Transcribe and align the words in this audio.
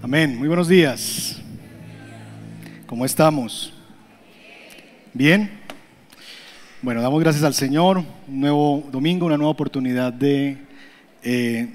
Amén. 0.00 0.38
Muy 0.38 0.46
buenos 0.46 0.68
días. 0.68 1.38
¿Cómo 2.86 3.04
estamos? 3.04 3.72
¿Bien? 5.12 5.50
Bueno, 6.80 7.02
damos 7.02 7.20
gracias 7.20 7.42
al 7.42 7.52
Señor. 7.52 7.98
Un 8.28 8.40
nuevo 8.40 8.86
domingo, 8.92 9.26
una 9.26 9.36
nueva 9.36 9.50
oportunidad 9.50 10.12
de 10.12 10.56
eh, 11.24 11.74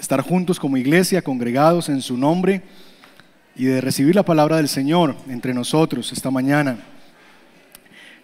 estar 0.00 0.20
juntos 0.20 0.58
como 0.58 0.76
iglesia, 0.76 1.22
congregados 1.22 1.88
en 1.90 2.02
su 2.02 2.16
nombre 2.16 2.62
y 3.54 3.66
de 3.66 3.80
recibir 3.80 4.16
la 4.16 4.24
palabra 4.24 4.56
del 4.56 4.68
Señor 4.68 5.14
entre 5.28 5.54
nosotros 5.54 6.10
esta 6.10 6.32
mañana. 6.32 6.76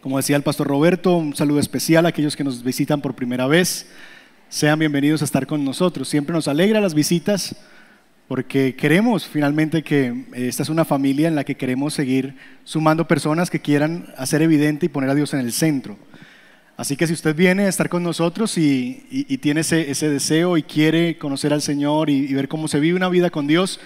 Como 0.00 0.16
decía 0.16 0.34
el 0.34 0.42
pastor 0.42 0.66
Roberto, 0.66 1.16
un 1.18 1.36
saludo 1.36 1.60
especial 1.60 2.04
a 2.04 2.08
aquellos 2.08 2.34
que 2.34 2.42
nos 2.42 2.64
visitan 2.64 3.00
por 3.00 3.14
primera 3.14 3.46
vez. 3.46 3.86
Sean 4.48 4.80
bienvenidos 4.80 5.22
a 5.22 5.24
estar 5.24 5.46
con 5.46 5.64
nosotros. 5.64 6.08
Siempre 6.08 6.34
nos 6.34 6.48
alegra 6.48 6.80
las 6.80 6.94
visitas 6.94 7.54
porque 8.32 8.74
queremos 8.74 9.26
finalmente 9.26 9.82
que 9.82 10.06
eh, 10.06 10.48
esta 10.48 10.62
es 10.62 10.70
una 10.70 10.86
familia 10.86 11.28
en 11.28 11.34
la 11.34 11.44
que 11.44 11.54
queremos 11.54 11.92
seguir 11.92 12.34
sumando 12.64 13.06
personas 13.06 13.50
que 13.50 13.60
quieran 13.60 14.06
hacer 14.16 14.40
evidente 14.40 14.86
y 14.86 14.88
poner 14.88 15.10
a 15.10 15.14
Dios 15.14 15.34
en 15.34 15.40
el 15.40 15.52
centro. 15.52 15.98
Así 16.78 16.96
que 16.96 17.06
si 17.06 17.12
usted 17.12 17.36
viene 17.36 17.64
a 17.64 17.68
estar 17.68 17.90
con 17.90 18.02
nosotros 18.02 18.56
y, 18.56 19.36
tiene 19.42 19.60
ese, 19.60 20.08
deseo 20.08 20.56
y 20.56 20.62
quiere 20.62 21.18
conocer 21.18 21.52
al 21.52 21.60
Señor 21.60 22.08
y, 22.08 22.32
ver 22.32 22.48
cómo 22.48 22.68
se 22.68 22.80
vive 22.80 22.96
una 22.96 23.10
vida 23.10 23.28
con 23.28 23.46
Dios, 23.46 23.78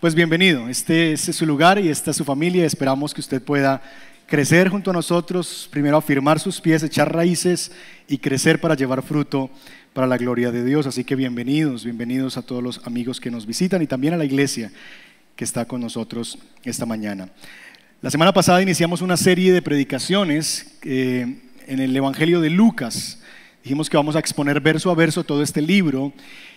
pues 0.00 0.16
bienvenido. 0.16 0.68
Este, 0.68 1.12
este 1.12 1.30
es 1.30 1.36
su 1.36 1.46
lugar 1.46 1.78
y 1.78 1.88
esta 1.88 2.10
es 2.10 2.16
su 2.16 2.24
familia. 2.24 2.66
Esperamos 2.66 3.14
que 3.14 3.20
usted 3.20 3.40
pueda 3.40 3.80
crecer 4.26 4.70
junto 4.70 4.90
a 4.90 4.94
nosotros, 4.94 5.68
primero 5.70 5.96
afirmar 5.96 6.40
sus 6.40 6.60
pies, 6.60 6.82
echar 6.82 7.14
raíces 7.14 7.70
y 8.08 8.18
crecer 8.18 8.60
para 8.60 8.74
llevar 8.74 9.02
fruto 9.02 9.50
para 9.94 10.08
la 10.08 10.18
gloria 10.18 10.50
de 10.50 10.64
Dios. 10.64 10.86
Así 10.88 11.04
que 11.04 11.14
bienvenidos, 11.14 11.84
bienvenidos 11.84 12.36
a 12.36 12.42
todos 12.42 12.62
los 12.62 12.84
amigos 12.84 13.20
que 13.20 13.30
nos 13.30 13.46
visitan 13.46 13.80
y 13.80 13.86
también 13.86 14.12
a 14.12 14.16
la 14.16 14.24
iglesia 14.24 14.72
que 15.36 15.44
está 15.44 15.66
con 15.66 15.80
nosotros 15.80 16.36
esta 16.64 16.84
mañana. 16.84 17.28
La 18.02 18.10
semana 18.10 18.32
pasada 18.32 18.60
iniciamos 18.60 19.02
una 19.02 19.16
serie 19.16 19.52
de 19.52 19.62
predicaciones 19.62 20.76
eh, 20.82 21.38
en 21.68 21.78
el 21.78 21.96
Evangelio 21.96 22.40
de 22.40 22.50
Lucas. 22.50 23.20
Dijimos 23.62 23.88
que 23.88 23.96
vamos 23.96 24.16
a 24.16 24.18
exponer 24.18 24.60
verso 24.60 24.90
a 24.90 24.96
verso 24.96 25.22
todo 25.22 25.44
este 25.44 25.62
libro. 25.62 26.12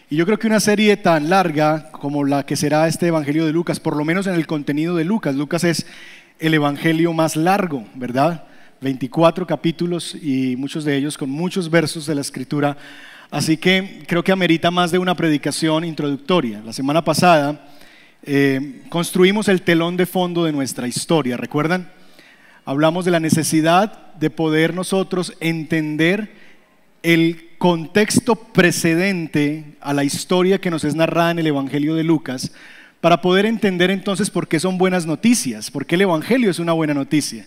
Y 0.10 0.16
yo 0.16 0.26
creo 0.26 0.40
que 0.40 0.48
una 0.48 0.60
serie 0.60 0.98
tan 0.98 1.30
larga 1.30 1.92
como 1.92 2.26
la 2.26 2.44
que 2.44 2.56
será 2.56 2.88
este 2.88 3.08
Evangelio 3.08 3.46
de 3.46 3.54
Lucas, 3.54 3.80
por 3.80 3.96
lo 3.96 4.04
menos 4.04 4.26
en 4.26 4.34
el 4.34 4.48
contenido 4.48 4.96
de 4.96 5.06
Lucas, 5.06 5.36
Lucas 5.36 5.64
es 5.64 5.86
el 6.40 6.56
Evangelio 6.56 7.14
más 7.14 7.36
largo, 7.36 7.86
¿verdad? 7.94 8.46
24 8.82 9.46
capítulos 9.46 10.16
y 10.16 10.56
muchos 10.56 10.86
de 10.86 10.98
ellos 10.98 11.18
con 11.20 11.30
muchos 11.30 11.70
versos 11.70 12.08
de 12.08 12.16
la 12.16 12.22
Escritura. 12.22 12.78
Así 13.30 13.58
que 13.58 14.04
creo 14.08 14.24
que 14.24 14.32
amerita 14.32 14.72
más 14.72 14.92
de 14.92 15.00
una 15.00 15.16
predicación 15.16 15.84
introductoria. 15.84 16.62
La 16.66 16.72
semana 16.72 17.04
pasada 17.04 17.68
eh, 18.24 18.82
construimos 18.90 19.50
el 19.50 19.62
telón 19.64 19.98
de 19.98 20.06
fondo 20.06 20.46
de 20.46 20.54
nuestra 20.54 20.88
historia, 20.88 21.36
¿recuerdan? 21.36 21.92
Hablamos 22.64 23.06
de 23.06 23.12
la 23.12 23.20
necesidad 23.20 24.14
de 24.16 24.30
poder 24.30 24.74
nosotros 24.74 25.34
entender 25.40 26.34
el 27.04 27.50
contexto 27.58 28.36
precedente 28.36 29.76
a 29.82 29.94
la 29.94 30.04
historia 30.04 30.60
que 30.60 30.72
nos 30.72 30.84
es 30.84 30.96
narrada 30.96 31.32
en 31.32 31.40
el 31.40 31.48
Evangelio 31.48 31.96
de 31.96 32.04
Lucas 32.04 32.52
para 33.02 33.22
poder 33.22 33.46
entender 33.46 33.92
entonces 33.92 34.30
por 34.30 34.48
qué 34.48 34.60
son 34.60 34.78
buenas 34.78 35.06
noticias, 35.06 35.70
por 35.70 35.86
qué 35.86 35.96
el 35.96 36.02
Evangelio 36.02 36.50
es 36.50 36.60
una 36.60 36.74
buena 36.74 36.94
noticia. 36.94 37.46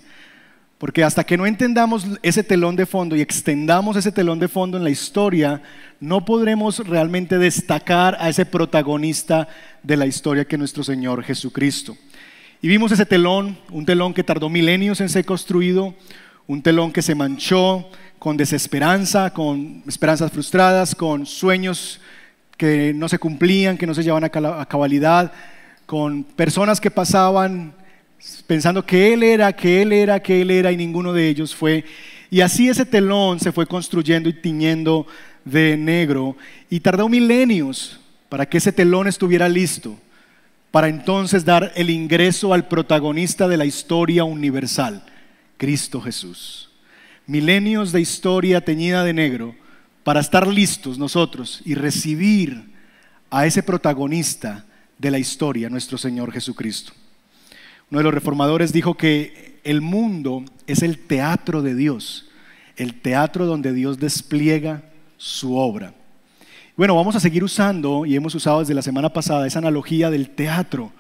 Porque 0.81 1.05
hasta 1.05 1.25
que 1.25 1.37
no 1.37 1.45
entendamos 1.45 2.07
ese 2.23 2.43
telón 2.43 2.75
de 2.75 2.87
fondo 2.87 3.15
y 3.15 3.21
extendamos 3.21 3.99
ese 3.99 4.13
telón 4.13 4.39
de 4.39 4.49
fondo 4.49 4.79
en 4.79 4.85
la 4.85 4.89
historia, 4.89 5.61
no 6.01 6.25
podremos 6.25 6.79
realmente 6.89 7.37
destacar 7.37 8.17
a 8.19 8.31
ese 8.31 8.47
protagonista 8.47 9.47
de 9.83 9.99
la 9.99 10.07
historia 10.07 10.47
que 10.47 10.57
es 10.57 10.59
nuestro 10.59 10.83
Señor 10.83 11.23
Jesucristo. 11.23 11.99
Y 12.63 12.69
vimos 12.69 12.93
ese 12.93 13.05
telón, 13.05 13.59
un 13.71 13.85
telón 13.85 14.15
que 14.15 14.25
tardó 14.25 14.49
milenios 14.49 15.03
en 15.03 15.11
ser 15.11 15.27
construido, 15.27 15.95
un 16.47 16.63
telón 16.63 16.93
que 16.93 17.03
se 17.03 17.15
manchó 17.15 17.87
con 18.19 18.39
desesperanza, 18.39 19.35
con 19.35 19.83
esperanzas 19.87 20.33
frustradas, 20.33 20.95
con 20.95 21.27
sueños 21.27 22.01
que 22.57 22.95
no 22.95 23.07
se 23.11 23.19
cumplían, 23.19 23.77
que 23.77 23.87
no 23.87 23.93
se 23.93 24.03
llevaban 24.03 24.25
a 24.25 24.65
cabalidad, 24.65 25.31
con 25.85 26.25
personas 26.25 26.81
que 26.81 26.91
pasaban 26.91 27.75
pensando 28.47 28.85
que 28.85 29.13
Él 29.13 29.23
era, 29.23 29.53
que 29.53 29.83
Él 29.83 29.93
era, 29.93 30.21
que 30.21 30.43
Él 30.43 30.51
era, 30.51 30.73
y 30.73 30.77
ninguno 30.77 31.13
de 31.13 31.29
ellos 31.29 31.55
fue. 31.55 31.85
Y 32.31 32.41
así 32.41 32.69
ese 32.69 32.87
telón 32.87 33.41
se 33.41 33.53
fue 33.53 33.67
construyendo 33.67 34.29
y 34.29 34.33
tiñendo 34.35 35.07
de 35.45 35.77
negro, 35.77 36.37
y 36.69 36.81
tardó 36.81 37.09
milenios 37.09 38.01
para 38.29 38.47
que 38.47 38.59
ese 38.59 38.73
telón 38.73 39.09
estuviera 39.09 39.49
listo, 39.49 39.99
para 40.71 40.89
entonces 40.89 41.45
dar 41.45 41.73
el 41.75 41.91
ingreso 41.91 42.55
al 42.55 42.69
protagonista 42.69 43.49
de 43.49 43.57
la 43.57 43.65
historia 43.65 44.25
universal, 44.25 45.05
Cristo 45.57 46.01
Jesús. 46.01 46.71
Milenios 47.27 47.93
de 47.93 48.01
historia 48.01 48.65
teñida 48.65 49.03
de 49.03 49.13
negro 49.13 49.55
para 50.05 50.21
estar 50.21 50.47
listos 50.47 50.99
nosotros 50.99 51.61
y 51.65 51.75
recibir 51.75 52.71
a 53.31 53.47
ese 53.47 53.63
protagonista 53.63 54.65
de 54.99 55.11
la 55.11 55.19
historia, 55.19 55.69
nuestro 55.69 55.99
Señor 55.99 56.33
Jesucristo. 56.33 56.93
Uno 57.91 57.99
de 57.99 58.05
los 58.05 58.15
reformadores 58.15 58.73
dijo 58.73 58.95
que 58.95 59.59
el 59.65 59.81
mundo 59.81 60.45
es 60.69 60.83
el 60.83 60.99
teatro 60.99 61.61
de 61.61 61.75
Dios, 61.75 62.29
el 62.77 62.95
teatro 63.01 63.47
donde 63.47 63.73
Dios 63.73 63.99
despliega 63.99 64.83
su 65.17 65.57
obra. 65.57 65.93
Bueno, 66.77 66.95
vamos 66.95 67.17
a 67.17 67.21
seguir 67.21 67.43
usando, 67.43 68.07
y 68.07 68.15
hemos 68.15 68.35
usado 68.35 68.61
desde 68.61 68.75
la 68.75 68.83
semana 68.83 69.13
pasada, 69.13 69.47
esa 69.47 69.59
analogía 69.59 70.09
del 70.09 70.31
teatro, 70.31 70.93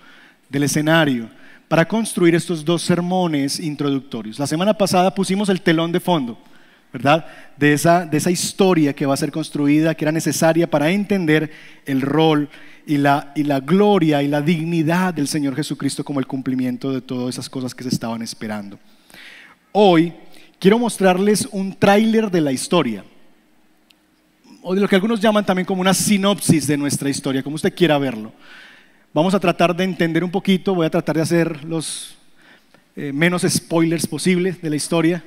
del 0.49 0.65
escenario, 0.65 1.31
para 1.69 1.87
construir 1.87 2.35
estos 2.35 2.65
dos 2.65 2.83
sermones 2.83 3.61
introductorios. 3.61 4.41
La 4.41 4.49
semana 4.49 4.75
pasada 4.75 5.15
pusimos 5.15 5.49
el 5.49 5.61
telón 5.61 5.93
de 5.93 6.01
fondo 6.01 6.39
¿verdad? 6.93 7.27
De 7.57 7.73
esa, 7.73 8.05
de 8.07 8.19
esa 8.19 8.31
historia 8.31 8.93
que 8.95 9.07
va 9.07 9.15
a 9.15 9.17
ser 9.17 9.31
construida, 9.31 9.95
que 9.95 10.05
era 10.05 10.13
necesaria 10.13 10.69
para 10.69 10.91
entender 10.91 11.51
el 11.87 12.01
rol 12.01 12.49
y 12.87 12.99
la, 12.99 13.33
y 13.37 13.45
la 13.45 13.61
gloria 13.61 14.23
y 14.23 14.29
la 14.29 14.41
dignidad 14.41 15.15
del 15.15 15.29
Señor 15.29 15.55
Jesucristo 15.55 16.05
como 16.05 16.21
el 16.21 16.27
cumplimiento 16.27 16.93
de 16.93 17.01
todas 17.01 17.35
esas 17.35 17.49
cosas 17.49 17.75
que 17.75 17.85
se 17.85 17.91
estaban 17.91 18.23
esperando. 18.23 18.79
Hoy 19.73 20.13
quiero 20.59 20.79
mostrarles 20.79 21.49
un 21.53 21.75
tráiler 21.75 22.31
de 22.31 22.41
la 22.41 22.53
historia, 22.53 23.05
o 24.63 24.75
de 24.75 24.81
lo 24.81 24.89
que 24.89 24.97
algunos 24.97 25.21
llaman 25.21 25.47
también 25.47 25.65
como 25.65 25.81
una 25.81 25.95
sinopsis 25.95 26.67
de 26.67 26.77
nuestra 26.77 27.09
historia, 27.09 27.43
como 27.43 27.57
usted 27.57 27.75
quiera 27.75 27.97
verlo. 27.99 28.33
Vamos 29.15 29.35
a 29.35 29.41
tratar 29.41 29.75
de 29.75 29.85
entender 29.85 30.23
un 30.23 30.31
poquito, 30.31 30.75
voy 30.75 30.87
a 30.87 30.91
tratar 30.91 31.17
de 31.17 31.23
hacer 31.23 31.65
los 31.65 32.17
eh, 32.97 33.13
menos 33.13 33.43
spoilers 33.49 34.07
posibles 34.07 34.61
de 34.61 34.71
la 34.71 34.77
historia 34.77 35.25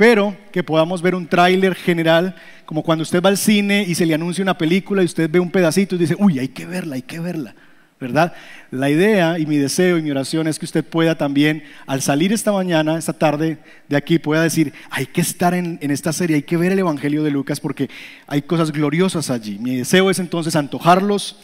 pero 0.00 0.34
que 0.50 0.62
podamos 0.62 1.02
ver 1.02 1.14
un 1.14 1.26
tráiler 1.26 1.74
general, 1.74 2.34
como 2.64 2.82
cuando 2.82 3.02
usted 3.02 3.22
va 3.22 3.28
al 3.28 3.36
cine 3.36 3.84
y 3.86 3.94
se 3.94 4.06
le 4.06 4.14
anuncia 4.14 4.40
una 4.40 4.56
película 4.56 5.02
y 5.02 5.04
usted 5.04 5.28
ve 5.30 5.38
un 5.38 5.50
pedacito 5.50 5.94
y 5.94 5.98
dice, 5.98 6.16
uy, 6.18 6.38
hay 6.38 6.48
que 6.48 6.64
verla, 6.64 6.94
hay 6.94 7.02
que 7.02 7.20
verla, 7.20 7.54
¿verdad? 8.00 8.32
La 8.70 8.88
idea 8.88 9.38
y 9.38 9.44
mi 9.44 9.58
deseo 9.58 9.98
y 9.98 10.02
mi 10.02 10.10
oración 10.10 10.46
es 10.46 10.58
que 10.58 10.64
usted 10.64 10.86
pueda 10.86 11.18
también, 11.18 11.64
al 11.86 12.00
salir 12.00 12.32
esta 12.32 12.50
mañana, 12.50 12.96
esta 12.96 13.12
tarde 13.12 13.58
de 13.90 13.96
aquí, 13.98 14.18
pueda 14.18 14.42
decir, 14.42 14.72
hay 14.88 15.04
que 15.04 15.20
estar 15.20 15.52
en, 15.52 15.78
en 15.82 15.90
esta 15.90 16.14
serie, 16.14 16.36
hay 16.36 16.44
que 16.44 16.56
ver 16.56 16.72
el 16.72 16.78
Evangelio 16.78 17.22
de 17.22 17.30
Lucas 17.30 17.60
porque 17.60 17.90
hay 18.26 18.40
cosas 18.40 18.72
gloriosas 18.72 19.28
allí. 19.28 19.58
Mi 19.58 19.76
deseo 19.76 20.08
es 20.08 20.18
entonces 20.18 20.56
antojarlos 20.56 21.36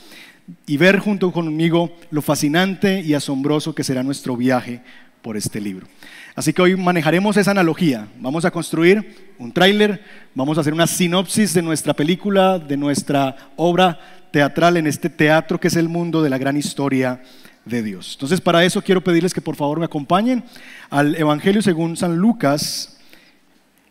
y 0.67 0.79
ver 0.79 0.99
junto 1.01 1.31
conmigo 1.31 1.95
lo 2.11 2.23
fascinante 2.23 3.03
y 3.03 3.13
asombroso 3.13 3.75
que 3.75 3.85
será 3.85 4.03
nuestro 4.03 4.35
viaje 4.35 4.81
por 5.23 5.37
este 5.37 5.61
libro. 5.61 5.87
Así 6.35 6.53
que 6.53 6.63
hoy 6.63 6.77
manejaremos 6.77 7.37
esa 7.37 7.51
analogía. 7.51 8.09
Vamos 8.21 8.45
a 8.45 8.51
construir 8.51 9.35
un 9.39 9.53
tráiler, 9.53 10.03
vamos 10.35 10.59
a 10.59 10.61
hacer 10.61 10.75
una 10.75 10.87
sinopsis 10.87 11.55
de 11.55 11.63
nuestra 11.63 11.95
película, 11.95 12.59
de 12.59 12.77
nuestra 12.77 13.37
obra 13.57 13.99
teatral 14.31 14.77
en 14.77 14.87
este 14.87 15.09
teatro 15.09 15.59
que 15.59 15.69
es 15.69 15.77
el 15.77 15.89
mundo 15.89 16.23
de 16.23 16.31
la 16.31 16.39
gran 16.39 16.57
historia 16.57 17.23
de 17.65 17.83
Dios. 17.83 18.13
Entonces, 18.15 18.41
para 18.41 18.65
eso 18.65 18.83
quiero 18.83 19.03
pedirles 19.03 19.35
que 19.35 19.41
por 19.41 19.57
favor 19.57 19.79
me 19.79 19.87
acompañen 19.87 20.45
al 20.91 21.15
Evangelio 21.17 21.63
según 21.63 21.97
San 21.97 22.17
Lucas, 22.17 22.99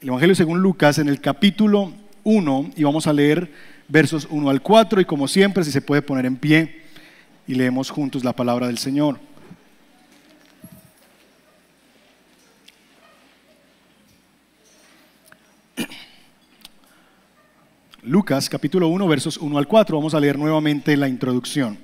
el 0.01 0.09
Evangelio 0.09 0.35
según 0.35 0.59
Lucas 0.61 0.97
en 0.99 1.09
el 1.09 1.19
capítulo 1.19 1.93
1 2.23 2.71
y 2.75 2.83
vamos 2.83 3.07
a 3.07 3.13
leer 3.13 3.51
versos 3.87 4.27
1 4.29 4.49
al 4.49 4.61
4 4.61 5.01
y 5.01 5.05
como 5.05 5.27
siempre, 5.27 5.63
si 5.63 5.71
se 5.71 5.81
puede 5.81 6.01
poner 6.01 6.25
en 6.25 6.37
pie 6.37 6.83
y 7.47 7.55
leemos 7.55 7.89
juntos 7.89 8.23
la 8.23 8.33
palabra 8.33 8.67
del 8.67 8.77
Señor. 8.77 9.19
Lucas 18.05 18.49
capítulo 18.49 18.87
1 18.89 19.07
versos 19.07 19.35
1 19.37 19.57
al 19.57 19.67
4. 19.67 19.97
Vamos 19.97 20.13
a 20.13 20.19
leer 20.19 20.37
nuevamente 20.37 20.95
la 20.95 21.09
introducción. 21.09 21.79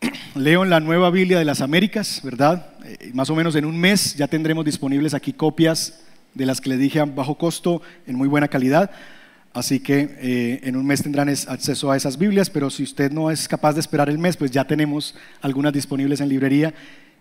Leo 0.34 0.64
en 0.64 0.70
la 0.70 0.80
Nueva 0.80 1.10
Biblia 1.10 1.38
de 1.38 1.44
las 1.44 1.60
Américas, 1.60 2.22
¿verdad? 2.24 2.70
Eh, 2.82 3.10
más 3.12 3.28
o 3.28 3.34
menos 3.34 3.54
en 3.56 3.66
un 3.66 3.78
mes 3.78 4.14
ya 4.16 4.26
tendremos 4.26 4.64
disponibles 4.64 5.12
aquí 5.12 5.34
copias 5.34 6.00
de 6.32 6.46
las 6.46 6.62
que 6.62 6.70
le 6.70 6.78
dije 6.78 6.98
a 6.98 7.04
bajo 7.04 7.36
costo, 7.36 7.82
en 8.06 8.16
muy 8.16 8.26
buena 8.26 8.48
calidad. 8.48 8.90
Así 9.52 9.80
que 9.80 10.16
eh, 10.18 10.60
en 10.62 10.76
un 10.76 10.86
mes 10.86 11.02
tendrán 11.02 11.28
acceso 11.28 11.90
a 11.90 11.98
esas 11.98 12.16
Biblias, 12.16 12.48
pero 12.48 12.70
si 12.70 12.84
usted 12.84 13.12
no 13.12 13.30
es 13.30 13.48
capaz 13.48 13.74
de 13.74 13.80
esperar 13.80 14.08
el 14.08 14.16
mes, 14.16 14.38
pues 14.38 14.50
ya 14.50 14.64
tenemos 14.64 15.14
algunas 15.42 15.74
disponibles 15.74 16.22
en 16.22 16.30
librería, 16.30 16.72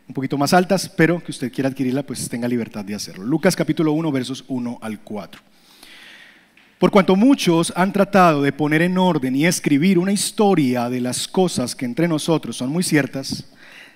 un 0.08 0.14
poquito 0.14 0.38
más 0.38 0.54
altas, 0.54 0.88
pero 0.88 1.22
que 1.22 1.32
usted 1.32 1.52
quiera 1.52 1.68
adquirirla, 1.68 2.04
pues 2.04 2.30
tenga 2.30 2.48
libertad 2.48 2.86
de 2.86 2.96
hacerlo. 2.96 3.26
Lucas 3.26 3.54
capítulo 3.54 3.92
1, 3.92 4.12
versos 4.14 4.46
1 4.48 4.80
al 4.82 5.02
4. 5.02 5.59
Por 6.80 6.92
cuanto 6.92 7.18
muchos 7.18 7.74
han 7.76 7.92
tratado 7.92 8.42
de 8.42 8.54
poner 8.54 8.82
en 8.82 8.98
orden 8.98 9.36
y 9.36 9.46
escribir 9.46 10.00
una 10.00 10.14
historia 10.14 10.90
de 10.90 11.02
las 11.02 11.28
cosas 11.28 11.76
que 11.76 11.84
entre 11.84 12.08
nosotros 12.08 12.56
son 12.56 12.70
muy 12.70 12.84
ciertas, 12.84 13.44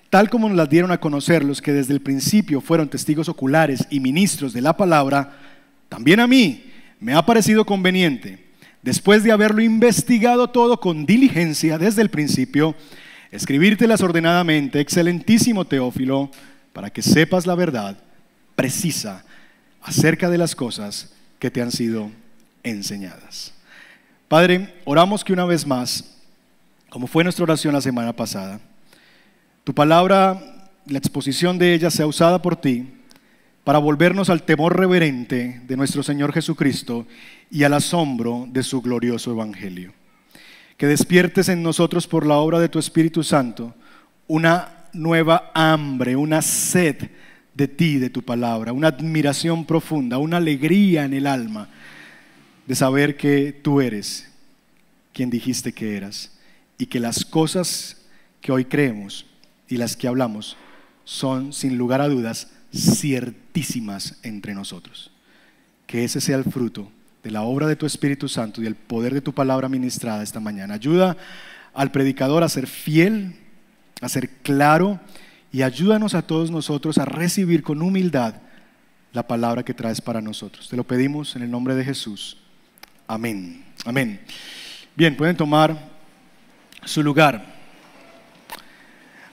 tal 0.09 0.29
como 0.29 0.49
nos 0.49 0.57
las 0.57 0.69
dieron 0.69 0.91
a 0.91 0.99
conocer 0.99 1.45
los 1.45 1.61
que 1.61 1.71
desde 1.71 1.93
el 1.93 2.01
principio 2.01 2.59
fueron 2.59 2.89
testigos 2.89 3.29
oculares 3.29 3.87
y 3.89 4.01
ministros 4.01 4.51
de 4.51 4.59
la 4.59 4.75
palabra, 4.75 5.31
también 5.87 6.19
a 6.19 6.27
mí, 6.27 6.65
me 6.99 7.13
ha 7.13 7.25
parecido 7.25 7.65
conveniente, 7.65 8.47
después 8.81 9.23
de 9.23 9.31
haberlo 9.31 9.61
investigado 9.61 10.49
todo 10.49 10.81
con 10.81 11.05
diligencia 11.05 11.77
desde 11.77 12.01
el 12.01 12.09
principio, 12.09 12.75
escribírtelas 13.31 14.01
ordenadamente, 14.01 14.81
excelentísimo 14.81 15.63
Teófilo, 15.63 16.31
para 16.73 16.89
que 16.89 17.01
sepas 17.01 17.47
la 17.47 17.55
verdad 17.55 17.97
precisa 18.57 19.23
acerca 19.81 20.29
de 20.29 20.37
las 20.37 20.53
cosas 20.53 21.13
que 21.39 21.49
te 21.49 21.61
han 21.61 21.71
sido 21.71 22.11
enseñadas. 22.63 23.53
Padre, 24.27 24.73
oramos 24.85 25.23
que 25.23 25.33
una 25.33 25.45
vez 25.45 25.67
más, 25.67 26.17
como 26.89 27.07
fue 27.07 27.23
nuestra 27.23 27.43
oración 27.43 27.73
la 27.73 27.81
semana 27.81 28.13
pasada, 28.13 28.59
tu 29.63 29.73
palabra, 29.73 30.69
la 30.87 30.97
exposición 30.97 31.57
de 31.57 31.73
ella 31.73 31.89
sea 31.89 32.07
usada 32.07 32.41
por 32.41 32.55
ti 32.55 32.87
para 33.63 33.79
volvernos 33.79 34.29
al 34.29 34.43
temor 34.43 34.77
reverente 34.77 35.61
de 35.65 35.77
nuestro 35.77 36.03
Señor 36.03 36.33
Jesucristo 36.33 37.05
y 37.49 37.63
al 37.63 37.73
asombro 37.73 38.47
de 38.49 38.63
su 38.63 38.81
glorioso 38.81 39.31
Evangelio. 39.31 39.93
Que 40.75 40.87
despiertes 40.87 41.47
en 41.49 41.63
nosotros 41.63 42.07
por 42.07 42.25
la 42.25 42.37
obra 42.37 42.59
de 42.59 42.69
tu 42.69 42.79
Espíritu 42.79 43.23
Santo 43.23 43.73
una 44.27 44.87
nueva 44.93 45.51
hambre, 45.53 46.15
una 46.15 46.41
sed 46.41 47.09
de 47.53 47.67
ti, 47.67 47.99
de 47.99 48.09
tu 48.09 48.23
palabra, 48.23 48.73
una 48.73 48.87
admiración 48.87 49.65
profunda, 49.65 50.17
una 50.17 50.37
alegría 50.37 51.05
en 51.05 51.13
el 51.13 51.27
alma 51.27 51.69
de 52.67 52.75
saber 52.75 53.17
que 53.17 53.51
tú 53.51 53.81
eres 53.81 54.29
quien 55.13 55.29
dijiste 55.29 55.73
que 55.73 55.97
eras 55.97 56.31
y 56.77 56.87
que 56.87 56.99
las 56.99 57.25
cosas 57.25 57.97
que 58.41 58.51
hoy 58.51 58.65
creemos 58.65 59.25
y 59.67 59.77
las 59.77 59.95
que 59.95 60.07
hablamos 60.07 60.57
son, 61.03 61.53
sin 61.53 61.77
lugar 61.77 62.01
a 62.01 62.09
dudas, 62.09 62.49
ciertísimas 62.73 64.19
entre 64.23 64.53
nosotros. 64.53 65.11
Que 65.87 66.03
ese 66.03 66.21
sea 66.21 66.37
el 66.37 66.45
fruto 66.45 66.91
de 67.23 67.31
la 67.31 67.43
obra 67.43 67.67
de 67.67 67.75
tu 67.75 67.85
Espíritu 67.85 68.27
Santo 68.27 68.61
y 68.61 68.65
el 68.65 68.75
poder 68.75 69.13
de 69.13 69.21
tu 69.21 69.33
palabra 69.33 69.69
ministrada 69.69 70.23
esta 70.23 70.39
mañana. 70.39 70.73
Ayuda 70.73 71.17
al 71.73 71.91
predicador 71.91 72.43
a 72.43 72.49
ser 72.49 72.67
fiel, 72.67 73.35
a 74.01 74.09
ser 74.09 74.29
claro 74.41 74.99
y 75.51 75.61
ayúdanos 75.61 76.15
a 76.15 76.23
todos 76.23 76.51
nosotros 76.51 76.97
a 76.97 77.05
recibir 77.05 77.63
con 77.63 77.81
humildad 77.81 78.35
la 79.13 79.27
palabra 79.27 79.63
que 79.63 79.73
traes 79.73 80.01
para 80.01 80.21
nosotros. 80.21 80.67
Te 80.67 80.75
lo 80.75 80.83
pedimos 80.83 81.35
en 81.35 81.43
el 81.43 81.51
nombre 81.51 81.75
de 81.75 81.85
Jesús. 81.85 82.37
Amén. 83.07 83.63
Amén. 83.85 84.19
Bien, 84.95 85.15
pueden 85.15 85.35
tomar 85.35 85.77
su 86.85 87.03
lugar. 87.03 87.45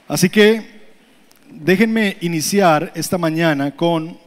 Así 0.07 0.29
que 0.29 0.81
déjenme 1.49 2.17
iniciar 2.21 2.91
esta 2.95 3.17
mañana 3.17 3.71
con 3.75 4.17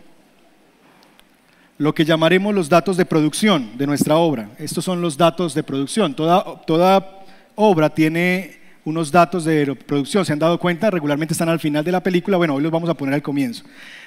lo 1.76 1.94
que 1.94 2.04
llamaremos 2.04 2.54
los 2.54 2.68
datos 2.68 2.96
de 2.96 3.04
producción 3.04 3.76
de 3.76 3.86
nuestra 3.86 4.16
obra. 4.16 4.50
Estos 4.58 4.84
son 4.84 5.02
los 5.02 5.16
datos 5.16 5.54
de 5.54 5.62
producción. 5.62 6.14
Toda, 6.14 6.62
toda 6.62 7.24
obra 7.54 7.90
tiene 7.90 8.58
unos 8.84 9.10
datos 9.10 9.44
de 9.44 9.74
producción. 9.74 10.24
¿Se 10.24 10.32
han 10.32 10.38
dado 10.38 10.58
cuenta? 10.58 10.90
Regularmente 10.90 11.34
están 11.34 11.48
al 11.48 11.60
final 11.60 11.84
de 11.84 11.92
la 11.92 12.02
película. 12.02 12.36
Bueno, 12.36 12.54
hoy 12.54 12.62
los 12.62 12.72
vamos 12.72 12.88
a 12.88 12.94
poner 12.94 13.14
al 13.14 13.22
comienzo. 13.22 13.64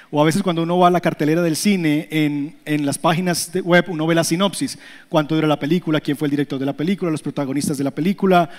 O 0.09 0.21
a 0.21 0.25
veces 0.25 0.41
cuando 0.41 0.63
uno 0.63 0.77
va 0.77 0.87
a 0.87 0.91
la 0.91 1.01
cartelera 1.01 1.41
del 1.41 1.55
cine, 1.55 2.07
en, 2.11 2.55
en, 2.65 2.85
las 2.85 2.97
páginas 2.97 3.51
de 3.51 3.61
web, 3.61 3.85
uno 3.89 4.07
ve 4.07 4.15
la 4.15 4.23
sinopsis. 4.23 4.79
Cuánto 5.09 5.35
dura 5.35 5.47
la 5.47 5.59
película, 5.59 5.99
quién 5.99 6.15
fue 6.15 6.27
el 6.27 6.31
director 6.31 6.57
de 6.59 6.65
la 6.65 6.73
película, 6.73 7.11
los 7.11 7.21
protagonistas 7.21 7.77
de 7.77 7.83
la 7.83 7.91
película, 7.91 8.49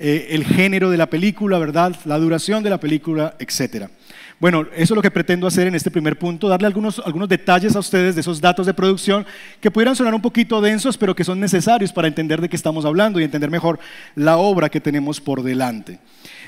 eh, 0.00 0.28
el 0.30 0.44
género 0.44 0.90
de 0.90 0.96
la 0.96 1.10
película, 1.10 1.58
¿verdad? 1.58 1.94
La 2.04 2.18
duración 2.18 2.62
de 2.62 2.70
la 2.70 2.78
película, 2.78 3.34
etcétera. 3.40 3.90
Bueno, 4.38 4.62
eso 4.76 4.94
es 4.94 4.96
lo 4.96 5.02
que 5.02 5.10
pretendo 5.10 5.48
hacer 5.48 5.66
en 5.66 5.74
este 5.74 5.90
primer 5.90 6.16
punto, 6.16 6.48
darle 6.48 6.68
algunos, 6.68 7.02
algunos 7.04 7.28
detalles 7.28 7.74
a 7.74 7.80
ustedes 7.80 8.14
de 8.14 8.20
esos 8.20 8.40
datos 8.40 8.66
de 8.66 8.74
producción 8.74 9.26
que 9.60 9.72
pudieran 9.72 9.96
sonar 9.96 10.14
un 10.14 10.22
poquito 10.22 10.60
densos, 10.60 10.96
pero 10.96 11.16
que 11.16 11.24
son 11.24 11.40
necesarios 11.40 11.92
para 11.92 12.06
entender 12.06 12.40
de 12.40 12.48
qué 12.48 12.54
estamos 12.54 12.84
hablando 12.84 13.18
y 13.18 13.24
entender 13.24 13.50
mejor 13.50 13.80
la 14.14 14.36
obra 14.36 14.68
que 14.68 14.80
tenemos 14.80 15.20
por 15.20 15.42
delante. 15.42 15.98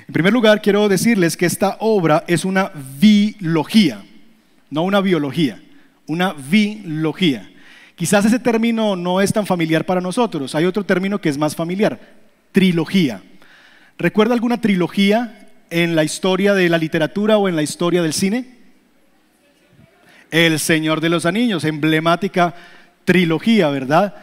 En 0.07 0.13
primer 0.13 0.33
lugar, 0.33 0.63
quiero 0.63 0.89
decirles 0.89 1.37
que 1.37 1.47
esta 1.47 1.77
obra 1.81 2.23
es 2.29 2.45
una 2.45 2.71
biología, 3.01 4.05
no 4.71 4.83
una 4.83 5.01
biología, 5.01 5.61
una 6.07 6.33
biología. 6.33 7.51
Quizás 7.95 8.25
ese 8.25 8.39
término 8.39 8.97
no 8.97 9.21
es 9.21 9.33
tan 9.33 9.47
familiar 9.47 9.85
para 9.85 10.01
nosotros, 10.01 10.55
hay 10.55 10.65
otro 10.65 10.85
término 10.85 11.21
que 11.21 11.29
es 11.29 11.37
más 11.37 11.55
familiar, 11.55 12.01
trilogía. 12.53 13.23
¿Recuerda 13.99 14.35
alguna 14.35 14.61
trilogía 14.61 15.49
en 15.69 15.95
la 15.95 16.05
historia 16.05 16.55
de 16.55 16.69
la 16.69 16.79
literatura 16.79 17.37
o 17.37 17.49
en 17.49 17.57
la 17.57 17.63
historia 17.63 18.03
del 18.03 18.15
cine? 18.15 18.59
El 20.31 20.59
Señor 20.59 21.01
de 21.01 21.11
los 21.11 21.27
Anillos, 21.27 21.65
emblemática 21.65 22.55
trilogía, 23.05 23.69
¿verdad? 23.69 24.15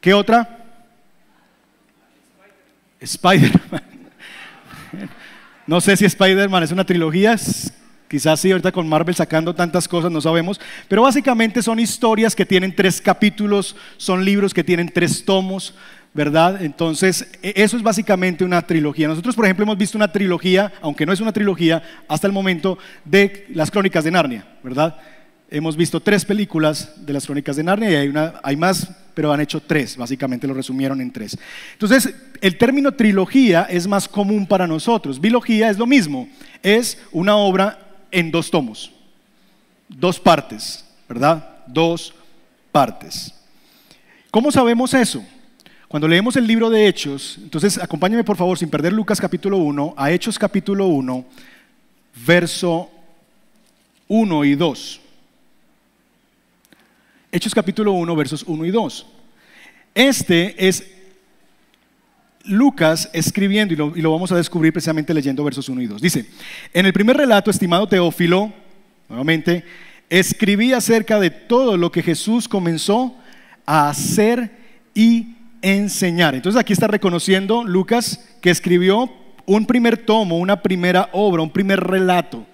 ¿Qué 0.00 0.14
otra? 0.14 0.64
Spider-Man. 3.00 3.82
No 5.66 5.82
sé 5.82 5.98
si 5.98 6.06
Spider-Man 6.06 6.62
es 6.62 6.72
una 6.72 6.86
trilogía, 6.86 7.36
quizás 8.08 8.40
sí, 8.40 8.50
ahorita 8.50 8.72
con 8.72 8.88
Marvel 8.88 9.14
sacando 9.14 9.54
tantas 9.54 9.86
cosas, 9.86 10.10
no 10.10 10.20
sabemos, 10.20 10.60
pero 10.88 11.02
básicamente 11.02 11.62
son 11.62 11.78
historias 11.78 12.34
que 12.34 12.46
tienen 12.46 12.74
tres 12.74 13.00
capítulos, 13.00 13.76
son 13.96 14.24
libros 14.24 14.54
que 14.54 14.64
tienen 14.64 14.88
tres 14.88 15.24
tomos, 15.24 15.74
¿verdad? 16.14 16.62
Entonces, 16.62 17.28
e, 17.42 17.52
eso 17.56 17.76
es 17.76 17.82
básicamente 17.82 18.44
una 18.44 18.62
trilogía. 18.62 19.08
Nosotros, 19.08 19.36
por 19.36 19.44
ejemplo, 19.44 19.64
hemos 19.64 19.78
visto 19.78 19.98
una 19.98 20.10
trilogía, 20.10 20.72
aunque 20.80 21.06
no 21.06 21.12
es 21.12 21.20
una 21.20 21.32
trilogía, 21.32 21.82
hasta 22.08 22.26
el 22.26 22.32
momento 22.32 22.78
de 23.04 23.46
las 23.50 23.70
crónicas 23.70 24.04
de 24.04 24.10
Narnia, 24.10 24.46
¿verdad? 24.62 24.96
Hemos 25.50 25.76
visto 25.76 26.00
tres 26.00 26.24
películas 26.24 27.06
de 27.06 27.12
las 27.12 27.24
crónicas 27.24 27.56
de 27.56 27.62
Narnia 27.62 27.90
y 27.90 27.94
hay, 27.94 28.08
una, 28.08 28.34
hay 28.42 28.56
más, 28.56 28.90
pero 29.14 29.32
han 29.32 29.40
hecho 29.40 29.60
tres, 29.60 29.96
básicamente 29.96 30.46
lo 30.46 30.54
resumieron 30.54 31.00
en 31.00 31.10
tres. 31.10 31.38
Entonces, 31.72 32.14
el 32.40 32.58
término 32.58 32.92
trilogía 32.92 33.62
es 33.62 33.86
más 33.86 34.08
común 34.08 34.46
para 34.46 34.66
nosotros. 34.66 35.20
Bilogía 35.20 35.70
es 35.70 35.78
lo 35.78 35.86
mismo, 35.86 36.28
es 36.62 36.98
una 37.12 37.36
obra 37.36 37.87
en 38.10 38.30
dos 38.30 38.50
tomos, 38.50 38.90
dos 39.88 40.18
partes, 40.18 40.84
¿verdad? 41.08 41.56
Dos 41.66 42.14
partes. 42.72 43.34
¿Cómo 44.30 44.50
sabemos 44.52 44.94
eso? 44.94 45.24
Cuando 45.88 46.06
leemos 46.06 46.36
el 46.36 46.46
libro 46.46 46.68
de 46.68 46.86
Hechos, 46.86 47.38
entonces 47.42 47.78
acompáñame 47.78 48.22
por 48.22 48.36
favor 48.36 48.58
sin 48.58 48.68
perder 48.68 48.92
Lucas 48.92 49.20
capítulo 49.20 49.56
1 49.56 49.94
a 49.96 50.10
Hechos 50.10 50.38
capítulo 50.38 50.86
1, 50.86 51.24
verso 52.26 52.90
1 54.08 54.44
y 54.44 54.54
2. 54.54 55.00
Hechos 57.32 57.54
capítulo 57.54 57.92
1, 57.92 58.16
versos 58.16 58.44
1 58.46 58.64
y 58.66 58.70
2. 58.70 59.06
Este 59.94 60.68
es 60.68 60.97
Lucas 62.48 63.10
escribiendo, 63.12 63.92
y 63.94 64.00
lo, 64.00 64.12
vamos 64.12 64.32
a 64.32 64.36
descubrir 64.36 64.72
precisamente 64.72 65.14
leyendo 65.14 65.44
versos 65.44 65.68
1 65.68 65.82
y 65.82 65.86
2. 65.86 66.00
Dice, 66.00 66.26
en 66.72 66.86
el 66.86 66.92
primer 66.92 67.16
relato, 67.16 67.50
estimado 67.50 67.86
Teófilo, 67.86 68.52
nuevamente, 69.08 69.64
escribí 70.10 70.72
acerca 70.72 71.20
de 71.20 71.30
todo 71.30 71.76
lo 71.76 71.92
que 71.92 72.02
Jesús 72.02 72.48
comenzó 72.48 73.16
a 73.66 73.90
hacer 73.90 74.50
y 74.94 75.36
enseñar. 75.62 76.34
Entonces 76.34 76.60
aquí 76.60 76.72
está 76.72 76.86
reconociendo 76.86 77.64
Lucas 77.64 78.36
que 78.40 78.50
escribió 78.50 79.10
un 79.46 79.66
primer 79.66 79.96
tomo, 79.98 80.38
una 80.38 80.62
primera 80.62 81.08
obra, 81.12 81.42
un 81.42 81.50
primer 81.50 81.80
relato. 81.80 82.46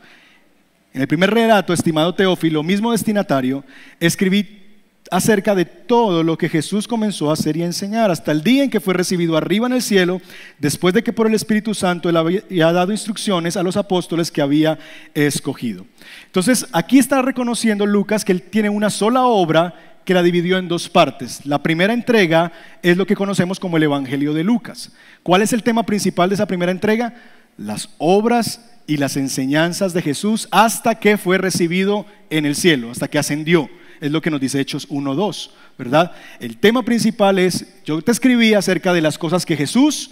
En 0.93 1.01
el 1.01 1.09
primer 1.09 1.31
relato, 1.33 1.73
estimado 1.73 2.15
Teófilo, 2.15 2.63
mismo 2.63 2.93
destinatario, 2.93 3.65
escribí 3.99 4.64
acerca 5.11 5.55
de 5.55 5.65
todo 5.65 6.23
lo 6.23 6.39
que 6.39 6.49
Jesús 6.49 6.89
comenzó 6.89 7.31
a 7.31 7.35
hacer 7.35 7.57
y 7.57 7.63
a 7.63 7.67
enseñar, 7.67 8.11
hasta 8.11 8.33
el 8.33 8.43
día 8.43 8.65
en 8.65 8.71
que 8.71 8.81
fue 8.81 8.95
recibido 8.95 9.37
arriba 9.37 9.67
en 9.67 9.75
el 9.75 9.83
cielo, 9.83 10.21
después 10.59 10.95
de 10.95 11.03
que 11.03 11.13
por 11.13 11.27
el 11.27 11.35
Espíritu 11.35 11.75
Santo 11.75 12.09
él 12.09 12.17
había 12.17 12.73
dado 12.73 12.93
instrucciones 12.93 13.57
a 13.57 13.63
los 13.63 13.77
apóstoles 13.77 14.31
que 14.31 14.43
había 14.43 14.79
escogido. 15.15 15.87
Entonces, 16.27 16.67
aquí 16.73 16.99
está 16.99 17.23
reconociendo 17.23 17.87
Lucas 17.87 18.25
que 18.25 18.33
él 18.33 18.43
tiene 18.43 18.71
una 18.71 18.91
sola 18.91 19.27
obra 19.27 19.75
que 20.05 20.15
la 20.15 20.23
dividió 20.23 20.59
en 20.59 20.69
dos 20.69 20.89
partes. 20.89 21.45
La 21.47 21.63
primera 21.63 21.93
entrega 21.93 22.53
es 22.83 22.97
lo 22.97 23.07
que 23.07 23.17
conocemos 23.17 23.59
como 23.59 23.77
el 23.77 23.85
Evangelio 23.85 24.35
de 24.35 24.45
Lucas. 24.45 24.93
¿Cuál 25.23 25.43
es 25.43 25.53
el 25.53 25.63
tema 25.63 25.85
principal 25.85 26.29
de 26.29 26.35
esa 26.35 26.47
primera 26.47 26.73
entrega? 26.73 27.15
Las 27.57 27.89
obras 27.99 28.71
y 28.87 28.99
las 28.99 29.17
enseñanzas 29.17 29.95
de 29.95 30.03
Jesús 30.03 30.49
hasta 30.51 30.97
que 30.97 31.17
fue 31.17 31.39
recibido 31.39 32.05
en 32.29 32.45
el 32.45 32.55
cielo, 32.55 32.91
hasta 32.91 33.09
que 33.09 33.19
ascendió. 33.19 33.71
Es 34.01 34.11
lo 34.11 34.21
que 34.21 34.31
nos 34.31 34.41
dice 34.41 34.61
Hechos 34.61 34.89
1.2, 34.89 35.51
¿verdad? 35.79 36.13
El 36.41 36.59
tema 36.59 36.83
principal 36.85 37.39
es, 37.39 37.67
yo 37.85 38.01
te 38.03 38.13
escribí 38.13 38.55
acerca 38.55 38.93
de 38.93 39.01
las 39.01 39.19
cosas 39.19 39.47
que 39.47 39.57
Jesús 39.57 40.11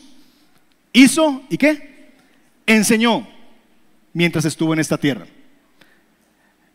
hizo 0.92 1.42
y 1.48 1.58
qué? 1.58 2.12
Enseñó 2.66 3.26
mientras 4.12 4.44
estuvo 4.44 4.72
en 4.72 4.80
esta 4.80 4.98
tierra. 4.98 5.26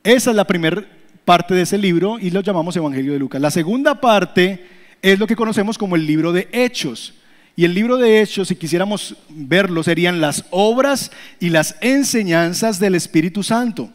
Esa 0.04 0.30
es 0.30 0.36
la 0.36 0.48
primera 0.48 0.86
parte 1.26 1.54
de 1.54 1.64
ese 1.64 1.78
libro 1.78 2.18
y 2.20 2.30
lo 2.30 2.42
llamamos 2.42 2.76
Evangelio 2.76 3.14
de 3.14 3.20
Lucas. 3.20 3.42
La 3.42 3.52
segunda 3.52 4.00
parte 4.00 4.66
es 5.02 5.20
lo 5.20 5.28
que 5.28 5.36
conocemos 5.36 5.78
como 5.78 5.96
el 5.96 6.06
libro 6.06 6.32
de 6.32 6.48
Hechos. 6.52 7.14
Y 7.56 7.66
el 7.66 7.74
libro 7.74 7.98
de 7.98 8.22
Hechos, 8.22 8.50
si 8.50 8.56
quisiéramos 8.56 9.16
verlo, 9.30 9.84
serían 9.84 10.22
las 10.22 10.46
obras 10.52 11.12
y 11.40 11.50
las 11.50 11.76
enseñanzas 11.82 12.80
del 12.80 12.96
Espíritu 12.96 13.42
Santo. 13.44 13.92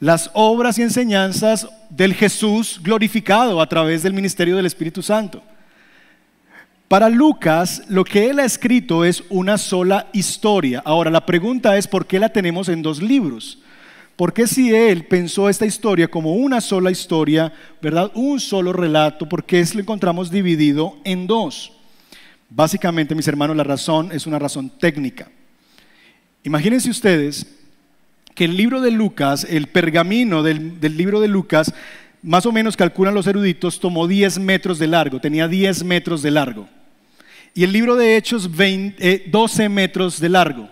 Las 0.00 0.30
obras 0.32 0.78
y 0.78 0.82
enseñanzas 0.82 1.68
del 1.90 2.14
Jesús 2.14 2.80
glorificado 2.82 3.60
a 3.60 3.68
través 3.68 4.02
del 4.02 4.14
ministerio 4.14 4.56
del 4.56 4.64
Espíritu 4.64 5.02
Santo. 5.02 5.42
Para 6.88 7.10
Lucas, 7.10 7.82
lo 7.88 8.02
que 8.02 8.30
él 8.30 8.38
ha 8.38 8.46
escrito 8.46 9.04
es 9.04 9.22
una 9.28 9.58
sola 9.58 10.08
historia. 10.14 10.82
Ahora, 10.86 11.10
la 11.10 11.26
pregunta 11.26 11.76
es, 11.76 11.86
¿por 11.86 12.06
qué 12.06 12.18
la 12.18 12.30
tenemos 12.30 12.70
en 12.70 12.80
dos 12.80 13.02
libros? 13.02 13.58
¿Por 14.16 14.32
qué 14.32 14.46
si 14.46 14.74
él 14.74 15.04
pensó 15.04 15.50
esta 15.50 15.66
historia 15.66 16.08
como 16.08 16.32
una 16.32 16.62
sola 16.62 16.90
historia, 16.90 17.52
verdad? 17.82 18.10
Un 18.14 18.40
solo 18.40 18.72
relato, 18.72 19.28
¿por 19.28 19.44
qué 19.44 19.62
lo 19.74 19.80
encontramos 19.80 20.30
dividido 20.30 20.96
en 21.04 21.26
dos? 21.26 21.72
Básicamente, 22.48 23.14
mis 23.14 23.28
hermanos, 23.28 23.54
la 23.54 23.64
razón 23.64 24.12
es 24.12 24.26
una 24.26 24.38
razón 24.38 24.70
técnica. 24.70 25.28
Imagínense 26.42 26.88
ustedes 26.88 27.59
que 28.40 28.46
el 28.46 28.56
libro 28.56 28.80
de 28.80 28.90
Lucas, 28.90 29.46
el 29.50 29.66
pergamino 29.66 30.42
del, 30.42 30.80
libro 30.96 31.20
de 31.20 31.28
Lucas, 31.28 31.74
más 32.22 32.46
o 32.46 32.52
menos 32.52 32.74
calculan 32.74 33.12
los 33.12 33.26
eruditos, 33.26 33.78
tomó 33.78 34.08
10 34.08 34.38
metros 34.38 34.78
de 34.78 34.86
largo, 34.86 35.20
tenía 35.20 35.46
10 35.46 35.84
metros 35.84 36.22
de 36.22 36.30
largo 36.30 36.66
y 37.52 37.64
el 37.64 37.70
libro 37.70 37.96
de 37.96 38.16
Hechos 38.16 38.56
20, 38.56 39.24
12 39.26 39.62
eh, 39.62 39.68
metros 39.68 40.18
de 40.20 40.30
largo. 40.30 40.70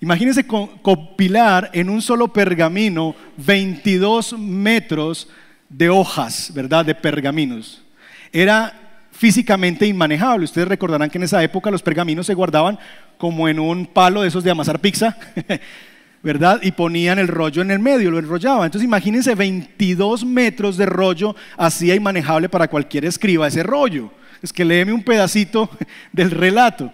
Imagínense 0.00 0.48
compilar 0.48 1.70
en 1.72 1.90
un 1.90 2.02
solo 2.02 2.26
pergamino 2.32 3.14
22 3.36 4.36
metros 4.36 5.28
de 5.68 5.88
hojas, 5.88 6.50
¿verdad? 6.52 6.84
De 6.84 6.96
pergaminos. 6.96 7.84
Era 8.32 8.98
físicamente 9.12 9.86
inmanejable. 9.86 10.44
Ustedes 10.44 10.66
recordarán 10.66 11.08
que 11.08 11.18
en 11.18 11.24
esa 11.24 11.40
época 11.40 11.70
los 11.70 11.82
pergaminos 11.82 12.26
se 12.26 12.34
guardaban 12.34 12.80
como 13.16 13.48
en 13.48 13.60
un 13.60 13.86
palo 13.86 14.22
de 14.22 14.28
esos 14.28 14.42
de 14.42 14.50
amasar 14.50 14.80
pizza, 14.80 15.16
¿verdad? 16.26 16.58
Y 16.60 16.72
ponían 16.72 17.20
el 17.20 17.28
rollo 17.28 17.62
en 17.62 17.70
el 17.70 17.78
medio, 17.78 18.10
lo 18.10 18.18
enrollaban. 18.18 18.66
Entonces 18.66 18.84
imagínense 18.84 19.34
22 19.34 20.24
metros 20.24 20.76
de 20.76 20.84
rollo 20.84 21.36
hacía 21.56 21.94
inmanejable 21.94 22.48
para 22.48 22.68
cualquier 22.68 23.04
escriba 23.04 23.46
ese 23.46 23.62
rollo 23.62 24.10
es 24.42 24.52
que 24.52 24.64
léeme 24.64 24.92
un 24.92 25.02
pedacito 25.02 25.70
del 26.12 26.30
relato, 26.30 26.92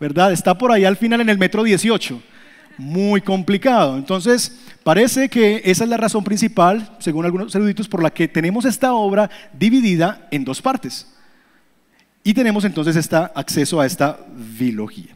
¿verdad? 0.00 0.32
Está 0.32 0.56
por 0.56 0.72
ahí 0.72 0.84
al 0.84 0.96
final 0.96 1.20
en 1.20 1.28
el 1.28 1.38
metro 1.38 1.62
18. 1.62 2.20
Muy 2.78 3.20
complicado. 3.20 3.98
Entonces, 3.98 4.60
parece 4.82 5.28
que 5.28 5.60
esa 5.64 5.84
es 5.84 5.90
la 5.90 5.98
razón 5.98 6.24
principal, 6.24 6.96
según 6.98 7.26
algunos 7.26 7.54
eruditos, 7.54 7.86
por 7.86 8.02
la 8.02 8.10
que 8.10 8.26
tenemos 8.26 8.64
esta 8.64 8.94
obra 8.94 9.30
dividida 9.52 10.26
en 10.30 10.44
dos 10.44 10.62
partes. 10.62 11.06
Y 12.24 12.32
tenemos 12.32 12.64
entonces 12.64 12.96
este 12.96 13.16
acceso 13.16 13.80
a 13.80 13.86
esta 13.86 14.18
biología. 14.58 15.14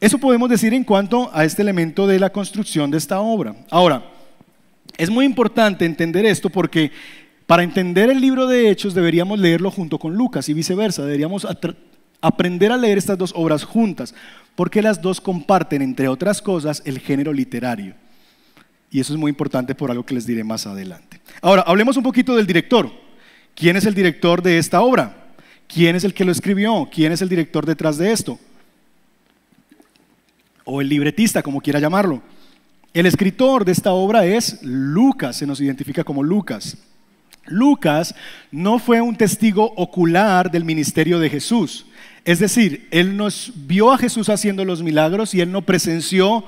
Eso 0.00 0.18
podemos 0.18 0.50
decir 0.50 0.74
en 0.74 0.84
cuanto 0.84 1.30
a 1.32 1.44
este 1.44 1.62
elemento 1.62 2.06
de 2.06 2.18
la 2.18 2.30
construcción 2.30 2.90
de 2.90 2.98
esta 2.98 3.20
obra. 3.20 3.54
Ahora, 3.70 4.04
es 4.98 5.10
muy 5.10 5.24
importante 5.24 5.84
entender 5.84 6.26
esto 6.26 6.50
porque 6.50 6.90
para 7.46 7.62
entender 7.62 8.10
el 8.10 8.20
libro 8.20 8.46
de 8.46 8.70
Hechos 8.70 8.94
deberíamos 8.94 9.38
leerlo 9.38 9.70
junto 9.70 9.98
con 9.98 10.14
Lucas 10.14 10.48
y 10.48 10.54
viceversa. 10.54 11.04
Deberíamos 11.04 11.46
aprender 12.20 12.72
a 12.72 12.76
leer 12.76 12.98
estas 12.98 13.16
dos 13.16 13.32
obras 13.34 13.64
juntas, 13.64 14.14
porque 14.54 14.82
las 14.82 15.00
dos 15.00 15.20
comparten, 15.20 15.80
entre 15.80 16.08
otras 16.08 16.42
cosas, 16.42 16.82
el 16.84 16.98
género 16.98 17.32
literario. 17.32 17.94
Y 18.90 19.00
eso 19.00 19.12
es 19.12 19.18
muy 19.18 19.30
importante 19.30 19.74
por 19.74 19.90
algo 19.90 20.04
que 20.04 20.14
les 20.14 20.26
diré 20.26 20.44
más 20.44 20.66
adelante. 20.66 21.20
Ahora, 21.40 21.62
hablemos 21.62 21.96
un 21.96 22.02
poquito 22.02 22.36
del 22.36 22.46
director. 22.46 22.90
¿Quién 23.54 23.76
es 23.76 23.86
el 23.86 23.94
director 23.94 24.42
de 24.42 24.58
esta 24.58 24.80
obra? 24.82 25.26
¿Quién 25.66 25.96
es 25.96 26.04
el 26.04 26.14
que 26.14 26.24
lo 26.24 26.32
escribió? 26.32 26.88
¿Quién 26.92 27.12
es 27.12 27.22
el 27.22 27.28
director 27.28 27.64
detrás 27.64 27.98
de 27.98 28.12
esto? 28.12 28.38
O 30.66 30.82
el 30.82 30.90
libretista, 30.90 31.42
como 31.42 31.62
quiera 31.62 31.80
llamarlo. 31.80 32.20
El 32.92 33.06
escritor 33.06 33.64
de 33.64 33.72
esta 33.72 33.92
obra 33.92 34.26
es 34.26 34.62
Lucas, 34.62 35.36
se 35.36 35.46
nos 35.46 35.60
identifica 35.60 36.04
como 36.04 36.22
Lucas. 36.22 36.76
Lucas 37.46 38.14
no 38.50 38.78
fue 38.78 39.00
un 39.00 39.16
testigo 39.16 39.72
ocular 39.76 40.50
del 40.50 40.64
ministerio 40.64 41.18
de 41.18 41.30
Jesús. 41.30 41.86
Es 42.24 42.40
decir, 42.40 42.88
él 42.90 43.16
nos 43.16 43.52
vio 43.54 43.92
a 43.92 43.98
Jesús 43.98 44.28
haciendo 44.28 44.64
los 44.64 44.82
milagros 44.82 45.34
y 45.34 45.40
él 45.40 45.52
no 45.52 45.62
presenció 45.62 46.44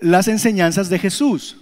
las 0.00 0.28
enseñanzas 0.28 0.88
de 0.88 0.98
Jesús. 0.98 1.58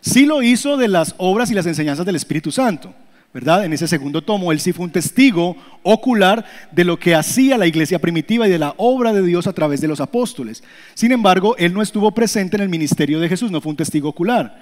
Sí 0.00 0.26
lo 0.26 0.42
hizo 0.42 0.76
de 0.76 0.88
las 0.88 1.14
obras 1.18 1.50
y 1.50 1.54
las 1.54 1.66
enseñanzas 1.66 2.06
del 2.06 2.16
Espíritu 2.16 2.50
Santo, 2.50 2.94
¿verdad? 3.32 3.64
En 3.64 3.72
ese 3.72 3.86
segundo 3.86 4.22
tomo, 4.22 4.52
él 4.52 4.60
sí 4.60 4.72
fue 4.72 4.86
un 4.86 4.92
testigo 4.92 5.56
ocular 5.82 6.44
de 6.72 6.84
lo 6.84 6.98
que 6.98 7.14
hacía 7.14 7.58
la 7.58 7.66
iglesia 7.66 7.98
primitiva 7.98 8.46
y 8.46 8.50
de 8.50 8.58
la 8.58 8.74
obra 8.78 9.12
de 9.12 9.22
Dios 9.22 9.46
a 9.46 9.52
través 9.52 9.80
de 9.80 9.88
los 9.88 10.00
apóstoles. 10.00 10.62
Sin 10.94 11.12
embargo, 11.12 11.56
él 11.58 11.74
no 11.74 11.82
estuvo 11.82 12.10
presente 12.12 12.56
en 12.56 12.62
el 12.62 12.68
ministerio 12.68 13.20
de 13.20 13.28
Jesús, 13.28 13.50
no 13.50 13.60
fue 13.60 13.70
un 13.70 13.76
testigo 13.76 14.08
ocular. 14.08 14.56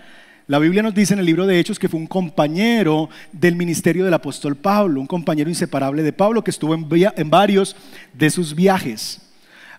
La 0.49 0.61
Biblia 0.61 0.83
nos 0.83 0.95
dice 0.95 1.13
en 1.13 1.19
el 1.19 1.27
libro 1.27 1.45
de 1.45 1.59
Hechos 1.59 1.79
que 1.79 1.89
fue 1.89 1.99
un 1.99 2.07
compañero 2.07 3.11
del 3.33 3.57
ministerio 3.57 4.05
del 4.05 4.15
apóstol 4.15 4.55
Pablo, 4.55 5.01
un 5.01 5.09
compañero 5.09 5.51
inseparable 5.51 6.05
de 6.05 6.13
Pablo 6.13 6.45
que 6.45 6.53
estuvo 6.53 6.73
en, 6.73 7.31
varios 7.31 7.75
de 8.13 8.31
sus 8.31 8.55
viajes. 8.55 9.26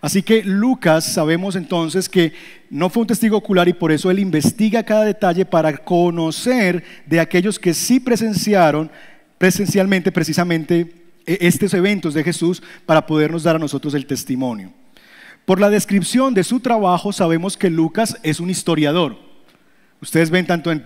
Así 0.01 0.21
que 0.21 0.43
Lucas 0.43 1.05
sabemos 1.05 1.55
entonces 1.55 2.07
que 2.07 2.33
no 2.69 2.89
fue 2.89 3.01
un 3.01 3.07
testigo 3.07 3.37
ocular 3.37 3.67
y 3.67 3.73
por 3.73 3.91
eso 3.91 4.11
él 4.11 4.19
investiga 4.19 4.83
cada 4.83 5.05
detalle 5.05 5.45
para 5.45 5.75
conocer 5.77 6.83
de 7.05 7.19
aquellos 7.19 7.57
que 7.57 7.73
sí 7.73 7.99
presenciaron 7.99 8.91
presencialmente 9.37 10.11
precisamente 10.11 10.93
e, 11.25 11.37
estos 11.41 11.73
eventos 11.73 12.13
de 12.13 12.23
Jesús 12.23 12.61
para 12.85 13.05
podernos 13.05 13.43
dar 13.43 13.55
a 13.55 13.59
nosotros 13.59 13.93
el 13.93 14.05
testimonio. 14.05 14.71
Por 15.45 15.59
la 15.59 15.69
descripción 15.69 16.33
de 16.33 16.43
su 16.43 16.59
trabajo 16.59 17.13
sabemos 17.13 17.57
que 17.57 17.69
Lucas 17.69 18.17
es 18.23 18.39
un 18.39 18.49
historiador. 18.49 19.17
Ustedes 19.99 20.29
ven 20.29 20.45
tanto 20.45 20.71
en, 20.71 20.83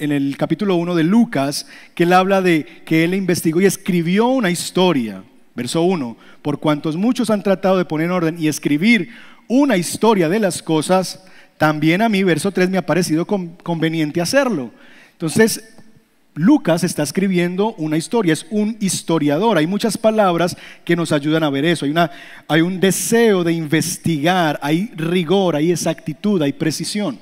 el 0.00 0.36
capítulo 0.36 0.74
1 0.74 0.96
de 0.96 1.04
Lucas 1.04 1.68
que 1.94 2.02
él 2.02 2.12
habla 2.12 2.42
de 2.42 2.64
que 2.84 3.04
él 3.04 3.14
investigó 3.14 3.60
y 3.60 3.66
escribió 3.66 4.26
una 4.26 4.50
historia. 4.50 5.22
Verso 5.54 5.82
1, 5.82 6.16
por 6.42 6.58
cuantos 6.58 6.96
muchos 6.96 7.30
han 7.30 7.42
tratado 7.42 7.78
de 7.78 7.84
poner 7.84 8.06
en 8.06 8.12
orden 8.12 8.36
y 8.38 8.48
escribir 8.48 9.10
una 9.46 9.76
historia 9.76 10.28
de 10.28 10.40
las 10.40 10.62
cosas, 10.62 11.24
también 11.58 12.02
a 12.02 12.08
mí, 12.08 12.22
verso 12.24 12.50
3, 12.50 12.70
me 12.70 12.78
ha 12.78 12.86
parecido 12.86 13.26
conveniente 13.26 14.20
hacerlo. 14.20 14.70
Entonces, 15.12 15.74
Lucas 16.34 16.82
está 16.82 17.04
escribiendo 17.04 17.74
una 17.74 17.96
historia, 17.96 18.32
es 18.32 18.46
un 18.50 18.76
historiador. 18.80 19.58
Hay 19.58 19.68
muchas 19.68 19.96
palabras 19.96 20.56
que 20.84 20.96
nos 20.96 21.12
ayudan 21.12 21.44
a 21.44 21.50
ver 21.50 21.64
eso. 21.64 21.84
Hay, 21.84 21.92
una, 21.92 22.10
hay 22.48 22.60
un 22.62 22.80
deseo 22.80 23.44
de 23.44 23.52
investigar, 23.52 24.58
hay 24.60 24.90
rigor, 24.96 25.54
hay 25.54 25.70
exactitud, 25.70 26.42
hay 26.42 26.52
precisión 26.52 27.20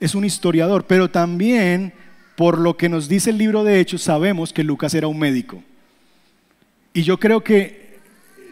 es 0.00 0.14
un 0.14 0.24
historiador, 0.24 0.86
pero 0.86 1.10
también 1.10 1.92
por 2.36 2.58
lo 2.58 2.76
que 2.76 2.88
nos 2.88 3.08
dice 3.08 3.30
el 3.30 3.38
libro 3.38 3.64
de 3.64 3.80
Hechos 3.80 4.02
sabemos 4.02 4.52
que 4.52 4.64
Lucas 4.64 4.94
era 4.94 5.08
un 5.08 5.18
médico. 5.18 5.62
Y 6.96 7.02
yo 7.02 7.20
creo 7.20 7.44
que 7.44 7.98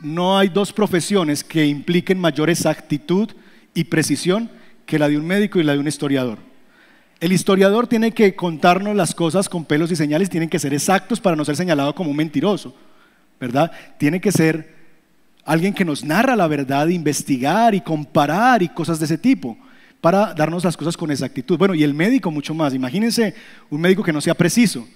no 0.02 0.36
hay 0.36 0.50
dos 0.50 0.70
profesiones 0.70 1.42
que 1.42 1.64
impliquen 1.64 2.20
mayor 2.20 2.50
exactitud 2.50 3.30
y 3.72 3.84
precisión 3.84 4.50
que 4.84 4.98
la 4.98 5.08
de 5.08 5.16
un 5.16 5.26
médico 5.26 5.58
y 5.58 5.62
la 5.62 5.72
de 5.72 5.78
un 5.78 5.88
historiador. 5.88 6.36
El 7.20 7.32
historiador 7.32 7.86
tiene 7.86 8.12
que 8.12 8.34
contarnos 8.34 8.94
las 8.94 9.14
cosas 9.14 9.48
con 9.48 9.64
pelos 9.64 9.90
y 9.92 9.96
señales, 9.96 10.28
tienen 10.28 10.50
que 10.50 10.58
ser 10.58 10.74
exactos 10.74 11.22
para 11.22 11.36
no 11.36 11.44
ser 11.46 11.56
señalado 11.56 11.94
como 11.94 12.10
un 12.10 12.18
mentiroso, 12.18 12.76
¿verdad? 13.40 13.72
Tiene 13.96 14.20
que 14.20 14.30
ser 14.30 14.74
alguien 15.46 15.72
que 15.72 15.86
nos 15.86 16.04
narra 16.04 16.36
la 16.36 16.46
verdad, 16.46 16.88
investigar 16.88 17.74
y 17.74 17.80
comparar 17.80 18.62
y 18.62 18.68
cosas 18.68 18.98
de 18.98 19.06
ese 19.06 19.16
tipo 19.16 19.56
para 20.02 20.34
darnos 20.34 20.64
las 20.64 20.76
cosas 20.76 20.98
con 20.98 21.10
exactitud. 21.10 21.56
Bueno, 21.56 21.74
y 21.74 21.82
el 21.82 21.94
médico 21.94 22.30
mucho 22.30 22.52
más. 22.52 22.74
Imagínense 22.74 23.34
un 23.70 23.80
médico 23.80 24.02
que 24.02 24.12
no 24.12 24.20
sea 24.20 24.34
preciso, 24.34 24.86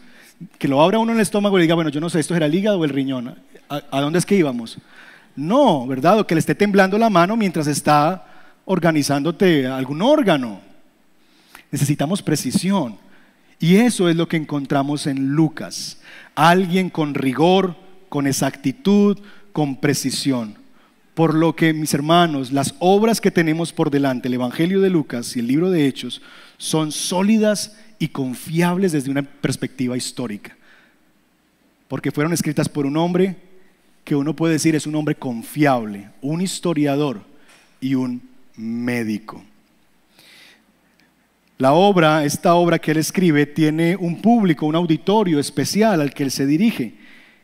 que 0.58 0.68
lo 0.68 0.80
abra 0.82 0.98
uno 0.98 1.12
en 1.12 1.18
el 1.18 1.22
estómago 1.22 1.58
y 1.58 1.62
diga, 1.62 1.74
bueno, 1.74 1.90
yo 1.90 2.00
no 2.00 2.10
sé, 2.10 2.20
esto 2.20 2.34
era 2.34 2.46
el 2.46 2.54
hígado 2.54 2.78
o 2.78 2.84
el 2.84 2.90
riñón. 2.90 3.34
¿A, 3.68 4.00
dónde 4.00 4.18
es 4.18 4.26
que 4.26 4.36
íbamos? 4.36 4.78
No, 5.36 5.86
¿verdad? 5.86 6.20
O 6.20 6.26
que 6.26 6.34
le 6.34 6.40
esté 6.40 6.54
temblando 6.54 6.98
la 6.98 7.10
mano 7.10 7.36
mientras 7.36 7.66
está 7.66 8.26
organizándote 8.64 9.66
algún 9.66 10.02
órgano. 10.02 10.60
Necesitamos 11.70 12.22
precisión. 12.22 12.96
Y 13.58 13.76
eso 13.76 14.08
es 14.08 14.16
lo 14.16 14.28
que 14.28 14.36
encontramos 14.36 15.06
en 15.06 15.30
Lucas. 15.30 15.98
Alguien 16.34 16.90
con 16.90 17.14
rigor, 17.14 17.74
con 18.08 18.26
exactitud, 18.26 19.18
con 19.52 19.76
precisión. 19.76 20.56
Por 21.14 21.34
lo 21.34 21.56
que, 21.56 21.72
mis 21.72 21.92
hermanos, 21.94 22.52
las 22.52 22.76
obras 22.78 23.20
que 23.20 23.32
tenemos 23.32 23.72
por 23.72 23.90
delante, 23.90 24.28
el 24.28 24.34
Evangelio 24.34 24.80
de 24.80 24.90
Lucas 24.90 25.36
y 25.36 25.40
el 25.40 25.48
libro 25.48 25.70
de 25.70 25.86
Hechos, 25.86 26.22
son 26.58 26.92
sólidas 26.92 27.76
y 27.98 28.08
confiables 28.08 28.92
desde 28.92 29.10
una 29.10 29.22
perspectiva 29.22 29.96
histórica. 29.96 30.56
Porque 31.88 32.10
fueron 32.10 32.32
escritas 32.32 32.68
por 32.68 32.86
un 32.86 32.96
hombre 32.96 33.36
que 34.04 34.14
uno 34.14 34.34
puede 34.34 34.54
decir 34.54 34.74
es 34.74 34.86
un 34.86 34.94
hombre 34.94 35.14
confiable, 35.14 36.10
un 36.22 36.40
historiador 36.40 37.22
y 37.80 37.94
un 37.94 38.22
médico. 38.56 39.42
La 41.58 41.72
obra, 41.72 42.24
esta 42.24 42.54
obra 42.54 42.78
que 42.78 42.92
él 42.92 42.98
escribe, 42.98 43.44
tiene 43.44 43.96
un 43.96 44.22
público, 44.22 44.64
un 44.64 44.76
auditorio 44.76 45.40
especial 45.40 46.00
al 46.00 46.14
que 46.14 46.22
él 46.22 46.30
se 46.30 46.46
dirige. 46.46 46.94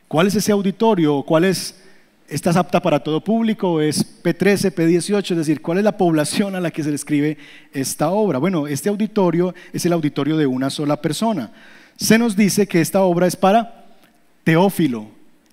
¿Cuál 0.07 0.29
es 0.29 0.37
ese 0.37 0.53
auditorio? 0.53 1.23
¿Cuál 1.23 1.45
es 1.45 1.84
¿Estás 2.27 2.57
apta 2.57 2.81
para 2.81 3.01
todo 3.01 3.23
público? 3.23 3.83
¿Es 3.83 4.23
P13, 4.23 4.75
P18? 4.75 5.33
Es 5.33 5.37
decir, 5.37 5.61
¿cuál 5.61 5.77
es 5.77 5.85
la 5.85 5.99
población 5.99 6.57
a 6.57 6.61
la 6.61 6.71
que 6.71 6.83
se 6.83 6.89
le 6.89 6.95
escribe 6.95 7.37
esta 7.71 8.09
obra? 8.09 8.39
Bueno, 8.39 8.67
este 8.67 8.89
auditorio 8.89 9.55
es 9.75 9.85
el 9.85 9.93
auditorio 9.93 10.39
de 10.39 10.47
una 10.47 10.71
sola 10.71 11.03
persona. 11.03 11.53
Se 11.97 12.17
nos 12.17 12.35
dice 12.35 12.67
que 12.67 12.81
esta 12.81 13.03
obra 13.03 13.27
es 13.27 13.37
para 13.37 13.85
Teófilo, 14.43 15.09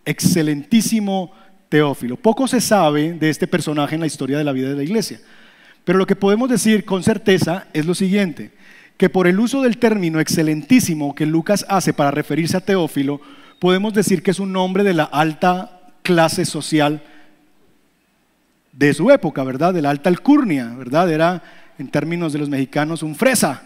excelentísimo 0.06 1.34
Teófilo. 1.68 2.16
Poco 2.16 2.48
se 2.48 2.62
sabe 2.62 3.14
de 3.14 3.30
este 3.30 3.48
personaje 3.48 3.96
en 3.96 4.02
la 4.02 4.08
historia 4.08 4.38
de 4.38 4.46
la 4.46 4.54
vida 4.54 4.70
de 4.70 4.76
la 4.76 4.84
iglesia, 4.84 5.20
pero 5.84 6.00
lo 6.00 6.08
que 6.08 6.16
podemos 6.16 6.50
decir 6.50 6.86
con 6.86 7.04
certeza 7.04 7.68
es 7.74 7.86
lo 7.86 7.96
siguiente, 7.96 8.52
que 8.96 9.10
por 9.10 9.28
el 9.28 9.42
uso 9.42 9.62
del 9.62 9.78
término 9.78 10.22
excelentísimo 10.22 11.16
que 11.16 11.26
Lucas 11.26 11.66
hace 11.68 11.92
para 11.92 12.12
referirse 12.12 12.56
a 12.56 12.66
Teófilo, 12.66 13.20
podemos 13.60 13.94
decir 13.94 14.24
que 14.24 14.32
es 14.32 14.40
un 14.40 14.54
nombre 14.54 14.86
de 14.86 14.94
la 14.94 15.04
alta 15.04 15.81
clase 16.12 16.44
social 16.44 17.02
de 18.74 18.94
su 18.94 19.10
época, 19.12 19.46
¿verdad? 19.46 19.74
De 19.74 19.82
la 19.82 19.92
alta 19.92 20.10
alcurnia, 20.10 20.74
¿verdad? 20.78 21.10
Era, 21.10 21.42
en 21.78 21.88
términos 21.88 22.34
de 22.34 22.40
los 22.40 22.50
mexicanos, 22.50 23.02
un 23.02 23.16
fresa 23.16 23.64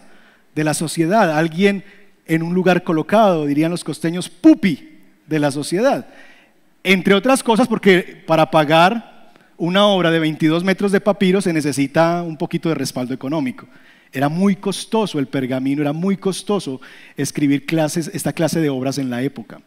de 0.53 0.63
la 0.63 0.75
sociedad, 0.75 1.35
alguien 1.35 1.83
en 2.27 2.43
un 2.43 2.53
lugar 2.53 2.83
colocado, 2.83 3.47
dirían 3.47 3.71
los 3.71 3.83
costeños, 3.83 4.29
pupi 4.29 4.99
de 5.25 5.39
la 5.39 5.49
sociedad. 5.49 6.07
Entre 6.83 7.15
otras 7.15 7.41
cosas, 7.41 7.67
porque 7.67 8.23
para 8.27 8.51
pagar 8.51 9.31
una 9.57 9.87
obra 9.87 10.11
de 10.11 10.19
22 10.19 10.63
metros 10.63 10.91
de 10.91 11.01
papiro 11.01 11.41
se 11.41 11.51
necesita 11.51 12.21
un 12.21 12.37
poquito 12.37 12.69
de 12.69 12.75
respaldo 12.75 13.15
económico. 13.15 13.67
Era 14.11 14.29
muy 14.29 14.55
costoso 14.55 15.17
el 15.17 15.25
pergamino, 15.25 15.81
era 15.81 15.93
muy 15.93 16.15
costoso 16.15 16.79
escribir 17.17 17.65
clases, 17.65 18.11
esta 18.13 18.33
clase 18.33 18.61
de 18.61 18.69
obras 18.69 18.99
en 18.99 19.09
la 19.09 19.23
época. 19.23 19.61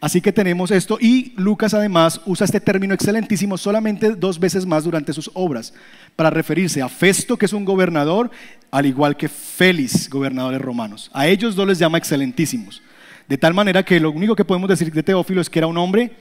Así 0.00 0.22
que 0.22 0.32
tenemos 0.32 0.70
esto 0.70 0.96
y 0.98 1.34
Lucas 1.36 1.74
además 1.74 2.22
usa 2.24 2.46
este 2.46 2.58
término 2.58 2.94
excelentísimo 2.94 3.58
solamente 3.58 4.14
dos 4.14 4.40
veces 4.40 4.64
más 4.64 4.84
durante 4.84 5.12
sus 5.12 5.30
obras 5.34 5.74
para 6.16 6.30
referirse 6.30 6.80
a 6.80 6.88
Festo, 6.88 7.36
que 7.36 7.44
es 7.44 7.52
un 7.52 7.66
gobernador, 7.66 8.30
al 8.70 8.86
igual 8.86 9.14
que 9.18 9.28
Félix, 9.28 10.08
gobernadores 10.08 10.62
romanos. 10.62 11.10
A 11.12 11.28
ellos 11.28 11.54
dos 11.54 11.68
les 11.68 11.78
llama 11.78 11.98
excelentísimos. 11.98 12.80
De 13.28 13.36
tal 13.36 13.52
manera 13.52 13.84
que 13.84 14.00
lo 14.00 14.10
único 14.10 14.34
que 14.34 14.44
podemos 14.44 14.70
decir 14.70 14.90
de 14.90 15.02
Teófilo 15.02 15.42
es 15.42 15.50
que 15.50 15.58
era 15.58 15.66
un 15.66 15.76
hombre 15.76 16.12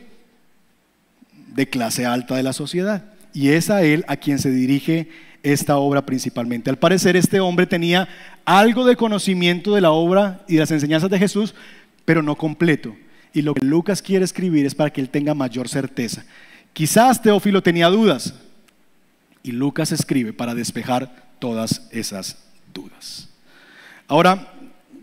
de 1.47 1.69
clase 1.69 2.05
alta 2.05 2.35
de 2.35 2.43
la 2.43 2.51
sociedad. 2.51 3.05
Y 3.33 3.49
es 3.49 3.69
a 3.69 3.81
él 3.83 4.03
a 4.09 4.17
quien 4.17 4.39
se 4.39 4.51
dirige 4.51 5.07
esta 5.41 5.77
obra 5.77 6.05
principalmente. 6.05 6.69
Al 6.69 6.77
parecer 6.77 7.15
este 7.15 7.39
hombre 7.39 7.65
tenía 7.65 8.09
algo 8.43 8.85
de 8.85 8.97
conocimiento 8.97 9.73
de 9.73 9.81
la 9.81 9.91
obra 9.91 10.41
y 10.49 10.55
de 10.55 10.59
las 10.59 10.71
enseñanzas 10.71 11.09
de 11.09 11.17
Jesús, 11.17 11.55
pero 12.03 12.21
no 12.21 12.35
completo. 12.35 12.93
Y 13.33 13.41
lo 13.41 13.53
que 13.53 13.65
Lucas 13.65 14.01
quiere 14.01 14.25
escribir 14.25 14.65
es 14.65 14.75
para 14.75 14.91
que 14.91 15.01
él 15.01 15.09
tenga 15.09 15.33
mayor 15.33 15.69
certeza. 15.69 16.23
Quizás 16.73 17.21
Teófilo 17.21 17.61
tenía 17.61 17.87
dudas 17.87 18.33
y 19.43 19.51
Lucas 19.51 19.91
escribe 19.91 20.33
para 20.33 20.55
despejar 20.55 21.29
todas 21.39 21.87
esas 21.91 22.37
dudas. 22.73 23.29
Ahora, 24.07 24.53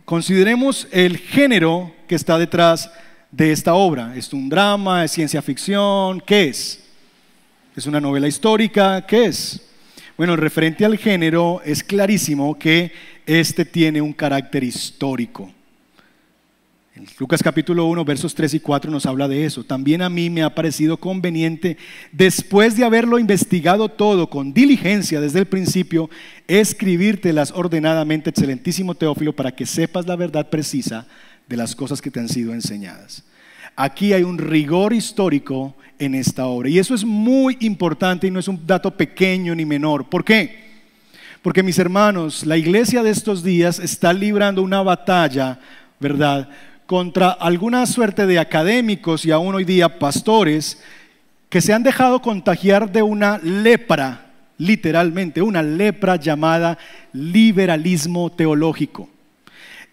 consideremos 0.05 0.89
el 0.91 1.19
género 1.19 1.93
que 2.09 2.15
está 2.15 2.39
detrás 2.39 2.91
de 3.31 3.53
esta 3.53 3.75
obra. 3.75 4.15
¿Es 4.17 4.33
un 4.33 4.49
drama? 4.49 5.05
¿Es 5.05 5.13
ciencia 5.13 5.43
ficción? 5.43 6.21
¿Qué 6.21 6.49
es? 6.49 6.85
¿Es 7.77 7.87
una 7.87 8.01
novela 8.01 8.27
histórica? 8.27 9.05
¿Qué 9.07 9.27
es? 9.27 9.61
Bueno, 10.17 10.35
referente 10.35 10.85
al 10.85 10.97
género 10.97 11.61
es 11.65 11.83
clarísimo 11.83 12.59
que 12.59 12.93
este 13.27 13.65
tiene 13.65 14.01
un 14.01 14.15
carácter 14.15 14.65
histórico. 14.65 15.53
Lucas 17.19 17.43
capítulo 17.43 17.85
1, 17.87 18.05
versos 18.07 18.35
3 18.35 18.55
y 18.55 18.61
4 18.61 18.91
nos 18.91 19.05
habla 19.05 19.29
de 19.29 19.45
eso. 19.45 19.65
También 19.65 20.01
a 20.01 20.09
mí 20.09 20.31
me 20.31 20.43
ha 20.43 20.55
parecido 20.55 20.97
conveniente, 20.97 21.77
después 22.11 22.75
de 22.75 22.85
haberlo 22.85 23.19
investigado 23.19 23.91
todo 23.91 24.31
con 24.31 24.55
diligencia 24.55 25.21
desde 25.21 25.41
el 25.41 25.47
principio, 25.47 26.09
escribírtelas 26.49 27.53
ordenadamente, 27.55 28.31
excelentísimo 28.31 28.95
Teófilo, 28.95 29.35
para 29.35 29.55
que 29.55 29.67
sepas 29.67 30.07
la 30.07 30.17
verdad 30.17 30.49
precisa 30.49 31.07
de 31.47 31.57
las 31.59 31.77
cosas 31.77 32.01
que 32.01 32.11
te 32.11 32.19
han 32.19 32.31
sido 32.31 32.55
enseñadas. 32.55 33.25
Aquí 33.77 34.15
hay 34.15 34.23
un 34.23 34.39
rigor 34.39 34.95
histórico 34.95 35.77
en 35.99 36.15
esta 36.15 36.47
obra. 36.47 36.71
Y 36.71 36.79
eso 36.79 36.95
es 36.95 37.05
muy 37.05 37.59
importante 37.61 38.27
y 38.27 38.31
no 38.31 38.41
es 38.41 38.49
un 38.49 38.67
dato 38.67 38.91
pequeño 38.97 39.55
ni 39.55 39.67
menor. 39.67 40.09
¿Por 40.09 40.25
qué? 40.25 40.65
Porque 41.43 41.63
mis 41.63 41.79
hermanos, 41.79 42.47
la 42.47 42.57
iglesia 42.57 43.03
de 43.03 43.11
estos 43.11 43.43
días 43.43 43.79
está 43.79 44.15
librando 44.15 44.63
una 44.63 44.83
batalla, 44.83 45.61
¿verdad? 46.01 46.49
Contra 46.87 47.31
alguna 47.31 47.85
suerte 47.87 48.27
de 48.27 48.39
académicos 48.39 49.27
y 49.27 49.33
aún 49.33 49.55
hoy 49.55 49.65
día 49.65 49.99
pastores 49.99 50.83
que 51.49 51.61
se 51.61 51.73
han 51.73 51.83
dejado 51.83 52.23
contagiar 52.23 52.91
de 52.91 53.03
una 53.03 53.39
lepra, 53.39 54.27
literalmente, 54.59 55.43
una 55.43 55.63
lepra 55.63 56.17
llamada 56.17 56.79
liberalismo 57.13 58.31
teológico. 58.31 59.09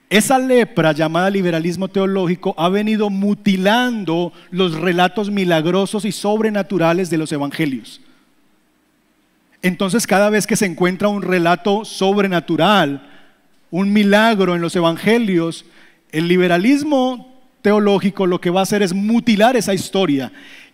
Esa 0.10 0.38
lepra 0.38 0.92
llamada 0.92 1.32
liberalismo 1.32 1.88
teológico 1.88 2.54
ha 2.58 2.70
venido 2.70 3.10
mutilando 3.10 4.32
los 4.52 4.76
relatos 4.76 5.32
milagrosos 5.32 6.06
y 6.06 6.12
sobrenaturales 6.12 7.10
de 7.10 7.18
los 7.18 7.32
evangelios. 7.32 8.00
Entonces 9.64 10.06
cada 10.06 10.30
vez 10.30 10.46
que 10.46 10.56
se 10.56 10.66
encuentra 10.68 11.08
un 11.08 11.24
relato 11.24 11.86
sobrenatural, 11.86 13.10
un 13.72 13.92
milagro 13.92 14.54
en 14.54 14.62
los 14.62 14.76
evangelios, 14.76 15.66
el 16.14 16.28
liberalismo 16.28 17.34
teológico 17.64 18.28
lo 18.28 18.40
que 18.40 18.52
va 18.52 18.60
a 18.60 18.64
hacer 18.64 18.84
es 18.84 18.94
mutilar 18.94 19.58
esa 19.58 19.74
historia, 19.74 20.32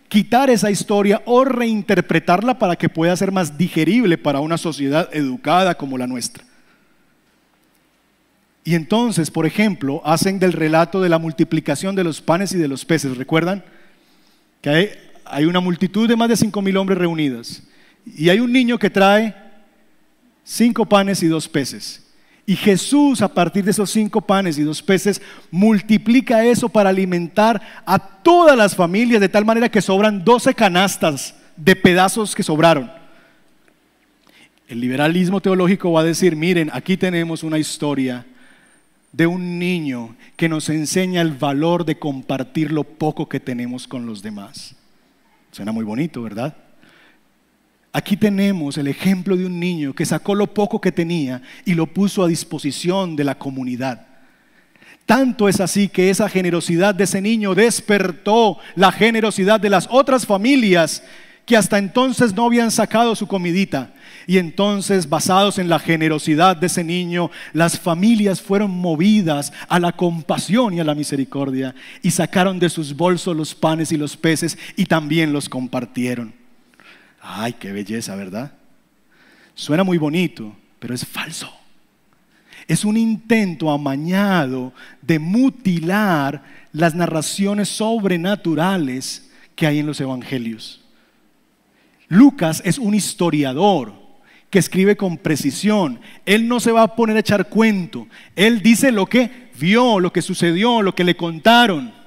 quitar 0.09 0.49
esa 0.49 0.69
historia 0.69 1.21
o 1.25 1.45
reinterpretarla 1.45 2.59
para 2.59 2.75
que 2.75 2.89
pueda 2.89 3.15
ser 3.15 3.31
más 3.31 3.57
digerible 3.57 4.17
para 4.17 4.41
una 4.41 4.57
sociedad 4.57 5.09
educada 5.13 5.75
como 5.75 5.97
la 5.97 6.07
nuestra. 6.07 6.43
Y 8.65 8.75
entonces, 8.75 9.31
por 9.31 9.45
ejemplo, 9.45 10.01
hacen 10.03 10.39
del 10.39 10.51
relato 10.51 10.99
de 10.99 11.09
la 11.09 11.19
multiplicación 11.19 11.95
de 11.95 12.03
los 12.03 12.21
panes 12.21 12.51
y 12.51 12.57
de 12.57 12.67
los 12.67 12.83
peces, 12.83 13.15
¿recuerdan? 13.15 13.63
Que 14.61 14.99
hay, 15.23 15.45
una 15.45 15.61
multitud 15.61 16.07
de 16.09 16.17
más 16.17 16.27
de 16.27 16.35
cinco 16.35 16.61
mil 16.61 16.75
hombres 16.75 16.99
reunidas 16.99 17.63
y 18.05 18.27
hay 18.27 18.41
un 18.41 18.51
niño 18.51 18.77
que 18.77 18.89
trae 18.89 19.33
cinco 20.43 20.85
panes 20.85 21.23
y 21.23 21.27
dos 21.27 21.47
peces. 21.47 22.08
Y 22.49 22.55
Jesús, 22.55 23.21
a 23.21 23.31
partir 23.31 23.63
de 23.63 23.69
esos 23.69 23.91
cinco 23.91 24.21
panes 24.21 24.57
y 24.57 24.63
dos 24.63 24.81
peces, 24.81 25.21
multiplica 25.51 26.43
eso 26.43 26.67
para 26.67 26.89
alimentar 26.89 27.61
a 27.85 27.99
todas 27.99 28.57
las 28.57 28.75
familias, 28.75 29.21
de 29.21 29.29
tal 29.29 29.45
manera 29.45 29.69
que 29.69 29.83
sobran 29.83 30.25
doce 30.25 30.55
canastas 30.55 31.35
de 31.55 31.75
pedazos 31.75 32.33
que 32.33 32.41
sobraron. 32.41 32.91
El 34.67 34.81
liberalismo 34.81 35.39
teológico 35.39 35.91
va 35.91 36.01
a 36.01 36.05
decir, 36.05 36.35
miren, 36.35 36.71
aquí 36.73 36.97
tenemos 36.97 37.43
una 37.43 37.59
historia 37.59 38.25
de 39.11 39.27
un 39.27 39.59
niño 39.59 40.15
que 40.35 40.49
nos 40.49 40.69
enseña 40.69 41.21
el 41.21 41.33
valor 41.33 41.85
de 41.85 41.99
compartir 41.99 42.71
lo 42.71 42.83
poco 42.83 43.29
que 43.29 43.39
tenemos 43.39 43.87
con 43.87 44.07
los 44.07 44.23
demás. 44.23 44.75
Suena 45.51 45.71
muy 45.71 45.85
bonito, 45.85 46.23
¿verdad? 46.23 46.57
Aquí 47.91 48.15
tenemos 48.15 48.77
el 48.77 48.87
ejemplo 48.87 49.35
de 49.35 49.45
un 49.45 49.59
niño 49.59 49.93
que 49.93 50.05
sacó 50.05 50.35
lo 50.35 50.53
poco 50.53 50.79
que 50.79 50.91
tenía 50.91 51.41
y 51.65 51.73
lo 51.73 51.87
puso 51.87 52.23
a 52.23 52.27
disposición 52.27 53.15
de 53.15 53.23
la 53.23 53.37
comunidad. 53.37 54.05
Tanto 55.07 55.49
es 55.49 55.59
así 55.59 55.89
que 55.89 56.11
esa 56.11 56.29
generosidad 56.29 56.93
de 56.93 57.05
ese 57.05 57.19
niño 57.19 57.55
despertó 57.55 58.59
la 58.75 58.91
generosidad 58.91 59.59
de 59.59 59.71
las 59.71 59.87
otras 59.89 60.27
familias 60.27 61.01
que 61.47 61.57
hasta 61.57 61.79
entonces 61.79 62.35
no 62.35 62.45
habían 62.45 62.69
sacado 62.69 63.15
su 63.15 63.25
comidita. 63.25 63.91
Y 64.27 64.37
entonces, 64.37 65.09
basados 65.09 65.57
en 65.57 65.67
la 65.67 65.79
generosidad 65.79 66.55
de 66.55 66.67
ese 66.67 66.83
niño, 66.83 67.31
las 67.53 67.79
familias 67.79 68.39
fueron 68.39 68.69
movidas 68.69 69.51
a 69.67 69.79
la 69.79 69.91
compasión 69.93 70.75
y 70.75 70.79
a 70.79 70.83
la 70.83 70.93
misericordia 70.93 71.73
y 72.03 72.11
sacaron 72.11 72.59
de 72.59 72.69
sus 72.69 72.95
bolsos 72.95 73.35
los 73.35 73.55
panes 73.55 73.91
y 73.91 73.97
los 73.97 74.15
peces 74.15 74.59
y 74.75 74.85
también 74.85 75.33
los 75.33 75.49
compartieron. 75.49 76.38
Ay, 77.31 77.53
qué 77.53 77.71
belleza, 77.71 78.15
¿verdad? 78.15 78.53
Suena 79.53 79.83
muy 79.83 79.99
bonito, 79.99 80.55
pero 80.79 80.95
es 80.95 81.05
falso. 81.05 81.53
Es 82.67 82.83
un 82.83 82.97
intento 82.97 83.69
amañado 83.69 84.73
de 85.03 85.19
mutilar 85.19 86.43
las 86.71 86.95
narraciones 86.95 87.69
sobrenaturales 87.69 89.29
que 89.55 89.67
hay 89.67 89.77
en 89.77 89.85
los 89.85 90.01
evangelios. 90.01 90.81
Lucas 92.07 92.63
es 92.65 92.79
un 92.79 92.95
historiador 92.95 93.93
que 94.49 94.57
escribe 94.57 94.97
con 94.97 95.19
precisión. 95.19 96.01
Él 96.25 96.47
no 96.47 96.59
se 96.59 96.71
va 96.71 96.81
a 96.81 96.95
poner 96.95 97.15
a 97.15 97.19
echar 97.19 97.47
cuento. 97.47 98.07
Él 98.35 98.63
dice 98.63 98.91
lo 98.91 99.05
que 99.05 99.51
vio, 99.59 99.99
lo 99.99 100.11
que 100.11 100.23
sucedió, 100.23 100.81
lo 100.81 100.95
que 100.95 101.03
le 101.03 101.15
contaron. 101.15 101.98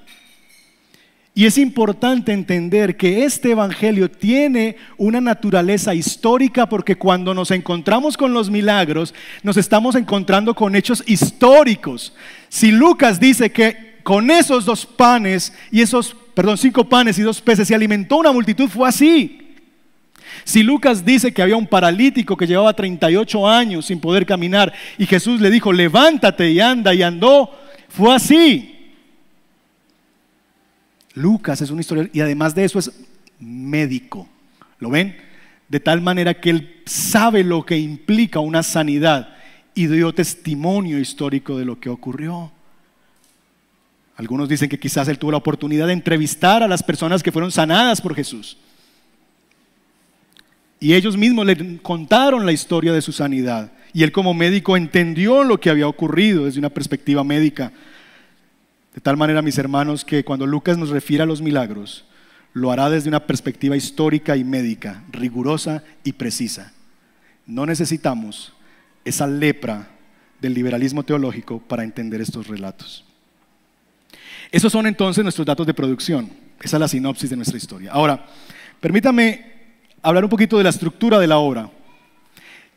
Y 1.34 1.46
es 1.46 1.56
importante 1.56 2.32
entender 2.32 2.96
que 2.96 3.24
este 3.24 3.52
Evangelio 3.52 4.10
tiene 4.10 4.76
una 4.98 5.18
naturaleza 5.18 5.94
histórica 5.94 6.68
porque 6.68 6.96
cuando 6.96 7.32
nos 7.32 7.50
encontramos 7.50 8.18
con 8.18 8.34
los 8.34 8.50
milagros, 8.50 9.14
nos 9.42 9.56
estamos 9.56 9.94
encontrando 9.94 10.54
con 10.54 10.76
hechos 10.76 11.02
históricos. 11.06 12.12
Si 12.50 12.70
Lucas 12.70 13.18
dice 13.18 13.50
que 13.50 14.00
con 14.02 14.30
esos 14.30 14.66
dos 14.66 14.84
panes 14.84 15.54
y 15.70 15.80
esos, 15.80 16.14
perdón, 16.34 16.58
cinco 16.58 16.86
panes 16.86 17.18
y 17.18 17.22
dos 17.22 17.40
peces 17.40 17.66
se 17.66 17.74
alimentó 17.74 18.18
una 18.18 18.32
multitud, 18.32 18.68
fue 18.68 18.86
así. 18.86 19.38
Si 20.44 20.62
Lucas 20.62 21.02
dice 21.02 21.32
que 21.32 21.40
había 21.40 21.56
un 21.56 21.66
paralítico 21.66 22.36
que 22.36 22.46
llevaba 22.46 22.74
38 22.74 23.48
años 23.48 23.86
sin 23.86 24.00
poder 24.00 24.26
caminar 24.26 24.70
y 24.98 25.06
Jesús 25.06 25.40
le 25.40 25.50
dijo, 25.50 25.72
levántate 25.72 26.50
y 26.50 26.60
anda 26.60 26.92
y 26.92 27.02
andó, 27.02 27.50
fue 27.88 28.14
así. 28.14 28.81
Lucas 31.14 31.60
es 31.60 31.70
una 31.70 31.80
historia 31.80 32.08
y 32.12 32.20
además 32.20 32.54
de 32.54 32.64
eso 32.64 32.78
es 32.78 32.92
médico. 33.38 34.28
¿Lo 34.78 34.90
ven? 34.90 35.16
De 35.68 35.80
tal 35.80 36.00
manera 36.00 36.34
que 36.40 36.50
él 36.50 36.82
sabe 36.84 37.44
lo 37.44 37.64
que 37.64 37.78
implica 37.78 38.40
una 38.40 38.62
sanidad 38.62 39.36
y 39.74 39.86
dio 39.86 40.12
testimonio 40.12 40.98
histórico 40.98 41.56
de 41.56 41.64
lo 41.64 41.80
que 41.80 41.88
ocurrió. 41.88 42.52
Algunos 44.16 44.48
dicen 44.48 44.68
que 44.68 44.78
quizás 44.78 45.08
él 45.08 45.18
tuvo 45.18 45.32
la 45.32 45.38
oportunidad 45.38 45.86
de 45.86 45.94
entrevistar 45.94 46.62
a 46.62 46.68
las 46.68 46.82
personas 46.82 47.22
que 47.22 47.32
fueron 47.32 47.50
sanadas 47.50 48.00
por 48.00 48.14
Jesús. 48.14 48.58
Y 50.78 50.94
ellos 50.94 51.16
mismos 51.16 51.46
le 51.46 51.78
contaron 51.78 52.44
la 52.44 52.52
historia 52.52 52.92
de 52.92 53.02
su 53.02 53.12
sanidad. 53.12 53.72
Y 53.92 54.02
él 54.02 54.12
como 54.12 54.34
médico 54.34 54.76
entendió 54.76 55.44
lo 55.44 55.60
que 55.60 55.70
había 55.70 55.86
ocurrido 55.86 56.44
desde 56.44 56.58
una 56.58 56.70
perspectiva 56.70 57.22
médica. 57.24 57.72
De 58.94 59.00
tal 59.00 59.16
manera, 59.16 59.42
mis 59.42 59.58
hermanos, 59.58 60.04
que 60.04 60.24
cuando 60.24 60.46
Lucas 60.46 60.76
nos 60.76 60.90
refiere 60.90 61.22
a 61.22 61.26
los 61.26 61.40
milagros, 61.40 62.04
lo 62.52 62.70
hará 62.70 62.90
desde 62.90 63.08
una 63.08 63.26
perspectiva 63.26 63.76
histórica 63.76 64.36
y 64.36 64.44
médica, 64.44 65.02
rigurosa 65.10 65.82
y 66.04 66.12
precisa. 66.12 66.72
No 67.46 67.64
necesitamos 67.64 68.52
esa 69.04 69.26
lepra 69.26 69.88
del 70.40 70.54
liberalismo 70.54 71.02
teológico 71.02 71.60
para 71.60 71.84
entender 71.84 72.20
estos 72.20 72.48
relatos. 72.48 73.04
Esos 74.50 74.70
son 74.70 74.86
entonces 74.86 75.24
nuestros 75.24 75.46
datos 75.46 75.66
de 75.66 75.72
producción. 75.72 76.30
Esa 76.60 76.76
es 76.76 76.80
la 76.80 76.88
sinopsis 76.88 77.30
de 77.30 77.36
nuestra 77.36 77.56
historia. 77.56 77.92
Ahora, 77.92 78.26
permítame 78.80 79.52
hablar 80.02 80.24
un 80.24 80.30
poquito 80.30 80.58
de 80.58 80.64
la 80.64 80.70
estructura 80.70 81.18
de 81.18 81.26
la 81.26 81.38
obra. 81.38 81.70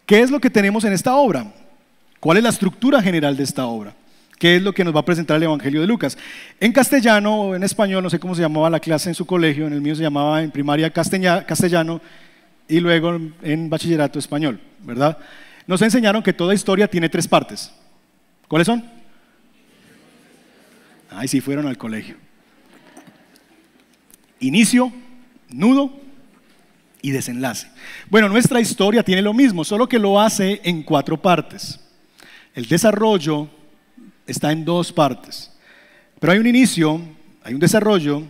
¿Qué 0.05 0.21
es 0.21 0.31
lo 0.31 0.39
que 0.39 0.49
tenemos 0.49 0.85
en 0.85 0.93
esta 0.93 1.15
obra? 1.15 1.53
¿Cuál 2.19 2.37
es 2.37 2.43
la 2.43 2.49
estructura 2.49 3.01
general 3.01 3.35
de 3.35 3.43
esta 3.43 3.65
obra? 3.65 3.93
¿Qué 4.37 4.57
es 4.57 4.61
lo 4.61 4.73
que 4.73 4.83
nos 4.83 4.93
va 4.93 4.99
a 4.99 5.05
presentar 5.05 5.37
el 5.37 5.43
Evangelio 5.43 5.81
de 5.81 5.87
Lucas? 5.87 6.17
En 6.59 6.71
castellano 6.73 7.35
o 7.41 7.55
en 7.55 7.63
español, 7.63 8.03
no 8.03 8.09
sé 8.09 8.19
cómo 8.19 8.35
se 8.35 8.41
llamaba 8.41 8.69
la 8.69 8.79
clase 8.79 9.09
en 9.09 9.15
su 9.15 9.25
colegio, 9.25 9.67
en 9.67 9.73
el 9.73 9.81
mío 9.81 9.95
se 9.95 10.01
llamaba 10.01 10.43
en 10.43 10.51
primaria 10.51 10.91
castellano 10.91 12.01
y 12.67 12.79
luego 12.79 13.17
en 13.41 13.69
bachillerato 13.69 14.19
español, 14.19 14.59
¿verdad? 14.79 15.17
Nos 15.67 15.81
enseñaron 15.81 16.21
que 16.21 16.33
toda 16.33 16.53
historia 16.53 16.87
tiene 16.87 17.09
tres 17.09 17.27
partes. 17.27 17.71
¿Cuáles 18.47 18.67
son? 18.67 18.83
Ay, 21.09 21.27
sí 21.27 21.39
fueron 21.39 21.65
al 21.67 21.77
colegio. 21.77 22.17
Inicio, 24.39 24.91
nudo 25.49 25.93
y 27.01 27.11
desenlace. 27.11 27.67
Bueno, 28.09 28.27
nuestra 28.27 28.59
historia 28.59 29.01
tiene 29.01 29.21
lo 29.21 29.33
mismo, 29.33 29.63
solo 29.63 29.87
que 29.87 29.97
lo 29.97 30.19
hace 30.19 30.59
en 30.63 30.83
cuatro 30.83 31.21
partes. 31.21 31.79
El 32.53 32.67
desarrollo, 32.67 33.49
está 34.27 34.51
en 34.51 34.65
dos 34.65 34.91
partes. 34.91 35.51
Pero 36.19 36.33
hay 36.33 36.39
un 36.39 36.47
inicio, 36.47 37.01
hay 37.43 37.53
un 37.53 37.59
desarrollo 37.59 38.23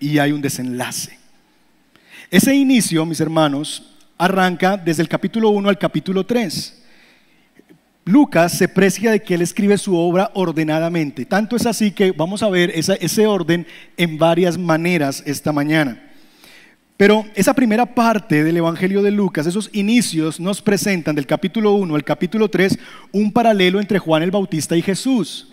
y 0.00 0.18
hay 0.18 0.32
un 0.32 0.40
desenlace. 0.40 1.18
Ese 2.30 2.54
inicio, 2.54 3.04
mis 3.04 3.20
hermanos, 3.20 3.94
arranca 4.18 4.76
desde 4.76 5.02
el 5.02 5.08
capítulo 5.08 5.50
1 5.50 5.68
al 5.68 5.78
capítulo 5.78 6.24
3. 6.24 6.82
Lucas 8.06 8.52
se 8.52 8.68
precia 8.68 9.12
de 9.12 9.22
que 9.22 9.34
él 9.34 9.42
escribe 9.42 9.78
su 9.78 9.96
obra 9.96 10.30
ordenadamente. 10.34 11.24
Tanto 11.24 11.56
es 11.56 11.64
así 11.64 11.90
que 11.90 12.12
vamos 12.12 12.42
a 12.42 12.50
ver 12.50 12.70
ese 12.74 13.26
orden 13.26 13.66
en 13.96 14.18
varias 14.18 14.58
maneras 14.58 15.22
esta 15.26 15.52
mañana. 15.52 16.13
Pero 16.96 17.26
esa 17.34 17.54
primera 17.54 17.86
parte 17.86 18.44
del 18.44 18.56
Evangelio 18.56 19.02
de 19.02 19.10
Lucas, 19.10 19.46
esos 19.46 19.68
inicios, 19.72 20.38
nos 20.38 20.62
presentan 20.62 21.16
del 21.16 21.26
capítulo 21.26 21.72
1 21.72 21.96
al 21.96 22.04
capítulo 22.04 22.48
3 22.48 22.78
un 23.10 23.32
paralelo 23.32 23.80
entre 23.80 23.98
Juan 23.98 24.22
el 24.22 24.30
Bautista 24.30 24.76
y 24.76 24.82
Jesús. 24.82 25.48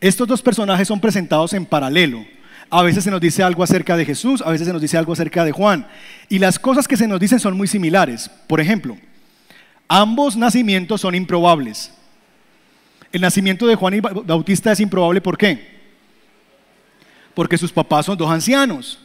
Estos 0.00 0.26
dos 0.26 0.42
personajes 0.42 0.88
son 0.88 0.98
presentados 0.98 1.52
en 1.52 1.64
paralelo. 1.64 2.24
A 2.70 2.82
veces 2.82 3.04
se 3.04 3.10
nos 3.10 3.20
dice 3.20 3.42
algo 3.42 3.62
acerca 3.62 3.96
de 3.96 4.04
Jesús, 4.04 4.42
a 4.44 4.50
veces 4.50 4.66
se 4.66 4.72
nos 4.72 4.82
dice 4.82 4.98
algo 4.98 5.12
acerca 5.12 5.44
de 5.44 5.52
Juan. 5.52 5.86
Y 6.28 6.40
las 6.40 6.58
cosas 6.58 6.88
que 6.88 6.96
se 6.96 7.06
nos 7.06 7.20
dicen 7.20 7.38
son 7.38 7.56
muy 7.56 7.68
similares. 7.68 8.28
Por 8.48 8.60
ejemplo, 8.60 8.96
ambos 9.86 10.36
nacimientos 10.36 11.00
son 11.00 11.14
improbables. 11.14 11.92
El 13.12 13.20
nacimiento 13.20 13.66
de 13.66 13.76
Juan 13.76 13.94
y 13.94 14.00
Bautista 14.00 14.72
es 14.72 14.80
improbable, 14.80 15.20
¿por 15.20 15.38
qué? 15.38 15.80
Porque 17.34 17.58
sus 17.58 17.72
papás 17.72 18.06
son 18.06 18.18
dos 18.18 18.30
ancianos. 18.30 18.98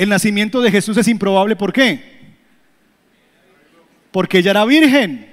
El 0.00 0.08
nacimiento 0.08 0.62
de 0.62 0.70
Jesús 0.70 0.96
es 0.96 1.08
improbable, 1.08 1.56
¿por 1.56 1.74
qué? 1.74 2.00
Porque 4.10 4.38
ella 4.38 4.52
era 4.52 4.64
virgen 4.64 5.28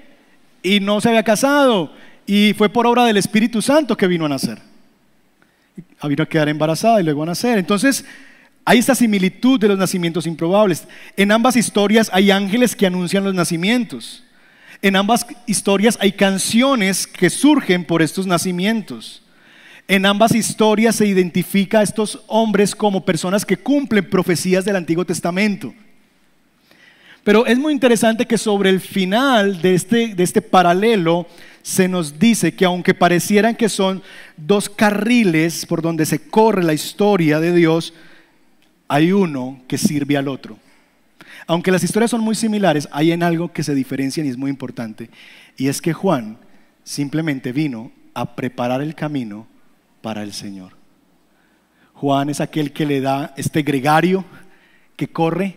y 0.62 0.82
no 0.82 1.00
se 1.00 1.08
había 1.08 1.24
casado 1.24 1.94
y 2.26 2.54
fue 2.54 2.68
por 2.68 2.86
obra 2.86 3.06
del 3.06 3.16
Espíritu 3.16 3.62
Santo 3.62 3.96
que 3.96 4.08
vino 4.08 4.26
a 4.26 4.30
nacer. 4.30 4.62
Vino 6.04 6.22
a 6.22 6.26
quedar 6.26 6.50
embarazada 6.50 7.00
y 7.00 7.06
luego 7.06 7.24
a 7.24 7.28
nacer. 7.28 7.58
Entonces, 7.58 8.04
hay 8.66 8.80
esta 8.80 8.94
similitud 8.94 9.58
de 9.58 9.70
los 9.70 9.78
nacimientos 9.78 10.28
improbables. 10.28 10.86
En 11.16 11.32
ambas 11.32 11.56
historias 11.56 12.10
hay 12.12 12.30
ángeles 12.30 12.76
que 12.76 12.88
anuncian 12.88 13.24
los 13.24 13.34
nacimientos. 13.34 14.26
En 14.82 14.98
ambas 14.98 15.26
historias 15.46 15.98
hay 16.02 16.12
canciones 16.12 17.08
que 17.08 17.30
surgen 17.30 17.86
por 17.86 18.02
estos 18.02 18.28
nacimientos. 18.28 19.24
En 19.88 20.06
ambas 20.06 20.36
historias 20.36 20.98
se 20.98 21.08
identifica 21.08 21.80
a 21.80 21.84
estos 21.84 22.22
hombres 22.28 22.76
como 22.76 23.06
personas 23.06 23.46
que 23.46 23.56
cumplen 23.56 24.10
profecías 24.10 24.66
del 24.66 24.76
Antiguo 24.76 25.06
Testamento. 25.06 25.74
Pero 27.24 27.46
es 27.46 27.58
muy 27.58 27.74
interesante 27.74 28.26
que 28.26 28.38
sobre 28.38 28.70
el 28.70 28.82
final 28.82 29.62
de 29.62 29.76
este, 29.76 30.16
de 30.16 30.24
este 30.24 30.42
paralelo 30.42 31.26
se 31.62 31.88
nos 31.88 32.20
dice 32.20 32.54
que 32.54 32.66
aunque 32.66 32.94
parecieran 32.94 33.56
que 33.56 33.70
son 33.70 34.02
dos 34.36 34.70
carriles 34.70 35.66
por 35.66 35.82
donde 35.82 36.06
se 36.06 36.20
corre 36.20 36.64
la 36.64 36.74
historia 36.74 37.40
de 37.40 37.54
Dios, 37.54 37.94
hay 38.90 39.12
uno 39.12 39.62
que 39.68 39.78
sirve 39.78 40.18
al 40.18 40.28
otro. 40.28 40.58
Aunque 41.46 41.72
las 41.72 41.84
historias 41.84 42.12
son 42.12 42.22
muy 42.22 42.36
similares, 42.36 42.90
hay 42.92 43.14
en 43.14 43.24
algo 43.24 43.52
que 43.54 43.64
se 43.64 43.76
diferencian 43.76 44.26
y 44.26 44.30
es 44.30 44.38
muy 44.38 44.50
importante. 44.50 45.10
Y 45.58 45.68
es 45.68 45.82
que 45.82 45.94
Juan 45.94 46.38
simplemente 46.84 47.54
vino 47.54 47.92
a 48.14 48.36
preparar 48.36 48.82
el 48.82 48.96
camino 48.96 49.48
para 50.02 50.24
el 50.24 50.34
Señor. 50.34 50.74
Juan 51.94 52.30
es 52.30 52.42
aquel 52.42 52.72
que 52.72 52.86
le 52.86 53.02
da 53.02 53.34
este 53.38 53.64
gregario 53.64 54.24
que 54.96 55.08
corre 55.08 55.56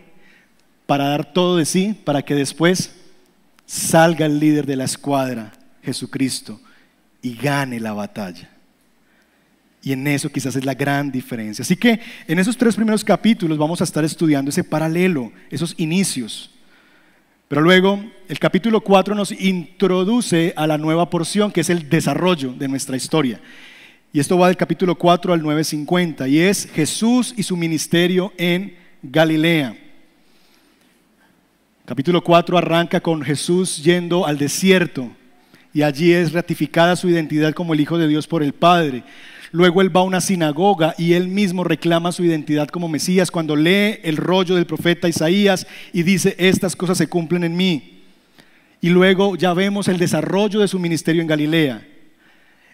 para 0.85 1.07
dar 1.07 1.33
todo 1.33 1.57
de 1.57 1.65
sí, 1.65 1.95
para 2.03 2.23
que 2.23 2.35
después 2.35 2.95
salga 3.65 4.25
el 4.25 4.39
líder 4.39 4.65
de 4.65 4.75
la 4.75 4.83
escuadra, 4.83 5.53
Jesucristo, 5.83 6.59
y 7.21 7.35
gane 7.35 7.79
la 7.79 7.93
batalla. 7.93 8.49
Y 9.83 9.93
en 9.93 10.05
eso 10.07 10.29
quizás 10.29 10.55
es 10.55 10.65
la 10.65 10.73
gran 10.73 11.11
diferencia. 11.11 11.63
Así 11.63 11.75
que 11.75 11.99
en 12.27 12.37
esos 12.37 12.57
tres 12.57 12.75
primeros 12.75 13.03
capítulos 13.03 13.57
vamos 13.57 13.81
a 13.81 13.83
estar 13.83 14.03
estudiando 14.03 14.49
ese 14.49 14.63
paralelo, 14.63 15.31
esos 15.49 15.73
inicios. 15.77 16.51
Pero 17.47 17.61
luego 17.61 18.03
el 18.27 18.39
capítulo 18.39 18.81
4 18.81 19.15
nos 19.15 19.31
introduce 19.31 20.53
a 20.55 20.67
la 20.67 20.77
nueva 20.77 21.09
porción 21.09 21.51
que 21.51 21.61
es 21.61 21.69
el 21.69 21.89
desarrollo 21.89 22.53
de 22.53 22.67
nuestra 22.67 22.95
historia. 22.95 23.39
Y 24.13 24.19
esto 24.19 24.37
va 24.37 24.47
del 24.47 24.57
capítulo 24.57 24.95
4 24.95 25.31
al 25.31 25.41
9.50 25.41 26.29
y 26.29 26.39
es 26.39 26.67
Jesús 26.73 27.33
y 27.37 27.43
su 27.43 27.55
ministerio 27.55 28.33
en 28.37 28.75
Galilea. 29.01 29.77
Capítulo 31.85 32.21
4 32.21 32.57
arranca 32.57 32.99
con 32.99 33.21
Jesús 33.21 33.81
yendo 33.81 34.25
al 34.25 34.37
desierto 34.37 35.09
y 35.73 35.81
allí 35.81 36.11
es 36.11 36.33
ratificada 36.33 36.97
su 36.97 37.07
identidad 37.07 37.53
como 37.53 37.73
el 37.73 37.79
Hijo 37.79 37.97
de 37.97 38.09
Dios 38.09 38.27
por 38.27 38.43
el 38.43 38.51
Padre. 38.51 39.03
Luego 39.53 39.81
él 39.81 39.95
va 39.95 40.01
a 40.01 40.03
una 40.03 40.19
sinagoga 40.19 40.93
y 40.97 41.13
él 41.13 41.29
mismo 41.29 41.63
reclama 41.63 42.11
su 42.11 42.25
identidad 42.25 42.67
como 42.67 42.89
Mesías 42.89 43.31
cuando 43.31 43.55
lee 43.55 43.99
el 44.03 44.17
rollo 44.17 44.55
del 44.55 44.65
profeta 44.65 45.07
Isaías 45.07 45.65
y 45.93 46.03
dice, 46.03 46.35
estas 46.37 46.75
cosas 46.75 46.97
se 46.97 47.07
cumplen 47.07 47.45
en 47.45 47.55
mí. 47.55 48.03
Y 48.81 48.89
luego 48.89 49.37
ya 49.37 49.53
vemos 49.53 49.87
el 49.87 49.97
desarrollo 49.97 50.59
de 50.59 50.67
su 50.67 50.79
ministerio 50.79 51.21
en 51.21 51.29
Galilea. 51.29 51.87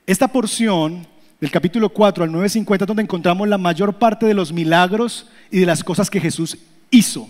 Esta 0.08 0.28
porción 0.30 1.06
del 1.40 1.52
capítulo 1.52 1.90
4 1.90 2.24
al 2.24 2.32
9.50, 2.32 2.86
donde 2.86 3.04
encontramos 3.04 3.48
la 3.48 3.58
mayor 3.58 3.94
parte 3.96 4.26
de 4.26 4.34
los 4.34 4.52
milagros 4.52 5.28
y 5.52 5.60
de 5.60 5.66
las 5.66 5.84
cosas 5.84 6.10
que 6.10 6.20
Jesús 6.20 6.58
hizo. 6.90 7.30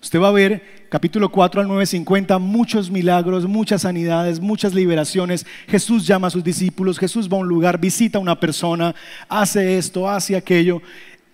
Usted 0.00 0.20
va 0.20 0.28
a 0.28 0.32
ver 0.32 0.86
capítulo 0.90 1.30
4 1.30 1.60
al 1.60 1.66
9.50, 1.66 2.38
muchos 2.38 2.90
milagros, 2.90 3.46
muchas 3.46 3.82
sanidades, 3.82 4.40
muchas 4.40 4.74
liberaciones. 4.74 5.44
Jesús 5.66 6.06
llama 6.06 6.28
a 6.28 6.30
sus 6.30 6.44
discípulos, 6.44 6.98
Jesús 6.98 7.28
va 7.28 7.36
a 7.36 7.40
un 7.40 7.48
lugar, 7.48 7.80
visita 7.80 8.18
a 8.18 8.20
una 8.20 8.38
persona, 8.38 8.94
hace 9.28 9.78
esto, 9.78 10.08
hace 10.08 10.36
aquello. 10.36 10.80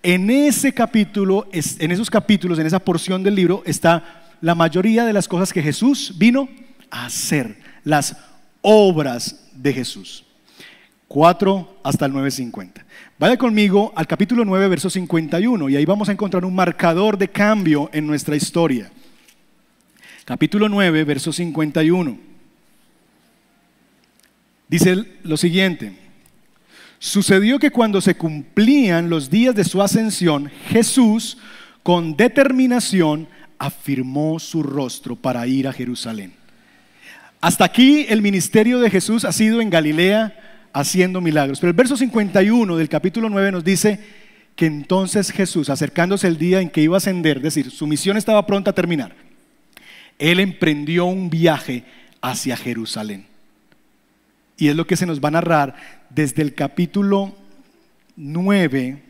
En 0.01 0.29
ese 0.29 0.73
capítulo, 0.73 1.47
en 1.51 1.91
esos 1.91 2.09
capítulos, 2.09 2.57
en 2.59 2.67
esa 2.67 2.79
porción 2.79 3.21
del 3.21 3.35
libro, 3.35 3.63
está 3.65 4.23
la 4.41 4.55
mayoría 4.55 5.05
de 5.05 5.13
las 5.13 5.27
cosas 5.27 5.51
que 5.51 5.61
Jesús 5.61 6.13
vino 6.17 6.47
a 6.89 7.05
hacer, 7.05 7.57
las 7.83 8.15
obras 8.61 9.49
de 9.53 9.73
Jesús. 9.73 10.24
4 11.07 11.79
hasta 11.83 12.05
el 12.05 12.13
9.50. 12.13 12.83
Vaya 13.17 13.37
conmigo 13.37 13.93
al 13.95 14.07
capítulo 14.07 14.43
9, 14.43 14.67
verso 14.67 14.89
51, 14.89 15.69
y 15.69 15.75
ahí 15.75 15.85
vamos 15.85 16.09
a 16.09 16.11
encontrar 16.11 16.45
un 16.45 16.55
marcador 16.55 17.17
de 17.17 17.29
cambio 17.29 17.89
en 17.93 18.07
nuestra 18.07 18.35
historia. 18.35 18.91
Capítulo 20.25 20.67
9, 20.67 21.03
verso 21.03 21.31
51. 21.31 22.17
Dice 24.67 25.05
lo 25.23 25.37
siguiente. 25.37 25.97
Sucedió 26.97 27.59
que 27.59 27.69
cuando 27.69 28.01
se 28.01 28.15
cumplían 28.15 29.09
los 29.09 29.29
días 29.29 29.53
de 29.53 29.63
su 29.63 29.81
ascensión, 29.81 30.49
Jesús, 30.69 31.37
con 31.83 32.17
determinación, 32.17 33.27
afirmó 33.59 34.39
su 34.39 34.63
rostro 34.63 35.15
para 35.15 35.45
ir 35.45 35.67
a 35.67 35.73
Jerusalén. 35.73 36.33
Hasta 37.41 37.63
aquí 37.63 38.07
el 38.09 38.23
ministerio 38.23 38.79
de 38.79 38.89
Jesús 38.89 39.23
ha 39.23 39.31
sido 39.31 39.61
en 39.61 39.69
Galilea 39.69 40.44
haciendo 40.75 41.21
milagros. 41.21 41.61
Pero 41.61 41.69
el 41.69 41.75
verso 41.75 41.95
51 41.95 42.75
del 42.75 42.89
capítulo 42.89 43.29
9 43.29 43.53
nos 43.53 43.63
dice 43.63 43.97
que 44.57 44.65
entonces 44.65 45.31
Jesús, 45.31 45.69
acercándose 45.69 46.27
el 46.27 46.37
día 46.37 46.59
en 46.59 46.69
que 46.69 46.81
iba 46.81 46.95
a 46.95 46.97
ascender, 46.97 47.37
es 47.37 47.43
decir, 47.43 47.71
su 47.71 47.87
misión 47.87 48.17
estaba 48.17 48.45
pronta 48.45 48.71
a 48.71 48.75
terminar, 48.75 49.15
él 50.19 50.41
emprendió 50.41 51.05
un 51.05 51.29
viaje 51.29 51.85
hacia 52.21 52.57
Jerusalén. 52.57 53.25
Y 54.57 54.67
es 54.67 54.75
lo 54.75 54.85
que 54.85 54.97
se 54.97 55.05
nos 55.05 55.21
va 55.21 55.29
a 55.29 55.31
narrar 55.31 55.75
desde 56.09 56.41
el 56.41 56.53
capítulo 56.53 57.33
9, 58.17 59.01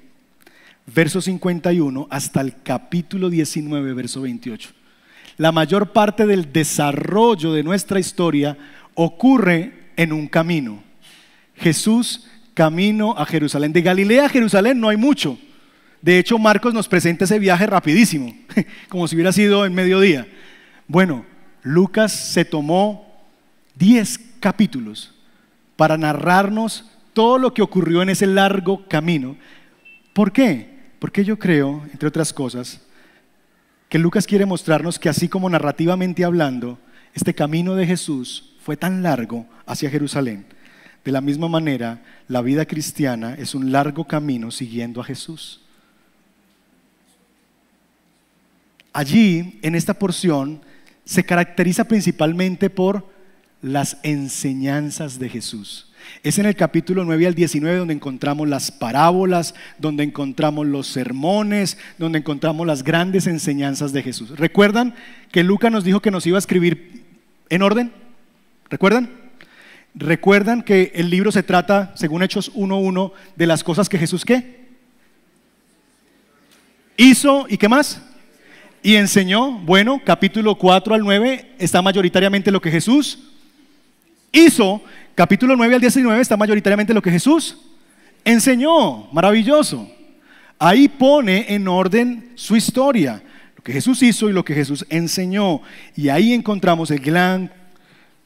verso 0.85 1.19
51, 1.19 2.07
hasta 2.11 2.41
el 2.41 2.61
capítulo 2.61 3.31
19, 3.31 3.93
verso 3.93 4.21
28. 4.21 4.69
La 5.37 5.51
mayor 5.51 5.93
parte 5.93 6.27
del 6.27 6.53
desarrollo 6.53 7.53
de 7.53 7.63
nuestra 7.63 7.99
historia 7.99 8.55
ocurre 8.93 9.89
en 9.95 10.13
un 10.13 10.27
camino. 10.27 10.84
Jesús 11.55 12.27
camino 12.53 13.15
a 13.17 13.25
Jerusalén. 13.25 13.73
De 13.73 13.81
Galilea 13.81 14.25
a 14.25 14.29
Jerusalén 14.29 14.79
no 14.79 14.89
hay 14.89 14.97
mucho. 14.97 15.37
De 16.01 16.19
hecho, 16.19 16.37
Marcos 16.37 16.73
nos 16.73 16.87
presenta 16.87 17.25
ese 17.25 17.39
viaje 17.39 17.65
rapidísimo, 17.65 18.33
como 18.89 19.07
si 19.07 19.15
hubiera 19.15 19.31
sido 19.31 19.65
en 19.65 19.73
mediodía. 19.73 20.27
Bueno, 20.87 21.25
Lucas 21.63 22.11
se 22.11 22.45
tomó 22.45 23.23
10 23.75 24.19
capítulos 24.39 25.13
para 25.75 25.97
narrarnos 25.97 26.85
todo 27.13 27.37
lo 27.37 27.53
que 27.53 27.61
ocurrió 27.61 28.01
en 28.01 28.09
ese 28.09 28.27
largo 28.27 28.87
camino. 28.87 29.35
¿Por 30.13 30.31
qué? 30.31 30.75
Porque 30.99 31.25
yo 31.25 31.39
creo, 31.39 31.83
entre 31.91 32.07
otras 32.07 32.31
cosas, 32.31 32.81
que 33.89 33.99
Lucas 33.99 34.27
quiere 34.27 34.45
mostrarnos 34.45 34.99
que 34.99 35.09
así 35.09 35.27
como 35.27 35.49
narrativamente 35.49 36.23
hablando, 36.23 36.79
este 37.13 37.33
camino 37.33 37.75
de 37.75 37.87
Jesús 37.87 38.55
fue 38.61 38.77
tan 38.77 39.01
largo 39.01 39.47
hacia 39.65 39.89
Jerusalén. 39.89 40.45
De 41.05 41.11
la 41.11 41.21
misma 41.21 41.47
manera, 41.47 42.01
la 42.27 42.41
vida 42.41 42.65
cristiana 42.65 43.35
es 43.35 43.53
un 43.53 43.71
largo 43.71 44.05
camino 44.05 44.49
siguiendo 44.49 44.99
a 44.99 45.03
Jesús. 45.03 45.61
Allí, 48.91 49.59
en 49.61 49.75
esta 49.75 49.93
porción, 49.93 50.61
se 51.05 51.23
caracteriza 51.23 51.83
principalmente 51.83 52.71
por 52.71 53.07
las 53.61 53.97
enseñanzas 54.01 55.19
de 55.19 55.29
Jesús. 55.29 55.91
Es 56.23 56.39
en 56.39 56.47
el 56.47 56.55
capítulo 56.55 57.05
9 57.05 57.27
al 57.27 57.35
19 57.35 57.77
donde 57.77 57.93
encontramos 57.93 58.47
las 58.47 58.71
parábolas, 58.71 59.53
donde 59.77 60.03
encontramos 60.03 60.65
los 60.65 60.87
sermones, 60.87 61.77
donde 61.99 62.19
encontramos 62.19 62.65
las 62.65 62.83
grandes 62.83 63.27
enseñanzas 63.27 63.93
de 63.93 64.01
Jesús. 64.01 64.31
¿Recuerdan 64.39 64.95
que 65.31 65.43
Lucas 65.43 65.71
nos 65.71 65.83
dijo 65.83 66.01
que 66.01 66.09
nos 66.09 66.25
iba 66.25 66.37
a 66.37 66.39
escribir 66.39 67.03
en 67.49 67.61
orden? 67.61 67.91
¿Recuerdan? 68.69 69.24
¿Recuerdan 69.95 70.61
que 70.61 70.91
el 70.95 71.09
libro 71.09 71.31
se 71.31 71.43
trata, 71.43 71.93
según 71.95 72.21
Hechos 72.21 72.53
1.1, 72.53 73.11
de 73.35 73.47
las 73.47 73.63
cosas 73.63 73.89
que 73.89 73.97
Jesús 73.97 74.25
qué? 74.25 74.65
Hizo 76.97 77.45
y 77.49 77.57
qué 77.57 77.69
más? 77.69 78.01
Y 78.83 78.95
enseñó. 78.95 79.51
Bueno, 79.59 80.01
capítulo 80.03 80.55
4 80.55 80.95
al 80.95 81.01
9 81.01 81.55
está 81.57 81.81
mayoritariamente 81.81 82.51
lo 82.51 82.61
que 82.61 82.71
Jesús 82.71 83.19
hizo 84.31 84.81
capítulo 85.15 85.55
9 85.55 85.75
al 85.75 85.81
19 85.81 86.21
está 86.21 86.35
mayoritariamente 86.35 86.93
lo 86.93 87.01
que 87.01 87.09
Jesús 87.09 87.57
enseñó. 88.23 89.07
Maravilloso. 89.11 89.89
Ahí 90.59 90.87
pone 90.87 91.53
en 91.53 91.67
orden 91.67 92.31
su 92.35 92.55
historia, 92.55 93.21
lo 93.55 93.63
que 93.63 93.73
Jesús 93.73 94.03
hizo 94.03 94.29
y 94.29 94.33
lo 94.33 94.45
que 94.45 94.53
Jesús 94.53 94.85
enseñó. 94.89 95.61
Y 95.95 96.09
ahí 96.09 96.33
encontramos 96.33 96.91
el 96.91 96.99
gran 96.99 97.51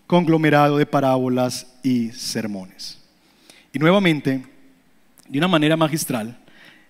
conglomerado 0.09 0.77
de 0.77 0.87
parábolas 0.87 1.67
y 1.83 2.09
sermones. 2.09 2.97
Y 3.71 3.77
nuevamente, 3.77 4.43
de 5.27 5.37
una 5.37 5.47
manera 5.47 5.77
magistral, 5.77 6.35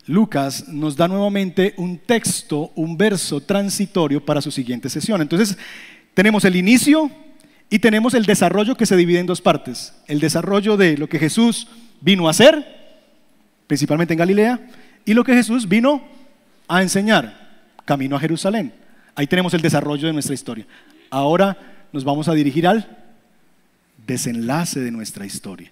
Lucas 0.05 0.69
nos 0.69 0.95
da 0.95 1.05
nuevamente 1.09 1.73
un 1.75 1.97
texto, 1.97 2.71
un 2.75 2.97
verso 2.97 3.41
transitorio 3.41 4.23
para 4.25 4.41
su 4.41 4.51
siguiente 4.51 4.89
sesión. 4.89 5.21
Entonces, 5.21 5.57
tenemos 6.13 6.45
el 6.45 6.55
inicio, 6.55 7.11
y 7.69 7.79
tenemos 7.79 8.13
el 8.13 8.25
desarrollo 8.25 8.75
que 8.75 8.85
se 8.85 8.95
divide 8.95 9.19
en 9.19 9.25
dos 9.25 9.41
partes. 9.41 9.93
El 10.07 10.21
desarrollo 10.21 10.77
de 10.77 10.97
lo 10.97 11.09
que 11.09 11.19
Jesús 11.19 11.67
vino 11.99 12.27
a 12.27 12.31
hacer, 12.31 12.65
principalmente 13.67 14.13
en 14.13 14.19
Galilea, 14.19 14.61
y 15.03 15.13
lo 15.13 15.25
que 15.25 15.33
Jesús 15.33 15.67
vino 15.67 16.01
a 16.69 16.81
enseñar, 16.81 17.65
camino 17.83 18.15
a 18.15 18.19
Jerusalén. 18.21 18.73
Ahí 19.13 19.27
tenemos 19.27 19.53
el 19.53 19.61
desarrollo 19.61 20.07
de 20.07 20.13
nuestra 20.13 20.33
historia. 20.33 20.65
Ahora 21.09 21.57
nos 21.91 22.05
vamos 22.05 22.29
a 22.29 22.33
dirigir 22.33 22.65
al 22.65 23.08
desenlace 24.09 24.79
de 24.79 24.91
nuestra 24.91 25.25
historia. 25.25 25.71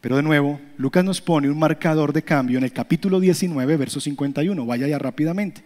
Pero 0.00 0.16
de 0.16 0.22
nuevo, 0.22 0.60
Lucas 0.78 1.04
nos 1.04 1.20
pone 1.20 1.50
un 1.50 1.58
marcador 1.58 2.12
de 2.12 2.22
cambio 2.22 2.58
en 2.58 2.64
el 2.64 2.72
capítulo 2.72 3.18
19, 3.18 3.76
verso 3.76 4.00
51. 4.00 4.64
Vaya 4.64 4.86
ya 4.86 4.98
rápidamente. 4.98 5.64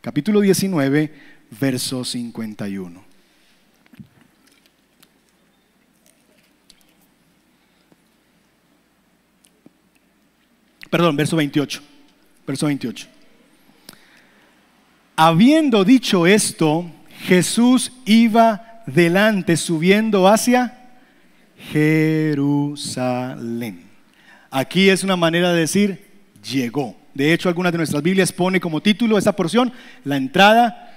Capítulo 0.00 0.40
19, 0.40 1.12
verso 1.60 2.04
51. 2.04 3.04
Perdón, 10.90 11.16
verso 11.16 11.36
28. 11.36 11.80
Verso 12.44 12.66
28. 12.66 13.06
Habiendo 15.14 15.84
dicho 15.84 16.26
esto, 16.26 16.90
Jesús 17.20 17.92
iba 18.04 18.82
delante 18.86 19.56
subiendo 19.56 20.26
hacia 20.28 20.75
Jerusalén. 21.58 23.16
Aquí 24.50 24.88
es 24.88 25.02
una 25.04 25.16
manera 25.16 25.52
de 25.52 25.60
decir 25.60 26.04
llegó. 26.50 26.96
De 27.14 27.32
hecho, 27.32 27.48
algunas 27.48 27.72
de 27.72 27.78
nuestras 27.78 28.02
Biblias 28.02 28.30
pone 28.32 28.60
como 28.60 28.80
título 28.80 29.16
esta 29.18 29.34
porción 29.34 29.72
la 30.04 30.16
entrada 30.16 30.92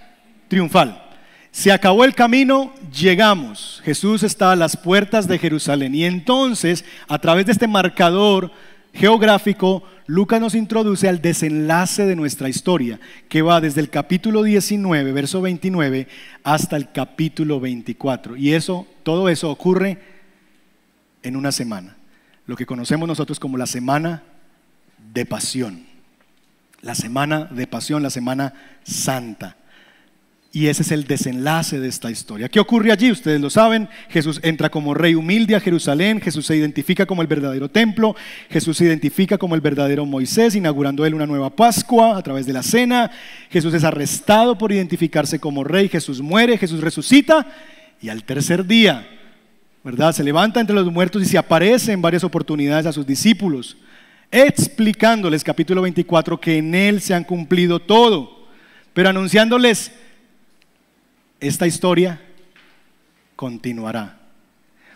triunfal. 0.48 1.06
Se 1.52 1.72
acabó 1.72 2.04
el 2.04 2.14
camino, 2.14 2.74
llegamos. 2.94 3.82
Jesús 3.84 4.24
está 4.24 4.52
a 4.52 4.56
las 4.56 4.78
puertas 4.78 5.28
de 5.28 5.40
Jerusalén. 5.40 5.96
Y 5.96 6.06
entonces, 6.06 6.86
a 7.08 7.20
través 7.20 7.48
de 7.48 7.54
este 7.54 7.68
marcador 7.68 8.52
geográfico, 8.94 9.84
Lucas 10.06 10.42
nos 10.42 10.56
introduce 10.56 11.08
al 11.08 11.22
desenlace 11.22 12.06
de 12.06 12.16
nuestra 12.16 12.50
historia, 12.50 13.00
que 13.30 13.42
va 13.42 13.62
desde 13.62 13.82
el 13.82 13.90
capítulo 13.90 14.44
19, 14.44 15.12
verso 15.12 15.42
29, 15.42 16.08
hasta 16.44 16.76
el 16.76 16.92
capítulo 16.92 17.60
24. 17.60 18.36
Y 18.36 18.54
eso, 18.54 18.88
todo 19.04 19.30
eso 19.30 19.50
ocurre 19.50 20.19
en 21.24 21.36
una 21.36 21.52
semana, 21.52 21.98
lo 22.46 22.56
que 22.56 22.66
conocemos 22.66 23.08
nosotros 23.08 23.40
como 23.40 23.58
la 23.58 23.66
semana 23.66 24.24
de 25.14 25.26
pasión, 25.26 25.86
la 26.82 26.96
semana 26.96 27.46
de 27.46 27.68
pasión, 27.68 28.04
la 28.04 28.10
semana 28.10 28.54
santa. 28.84 29.58
Y 30.52 30.66
ese 30.66 30.82
es 30.82 30.92
el 30.92 31.06
desenlace 31.06 31.80
de 31.80 31.88
esta 31.88 32.10
historia. 32.10 32.50
¿Qué 32.50 32.60
ocurre 32.60 32.92
allí? 32.92 33.12
Ustedes 33.12 33.40
lo 33.40 33.52
saben. 33.52 33.88
Jesús 34.10 34.40
entra 34.42 34.70
como 34.70 34.96
rey 34.96 35.14
humilde 35.14 35.56
a 35.56 35.60
Jerusalén. 35.60 36.20
Jesús 36.20 36.48
se 36.48 36.56
identifica 36.56 37.06
como 37.06 37.22
el 37.22 37.28
verdadero 37.28 37.70
templo. 37.70 38.16
Jesús 38.50 38.78
se 38.78 38.86
identifica 38.86 39.38
como 39.38 39.54
el 39.54 39.62
verdadero 39.62 40.08
Moisés, 40.08 40.56
inaugurando 40.56 41.06
él 41.06 41.14
una 41.14 41.28
nueva 41.28 41.56
Pascua 41.56 42.18
a 42.18 42.24
través 42.24 42.48
de 42.48 42.54
la 42.54 42.64
cena. 42.64 43.12
Jesús 43.52 43.76
es 43.76 43.84
arrestado 43.84 44.58
por 44.58 44.72
identificarse 44.72 45.40
como 45.40 45.64
rey. 45.64 45.88
Jesús 45.88 46.20
muere. 46.20 46.58
Jesús 46.58 46.82
resucita. 46.82 47.46
Y 48.02 48.10
al 48.10 48.24
tercer 48.24 48.66
día, 48.66 49.08
¿verdad? 49.84 50.14
Se 50.14 50.24
levanta 50.24 50.60
entre 50.60 50.76
los 50.76 50.92
muertos 50.92 51.22
y 51.22 51.26
se 51.26 51.38
aparece 51.38 51.92
en 51.92 52.02
varias 52.02 52.24
oportunidades 52.24 52.86
a 52.86 52.92
sus 52.92 53.06
discípulos, 53.06 53.78
explicándoles, 54.32 55.44
capítulo 55.44 55.82
24, 55.82 56.40
que 56.40 56.58
en 56.58 56.76
él 56.76 57.02
se 57.02 57.14
han 57.14 57.24
cumplido 57.24 57.80
todo, 57.80 58.48
pero 58.94 59.10
anunciándoles 59.10 59.92
esta 61.40 61.66
historia 61.66 62.22
continuará. 63.36 64.20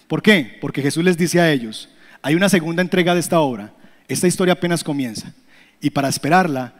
¿Por 0.07 0.21
qué? 0.21 0.57
Porque 0.59 0.81
Jesús 0.81 1.03
les 1.03 1.17
dice 1.17 1.39
a 1.39 1.51
ellos, 1.51 1.89
hay 2.21 2.35
una 2.35 2.49
segunda 2.49 2.81
entrega 2.81 3.13
de 3.13 3.21
esta 3.21 3.39
obra, 3.39 3.73
esta 4.07 4.27
historia 4.27 4.53
apenas 4.53 4.83
comienza, 4.83 5.33
y 5.81 5.89
para 5.89 6.09
esperarla, 6.09 6.73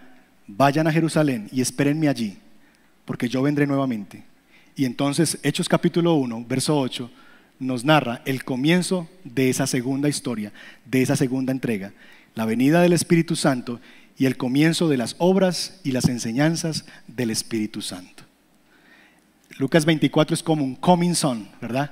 vayan 0.45 0.87
a 0.87 0.91
Jerusalén 0.91 1.47
y 1.51 1.61
espérenme 1.61 2.09
allí, 2.09 2.37
porque 3.05 3.29
yo 3.29 3.41
vendré 3.41 3.65
nuevamente. 3.65 4.23
Y 4.75 4.85
entonces 4.85 5.39
Hechos 5.43 5.69
capítulo 5.69 6.15
1, 6.15 6.45
verso 6.47 6.77
8, 6.77 7.09
nos 7.63 7.85
narra 7.85 8.21
el 8.25 8.43
comienzo 8.43 9.09
de 9.23 9.49
esa 9.49 9.67
segunda 9.67 10.09
historia, 10.09 10.51
de 10.85 11.01
esa 11.01 11.15
segunda 11.15 11.51
entrega, 11.51 11.93
la 12.35 12.45
venida 12.45 12.81
del 12.81 12.93
Espíritu 12.93 13.35
Santo 13.35 13.79
y 14.17 14.25
el 14.25 14.37
comienzo 14.37 14.89
de 14.89 14.97
las 14.97 15.15
obras 15.17 15.79
y 15.83 15.91
las 15.91 16.07
enseñanzas 16.09 16.85
del 17.07 17.29
Espíritu 17.29 17.81
Santo. 17.81 18.23
Lucas 19.57 19.85
24 19.85 20.33
es 20.33 20.43
como 20.43 20.63
un 20.63 20.75
coming 20.75 21.13
son, 21.13 21.47
¿verdad? 21.61 21.91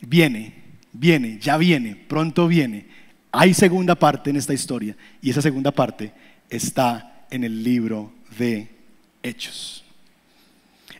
Viene, 0.00 0.54
viene, 0.92 1.38
ya 1.40 1.56
viene, 1.56 1.94
pronto 1.94 2.48
viene. 2.48 2.86
Hay 3.32 3.54
segunda 3.54 3.94
parte 3.94 4.30
en 4.30 4.36
esta 4.36 4.54
historia 4.54 4.96
y 5.22 5.30
esa 5.30 5.42
segunda 5.42 5.70
parte 5.70 6.12
está 6.48 7.26
en 7.30 7.44
el 7.44 7.62
libro 7.62 8.12
de 8.38 8.68
Hechos. 9.22 9.84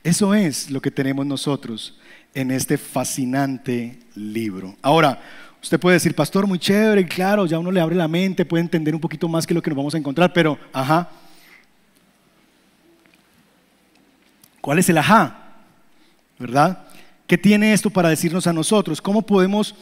Eso 0.02 0.34
es 0.34 0.70
lo 0.70 0.80
que 0.80 0.90
tenemos 0.90 1.26
nosotros 1.26 1.98
en 2.32 2.50
este 2.50 2.78
fascinante 2.78 3.98
libro. 4.14 4.74
Ahora, 4.80 5.20
usted 5.62 5.78
puede 5.78 5.94
decir, 5.94 6.14
pastor, 6.14 6.46
muy 6.46 6.58
chévere, 6.58 7.06
claro, 7.06 7.44
ya 7.44 7.58
uno 7.58 7.70
le 7.70 7.80
abre 7.80 7.96
la 7.96 8.08
mente, 8.08 8.46
puede 8.46 8.62
entender 8.62 8.94
un 8.94 9.00
poquito 9.00 9.28
más 9.28 9.46
que 9.46 9.52
lo 9.52 9.60
que 9.60 9.68
nos 9.70 9.76
vamos 9.76 9.94
a 9.94 9.98
encontrar, 9.98 10.32
pero, 10.32 10.58
ajá. 10.72 11.10
¿Cuál 14.62 14.78
es 14.78 14.88
el 14.88 14.98
ajá? 14.98 15.36
¿Verdad? 16.38 16.86
¿Qué 17.26 17.36
tiene 17.36 17.74
esto 17.74 17.90
para 17.90 18.08
decirnos 18.08 18.46
a 18.46 18.52
nosotros? 18.54 19.02
¿Cómo 19.02 19.20
podemos 19.22 19.74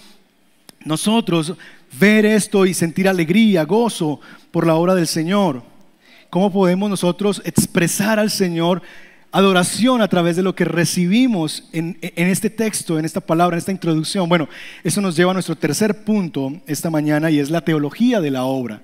nosotros 0.84 1.54
ver 1.98 2.26
esto 2.26 2.66
y 2.66 2.74
sentir 2.74 3.08
alegría, 3.08 3.64
gozo 3.64 4.20
por 4.50 4.66
la 4.66 4.74
obra 4.74 4.96
del 4.96 5.06
Señor? 5.06 5.62
¿Cómo 6.28 6.52
podemos 6.52 6.90
nosotros 6.90 7.40
expresar 7.44 8.18
al 8.18 8.30
Señor 8.30 8.82
adoración 9.30 10.00
a 10.00 10.08
través 10.08 10.36
de 10.36 10.42
lo 10.42 10.54
que 10.54 10.64
recibimos 10.64 11.68
en, 11.72 11.98
este 12.00 12.50
texto, 12.50 12.98
en 12.98 13.04
esta 13.04 13.20
palabra, 13.20 13.56
en 13.56 13.58
esta 13.58 13.72
introducción. 13.72 14.28
Bueno, 14.28 14.48
eso 14.84 15.00
nos 15.00 15.16
lleva 15.16 15.32
a 15.32 15.34
nuestro 15.34 15.56
tercer 15.56 16.04
punto 16.04 16.60
esta 16.66 16.90
mañana 16.90 17.30
y 17.30 17.38
es 17.38 17.50
la 17.50 17.60
teología 17.60 18.20
de 18.20 18.30
la 18.30 18.44
obra. 18.44 18.82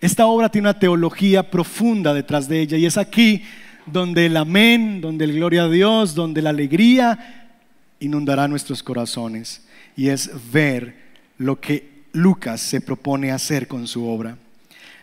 Esta 0.00 0.26
obra 0.26 0.50
tiene 0.50 0.68
una 0.68 0.78
teología 0.78 1.50
profunda 1.50 2.14
detrás 2.14 2.48
de 2.48 2.60
ella 2.60 2.76
y 2.76 2.86
es 2.86 2.96
aquí 2.96 3.42
donde 3.86 4.26
el 4.26 4.36
amén, 4.36 5.00
donde 5.00 5.24
el 5.24 5.34
gloria 5.34 5.64
a 5.64 5.68
Dios, 5.68 6.14
donde 6.14 6.42
la 6.42 6.50
alegría 6.50 7.56
inundará 8.00 8.46
nuestros 8.46 8.82
corazones 8.82 9.62
y 9.96 10.08
es 10.08 10.30
ver 10.52 10.96
lo 11.38 11.60
que 11.60 11.98
Lucas 12.12 12.60
se 12.60 12.80
propone 12.80 13.32
hacer 13.32 13.66
con 13.66 13.86
su 13.86 14.06
obra. 14.06 14.36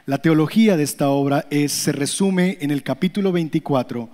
La 0.06 0.20
teología 0.20 0.78
de 0.78 0.84
esta 0.84 1.10
obra 1.10 1.46
es, 1.50 1.72
se 1.72 1.92
resume 1.92 2.58
en 2.62 2.70
el 2.70 2.84
capítulo 2.84 3.32
24, 3.32 4.10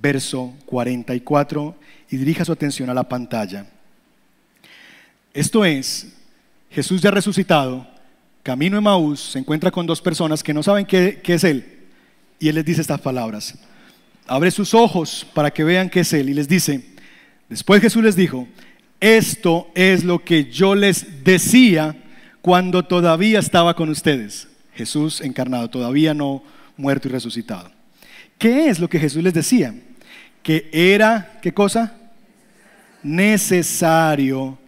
verso 0.00 0.54
44, 0.66 1.76
y 2.10 2.16
dirija 2.16 2.44
su 2.44 2.52
atención 2.52 2.90
a 2.90 2.94
la 2.94 3.08
pantalla. 3.08 3.66
Esto 5.32 5.64
es, 5.64 6.16
Jesús 6.70 7.00
ya 7.02 7.10
resucitado, 7.10 7.86
camino 8.42 8.78
en 8.78 8.84
Maús, 8.84 9.20
se 9.32 9.38
encuentra 9.38 9.70
con 9.70 9.86
dos 9.86 10.00
personas 10.00 10.42
que 10.42 10.54
no 10.54 10.62
saben 10.62 10.86
qué, 10.86 11.20
qué 11.22 11.34
es 11.34 11.44
Él, 11.44 11.64
y 12.38 12.48
Él 12.48 12.56
les 12.56 12.64
dice 12.64 12.80
estas 12.80 13.00
palabras. 13.00 13.58
Abre 14.26 14.50
sus 14.50 14.74
ojos 14.74 15.26
para 15.34 15.50
que 15.50 15.64
vean 15.64 15.90
qué 15.90 16.00
es 16.00 16.12
Él, 16.12 16.30
y 16.30 16.34
les 16.34 16.48
dice, 16.48 16.84
después 17.48 17.82
Jesús 17.82 18.02
les 18.02 18.16
dijo, 18.16 18.48
esto 19.00 19.70
es 19.74 20.04
lo 20.04 20.24
que 20.24 20.50
yo 20.50 20.74
les 20.74 21.24
decía 21.24 21.96
cuando 22.42 22.84
todavía 22.84 23.38
estaba 23.38 23.74
con 23.74 23.88
ustedes. 23.88 24.48
Jesús 24.74 25.20
encarnado, 25.20 25.68
todavía 25.68 26.14
no 26.14 26.42
muerto 26.76 27.08
y 27.08 27.10
resucitado. 27.10 27.70
¿Qué 28.38 28.68
es 28.68 28.78
lo 28.78 28.88
que 28.88 28.98
Jesús 28.98 29.22
les 29.22 29.34
decía? 29.34 29.74
Que 30.42 30.68
era, 30.72 31.38
¿qué 31.42 31.52
cosa? 31.52 31.96
Necesario 33.02 34.58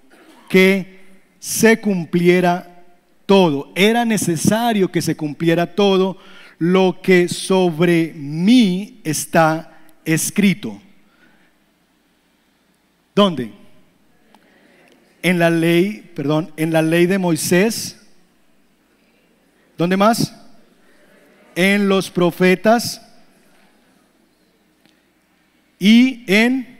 que 0.49 1.01
se 1.39 1.81
cumpliera 1.81 2.85
todo. 3.27 3.73
Era 3.75 4.05
necesario 4.05 4.91
que 4.91 5.03
se 5.03 5.17
cumpliera 5.17 5.75
todo 5.75 6.19
lo 6.59 7.01
que 7.03 7.29
sobre 7.29 8.13
mí 8.15 9.01
está 9.05 9.79
escrito. 10.05 10.81
¿Dónde? 13.15 13.53
En 15.23 15.39
la 15.39 15.51
ley, 15.51 16.11
perdón, 16.15 16.53
en 16.57 16.73
la 16.73 16.83
ley 16.83 17.07
de 17.07 17.19
Moisés. 17.19 18.01
¿Dónde 19.77 19.97
más? 19.97 20.35
En 21.55 21.89
los 21.89 22.11
profetas 22.11 23.12
y 25.83 26.23
en 26.29 26.79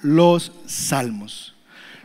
los 0.00 0.52
salmos. 0.66 1.56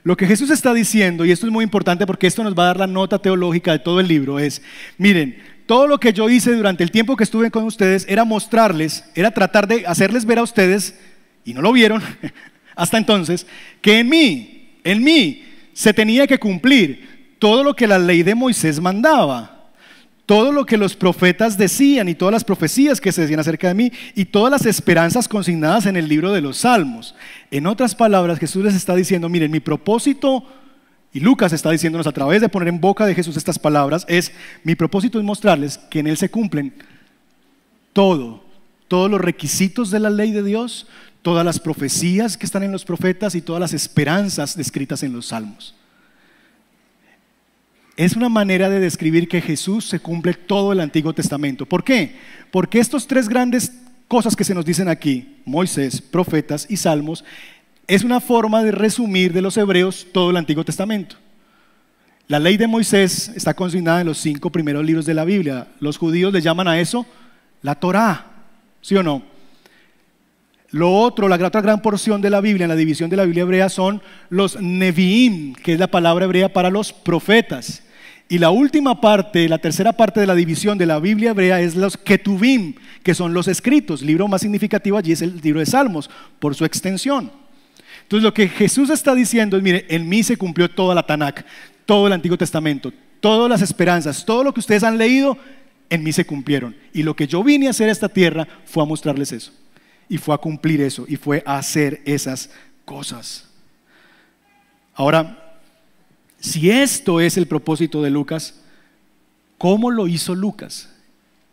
Lo 0.02 0.18
que 0.18 0.26
Jesús 0.26 0.50
está 0.50 0.74
diciendo, 0.74 1.24
y 1.24 1.32
esto 1.32 1.46
es 1.46 1.52
muy 1.54 1.64
importante 1.64 2.08
porque 2.08 2.26
esto 2.26 2.44
nos 2.44 2.58
va 2.58 2.64
a 2.64 2.68
dar 2.68 2.78
la 2.80 2.88
nota 2.88 3.20
teológica 3.20 3.72
de 3.72 3.78
todo 3.78 4.00
el 4.00 4.08
libro, 4.08 4.40
es, 4.40 4.64
miren, 4.98 5.38
todo 5.68 5.86
lo 5.86 6.00
que 6.00 6.14
yo 6.14 6.28
hice 6.28 6.56
durante 6.56 6.84
el 6.84 6.90
tiempo 6.90 7.16
que 7.16 7.24
estuve 7.24 7.52
con 7.52 7.66
ustedes 7.66 8.04
era 8.10 8.26
mostrarles, 8.26 9.04
era 9.14 9.30
tratar 9.30 9.68
de 9.68 9.86
hacerles 9.86 10.26
ver 10.26 10.40
a 10.40 10.44
ustedes, 10.44 11.00
y 11.46 11.54
no 11.54 11.62
lo 11.62 11.72
vieron 11.72 12.02
hasta 12.76 12.98
entonces, 12.98 13.46
que 13.80 14.00
en 14.00 14.10
mí, 14.10 14.80
en 14.84 15.04
mí, 15.04 15.44
se 15.74 15.94
tenía 15.94 16.26
que 16.26 16.40
cumplir 16.40 17.36
todo 17.38 17.64
lo 17.64 17.76
que 17.76 17.86
la 17.86 18.00
ley 18.00 18.24
de 18.24 18.34
Moisés 18.34 18.82
mandaba 18.82 19.57
todo 20.28 20.52
lo 20.52 20.66
que 20.66 20.76
los 20.76 20.94
profetas 20.94 21.58
decían 21.58 22.10
y 22.10 22.14
todas 22.14 22.34
las 22.34 22.44
profecías 22.44 23.00
que 23.00 23.14
se 23.14 23.22
decían 23.22 23.40
acerca 23.40 23.70
de 23.70 23.74
mí 23.74 23.94
y 24.14 24.26
todas 24.26 24.52
las 24.52 24.66
esperanzas 24.66 25.30
consignadas 25.30 25.86
en 25.86 25.96
el 25.96 26.10
libro 26.10 26.34
de 26.34 26.42
los 26.42 26.58
Salmos. 26.58 27.16
En 27.50 27.66
otras 27.66 27.96
palabras, 27.96 28.38
Jesús 28.38 28.66
les 28.66 28.76
está 28.76 28.94
diciendo, 28.94 29.30
miren, 29.30 29.50
mi 29.50 29.62
propósito, 29.62 30.44
y 31.14 31.22
Lucas 31.22 31.54
está 31.54 31.72
diciéndonos 31.72 32.08
a 32.08 32.12
través 32.12 32.42
de 32.42 32.50
poner 32.50 32.68
en 32.68 32.82
boca 32.82 33.06
de 33.06 33.16
Jesús 33.16 33.38
estas 33.38 33.58
palabras, 33.58 34.06
es, 34.10 34.34
mi 34.66 34.76
propósito 34.76 35.18
es 35.18 35.24
mostrarles 35.24 35.78
que 35.90 36.00
en 36.00 36.08
Él 36.08 36.18
se 36.18 36.30
cumplen 36.30 36.74
todo, 37.94 38.44
todos 38.90 39.10
los 39.10 39.22
requisitos 39.22 39.92
de 39.92 40.02
la 40.02 40.10
ley 40.10 40.34
de 40.34 40.44
Dios, 40.44 40.88
todas 41.22 41.46
las 41.46 41.62
profecías 41.62 42.36
que 42.36 42.46
están 42.46 42.64
en 42.64 42.74
los 42.74 42.84
profetas 42.84 43.34
y 43.34 43.42
todas 43.42 43.62
las 43.62 43.74
esperanzas 43.74 44.58
descritas 44.58 45.04
en 45.04 45.14
los 45.14 45.28
Salmos 45.28 45.74
es 47.98 48.16
una 48.16 48.30
manera 48.30 48.70
de 48.70 48.80
describir 48.80 49.28
que 49.28 49.42
Jesús 49.42 49.86
se 49.86 50.00
cumple 50.00 50.36
todo 50.36 50.72
el 50.72 50.80
Antiguo 50.80 51.14
Testamento. 51.14 51.66
¿Por 51.66 51.84
qué? 51.84 52.16
Porque 52.52 52.80
estos 52.80 53.08
tres 53.08 53.28
grandes 53.28 53.74
cosas 54.08 54.36
que 54.36 54.44
se 54.44 54.54
nos 54.54 54.66
dicen 54.66 54.88
aquí, 54.88 55.38
Moisés, 55.46 56.00
profetas 56.00 56.68
y 56.70 56.78
salmos, 56.78 57.26
es 57.88 58.04
una 58.04 58.20
forma 58.20 58.64
de 58.64 58.72
resumir 58.72 59.34
de 59.34 59.42
los 59.42 59.58
hebreos 59.58 60.06
todo 60.14 60.30
el 60.30 60.38
Antiguo 60.38 60.64
Testamento. 60.64 61.16
La 62.28 62.40
ley 62.40 62.56
de 62.58 62.68
Moisés 62.68 63.30
está 63.36 63.56
consignada 63.56 64.02
en 64.02 64.08
los 64.08 64.20
cinco 64.20 64.52
primeros 64.52 64.86
libros 64.86 65.06
de 65.06 65.16
la 65.16 65.26
Biblia. 65.26 65.68
Los 65.80 65.98
judíos 65.98 66.32
le 66.32 66.42
llaman 66.42 66.68
a 66.68 66.80
eso 66.80 67.06
la 67.64 67.76
Torá, 67.76 68.28
¿sí 68.82 68.96
o 68.96 69.02
no? 69.02 69.24
Lo 70.70 70.94
otro, 70.94 71.28
la 71.28 71.38
otra 71.48 71.62
gran 71.62 71.82
porción 71.82 72.22
de 72.22 72.30
la 72.30 72.42
Biblia, 72.42 72.66
en 72.66 72.70
la 72.70 72.76
división 72.76 73.10
de 73.10 73.18
la 73.18 73.24
Biblia 73.24 73.44
hebrea, 73.44 73.70
son 73.70 74.02
los 74.30 74.60
Nevi'im, 74.62 75.56
que 75.56 75.74
es 75.74 75.80
la 75.80 75.88
palabra 75.88 76.26
hebrea 76.26 76.54
para 76.54 76.70
los 76.70 76.94
profetas. 76.94 77.82
Y 78.30 78.40
la 78.40 78.50
última 78.50 79.00
parte, 79.00 79.48
la 79.48 79.58
tercera 79.58 79.94
parte 79.94 80.20
de 80.20 80.28
la 80.28 80.36
división 80.36 80.78
de 80.78 80.86
la 80.86 81.00
Biblia 81.00 81.32
hebrea 81.32 81.62
es 81.62 81.76
los 81.76 81.96
Ketuvim, 81.96 82.76
que 83.02 83.14
son 83.14 83.34
los 83.34 83.48
escritos. 83.48 84.02
Libro 84.02 84.28
más 84.28 84.42
significativo 84.42 84.98
allí 84.98 85.14
es 85.14 85.22
el 85.22 85.40
libro 85.42 85.62
de 85.62 85.66
Salmos, 85.66 86.10
por 86.40 86.54
su 86.54 86.66
extensión. 86.66 87.32
Entonces 88.04 88.24
lo 88.24 88.34
que 88.34 88.50
Jesús 88.50 88.90
está 88.90 89.16
diciendo 89.16 89.56
es, 89.56 89.64
mire, 89.64 89.86
en 89.90 90.10
mí 90.10 90.24
se 90.24 90.36
cumplió 90.36 90.70
toda 90.70 90.94
la 90.94 91.06
Tanakh, 91.06 91.46
todo 91.86 92.08
el 92.08 92.14
Antiguo 92.14 92.38
Testamento, 92.38 92.92
todas 93.22 93.50
las 93.50 93.62
esperanzas, 93.62 94.26
todo 94.26 94.44
lo 94.44 94.54
que 94.54 94.60
ustedes 94.60 94.84
han 94.84 94.98
leído, 94.98 95.38
en 95.90 96.04
mí 96.04 96.12
se 96.12 96.26
cumplieron. 96.26 96.76
Y 96.94 97.04
lo 97.04 97.16
que 97.16 97.28
yo 97.28 97.44
vine 97.44 97.68
a 97.68 97.70
hacer 97.70 97.88
a 97.88 97.94
esta 97.94 98.10
tierra 98.10 98.46
fue 98.66 98.84
a 98.84 98.86
mostrarles 98.86 99.32
eso. 99.32 99.54
Y 100.10 100.18
fue 100.18 100.36
a 100.36 100.38
cumplir 100.38 100.82
eso. 100.82 101.06
Y 101.08 101.16
fue 101.16 101.44
a 101.46 101.58
hacer 101.58 102.02
esas 102.06 102.50
cosas. 102.84 103.48
Ahora, 104.94 105.47
si 106.40 106.70
esto 106.70 107.20
es 107.20 107.38
el 107.38 107.48
propósito 107.48 108.02
de 108.02 108.10
Lucas, 108.10 108.62
¿cómo 109.58 109.92
lo 109.92 110.08
hizo 110.08 110.36
Lucas? 110.36 110.90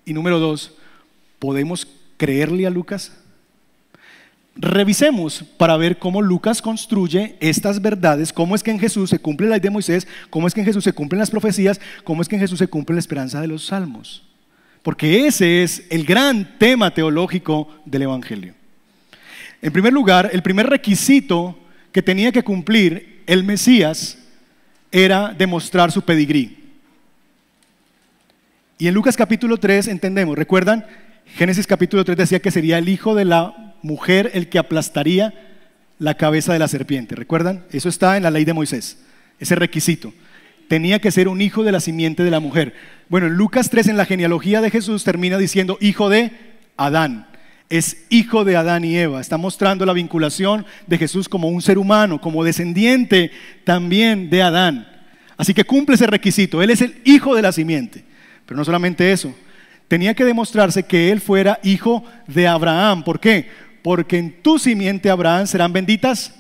Y 0.05 0.13
número 0.13 0.39
dos, 0.39 0.73
¿podemos 1.39 1.87
creerle 2.17 2.67
a 2.67 2.71
Lucas? 2.71 3.13
Revisemos 4.57 5.43
para 5.57 5.77
ver 5.77 5.99
cómo 5.99 6.23
Lucas 6.23 6.63
construye 6.63 7.37
estas 7.41 7.83
verdades, 7.83 8.33
cómo 8.33 8.55
es 8.55 8.63
que 8.63 8.71
en 8.71 8.79
Jesús 8.79 9.11
se 9.11 9.19
cumple 9.19 9.49
la 9.49 9.57
ley 9.57 9.61
de 9.61 9.71
Moisés, 9.71 10.07
cómo 10.31 10.47
es 10.47 10.55
que 10.55 10.61
en 10.61 10.67
Jesús 10.67 10.85
se 10.85 10.93
cumplen 10.93 11.19
las 11.19 11.31
profecías, 11.31 11.81
cómo 12.05 12.23
es 12.23 12.29
que 12.29 12.37
en 12.37 12.43
Jesús 12.43 12.59
se 12.59 12.69
cumple 12.69 12.95
la 12.95 13.01
esperanza 13.01 13.41
de 13.41 13.49
los 13.49 13.67
salmos. 13.67 14.23
Porque 14.83 15.27
ese 15.27 15.63
es 15.63 15.85
el 15.91 16.05
gran 16.05 16.59
tema 16.59 16.93
teológico 16.93 17.69
del 17.85 18.03
Evangelio. 18.03 18.55
En 19.61 19.73
primer 19.73 19.93
lugar, 19.93 20.31
el 20.33 20.43
primer 20.43 20.67
requisito 20.67 21.59
que 21.91 22.03
tenía 22.03 22.31
que 22.31 22.45
cumplir 22.45 23.23
el 23.27 23.45
Mesías 23.45 24.19
era 24.95 25.35
demostrar 25.37 25.91
su 25.91 26.03
pedigrí. 26.03 26.57
Y 28.79 28.87
en 28.87 28.95
Lucas 28.95 29.17
capítulo 29.17 29.57
3 29.57 29.89
entendemos, 29.89 30.39
¿recuerdan? 30.39 30.87
Génesis 31.27 31.67
capítulo 31.67 32.05
3 32.05 32.17
decía 32.17 32.39
que 32.39 32.53
sería 32.53 32.79
el 32.79 32.89
hijo 32.89 33.17
de 33.17 33.25
la 33.25 33.75
mujer 33.83 34.31
el 34.35 34.49
que 34.49 34.61
aplastaría 34.61 35.35
la 35.99 36.15
cabeza 36.15 36.53
de 36.53 36.61
la 36.61 36.69
serpiente. 36.69 37.17
¿Recuerdan? 37.17 37.65
Eso 37.73 37.89
está 37.89 38.17
en 38.17 38.23
la 38.23 38.31
ley 38.31 38.45
de 38.45 38.53
Moisés, 38.53 38.99
ese 39.41 39.57
requisito. 39.57 40.13
Tenía 40.69 41.01
que 41.01 41.11
ser 41.11 41.27
un 41.27 41.41
hijo 41.41 41.65
de 41.65 41.73
la 41.73 41.81
simiente 41.81 42.23
de 42.23 42.31
la 42.31 42.39
mujer. 42.39 42.73
Bueno, 43.09 43.27
en 43.27 43.35
Lucas 43.35 43.71
3 43.71 43.89
en 43.89 43.97
la 43.97 44.07
genealogía 44.07 44.61
de 44.61 44.71
Jesús 44.71 45.03
termina 45.03 45.39
diciendo 45.39 45.77
hijo 45.81 46.09
de 46.09 46.31
Adán 46.77 47.27
es 47.71 48.05
hijo 48.11 48.45
de 48.45 48.57
Adán 48.57 48.85
y 48.85 48.97
Eva. 48.97 49.21
Está 49.21 49.37
mostrando 49.37 49.87
la 49.87 49.93
vinculación 49.93 50.67
de 50.87 50.99
Jesús 50.99 51.29
como 51.29 51.49
un 51.49 51.63
ser 51.63 51.79
humano, 51.79 52.21
como 52.21 52.45
descendiente 52.45 53.31
también 53.65 54.31
de 54.31 54.43
Adán. 54.43 54.89
Así 55.37 55.55
que 55.55 55.65
cumple 55.65 55.97
ese 55.97 56.07
requisito. 56.07 56.63
Él 56.63 56.71
es 56.71 56.83
el 56.83 57.01
hijo 57.05 57.35
de 57.35 57.43
la 57.43 57.53
simiente. 57.53 58.05
Pero 58.47 58.57
no 58.57 58.65
solamente 58.65 59.11
eso. 59.11 59.35
Tenía 59.89 60.15
que 60.15 60.25
demostrarse 60.25 60.85
que 60.85 61.11
él 61.11 61.21
fuera 61.21 61.59
hijo 61.63 62.05
de 62.27 62.47
Abraham. 62.47 63.03
¿Por 63.03 63.21
qué? 63.21 63.49
Porque 63.83 64.19
en 64.19 64.43
tu 64.43 64.59
simiente, 64.59 65.11
Abraham, 65.11 65.47
serán 65.47 65.73
benditas 65.73 66.35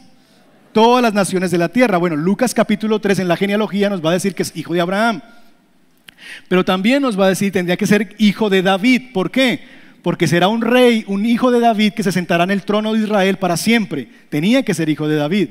todas 0.72 1.03
las 1.03 1.14
naciones 1.14 1.51
de 1.51 1.59
la 1.59 1.68
tierra. 1.68 1.99
Bueno, 1.99 2.16
Lucas 2.16 2.55
capítulo 2.55 3.01
3 3.01 3.20
en 3.20 3.29
la 3.29 3.37
genealogía 3.37 3.91
nos 3.91 4.05
va 4.05 4.11
a 4.11 4.14
decir 4.14 4.35
que 4.35 4.43
es 4.43 4.57
hijo 4.57 4.75
de 4.75 4.81
Abraham. 4.81 5.22
Pero 6.49 6.64
también 6.64 7.03
nos 7.03 7.18
va 7.18 7.27
a 7.27 7.31
decir, 7.31 7.53
tendría 7.53 7.77
que 7.77 7.87
ser 7.87 8.14
hijo 8.18 8.49
de 8.51 8.62
David. 8.62 9.12
¿Por 9.12 9.31
qué? 9.31 9.84
Porque 10.05 10.29
será 10.29 10.49
un 10.49 10.61
rey, 10.61 11.03
un 11.07 11.25
hijo 11.25 11.51
de 11.51 11.61
David 11.61 11.95
que 11.95 12.03
se 12.03 12.13
sentará 12.13 12.45
en 12.45 12.51
el 12.51 12.65
trono 12.65 12.93
de 12.93 13.01
Israel 13.01 13.39
para 13.39 13.57
siempre. 13.57 14.07
Tenía 14.29 14.63
que 14.63 14.75
ser 14.75 14.91
hijo 14.91 15.09
de 15.09 15.17
David. 15.17 15.49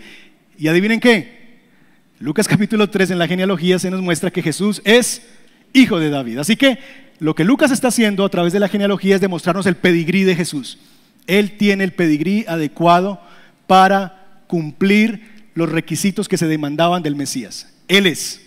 Y 0.60 0.68
adivinen 0.68 1.00
qué, 1.00 1.64
Lucas 2.20 2.48
capítulo 2.48 2.88
3 2.88 3.10
en 3.10 3.18
la 3.18 3.28
genealogía 3.28 3.80
se 3.80 3.90
nos 3.90 4.04
muestra 4.04 4.30
que 4.30 4.44
Jesús 4.44 4.80
es 4.86 5.24
hijo 5.74 6.00
de 6.00 6.12
David. 6.12 6.38
Así 6.38 6.56
que 6.56 6.78
lo 7.18 7.34
que 7.34 7.46
Lucas 7.46 7.72
está 7.72 7.88
haciendo 7.88 8.24
a 8.24 8.30
través 8.30 8.54
de 8.54 8.60
la 8.60 8.68
genealogía 8.68 9.16
es 9.16 9.22
demostrarnos 9.22 9.66
el 9.66 9.76
pedigrí 9.76 10.24
de 10.24 10.36
Jesús. 10.36 10.78
Él 11.26 11.58
tiene 11.58 11.84
el 11.84 11.94
pedigrí 11.94 12.46
adecuado 12.48 13.20
para 13.66 14.44
cumplir 14.46 15.48
los 15.56 15.72
requisitos 15.72 16.28
que 16.28 16.38
se 16.38 16.46
demandaban 16.46 17.02
del 17.02 17.16
Mesías. 17.16 17.74
Él 17.88 18.06
es. 18.06 18.40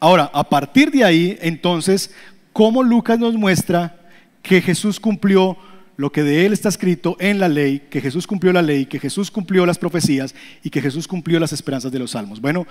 Ahora, 0.00 0.28
a 0.34 0.48
partir 0.48 0.90
de 0.90 1.04
ahí, 1.04 1.38
entonces, 1.40 2.12
¿cómo 2.52 2.82
Lucas 2.82 3.20
nos 3.20 3.34
muestra 3.34 4.00
que 4.44 4.60
Jesús 4.60 5.00
cumplió 5.00 5.56
lo 5.96 6.12
que 6.12 6.22
de 6.22 6.44
él 6.44 6.52
está 6.52 6.68
escrito 6.68 7.16
en 7.18 7.38
la 7.38 7.48
ley, 7.48 7.80
que 7.90 8.00
Jesús 8.00 8.26
cumplió 8.26 8.52
la 8.52 8.62
ley, 8.62 8.84
que 8.86 9.00
Jesús 9.00 9.30
cumplió 9.30 9.64
las 9.64 9.78
profecías 9.78 10.34
y 10.62 10.70
que 10.70 10.82
Jesús 10.82 11.08
cumplió 11.08 11.40
las 11.40 11.52
esperanzas 11.52 11.90
de 11.90 11.98
los 11.98 12.10
salmos. 12.10 12.40
Bueno, 12.40 12.66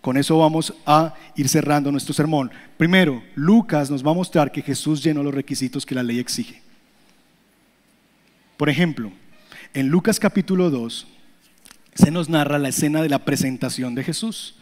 con 0.00 0.18
eso 0.18 0.36
vamos 0.38 0.74
a 0.84 1.14
ir 1.34 1.48
cerrando 1.48 1.90
nuestro 1.90 2.12
sermón. 2.12 2.50
Primero, 2.76 3.22
Lucas 3.34 3.90
nos 3.90 4.04
va 4.06 4.10
a 4.10 4.14
mostrar 4.14 4.52
que 4.52 4.60
Jesús 4.60 5.02
llenó 5.02 5.22
los 5.22 5.34
requisitos 5.34 5.86
que 5.86 5.94
la 5.94 6.02
ley 6.02 6.18
exige. 6.18 6.60
Por 8.58 8.68
ejemplo, 8.68 9.10
en 9.72 9.88
Lucas 9.88 10.20
capítulo 10.20 10.68
2 10.68 11.06
se 11.94 12.10
nos 12.10 12.28
narra 12.28 12.58
la 12.58 12.68
escena 12.68 13.02
de 13.02 13.08
la 13.08 13.24
presentación 13.24 13.94
de 13.94 14.04
Jesús. 14.04 14.56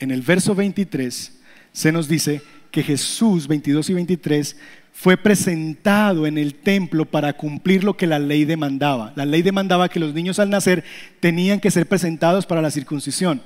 En 0.00 0.10
el 0.10 0.22
verso 0.22 0.54
23 0.54 1.40
se 1.72 1.92
nos 1.92 2.08
dice 2.08 2.40
que 2.76 2.82
Jesús, 2.82 3.48
22 3.48 3.88
y 3.88 3.94
23, 3.94 4.56
fue 4.92 5.16
presentado 5.16 6.26
en 6.26 6.36
el 6.36 6.52
templo 6.56 7.06
para 7.06 7.32
cumplir 7.32 7.82
lo 7.82 7.96
que 7.96 8.06
la 8.06 8.18
ley 8.18 8.44
demandaba. 8.44 9.14
La 9.16 9.24
ley 9.24 9.40
demandaba 9.40 9.88
que 9.88 9.98
los 9.98 10.12
niños 10.12 10.38
al 10.38 10.50
nacer 10.50 10.84
tenían 11.18 11.58
que 11.58 11.70
ser 11.70 11.86
presentados 11.86 12.44
para 12.44 12.60
la 12.60 12.70
circuncisión. 12.70 13.40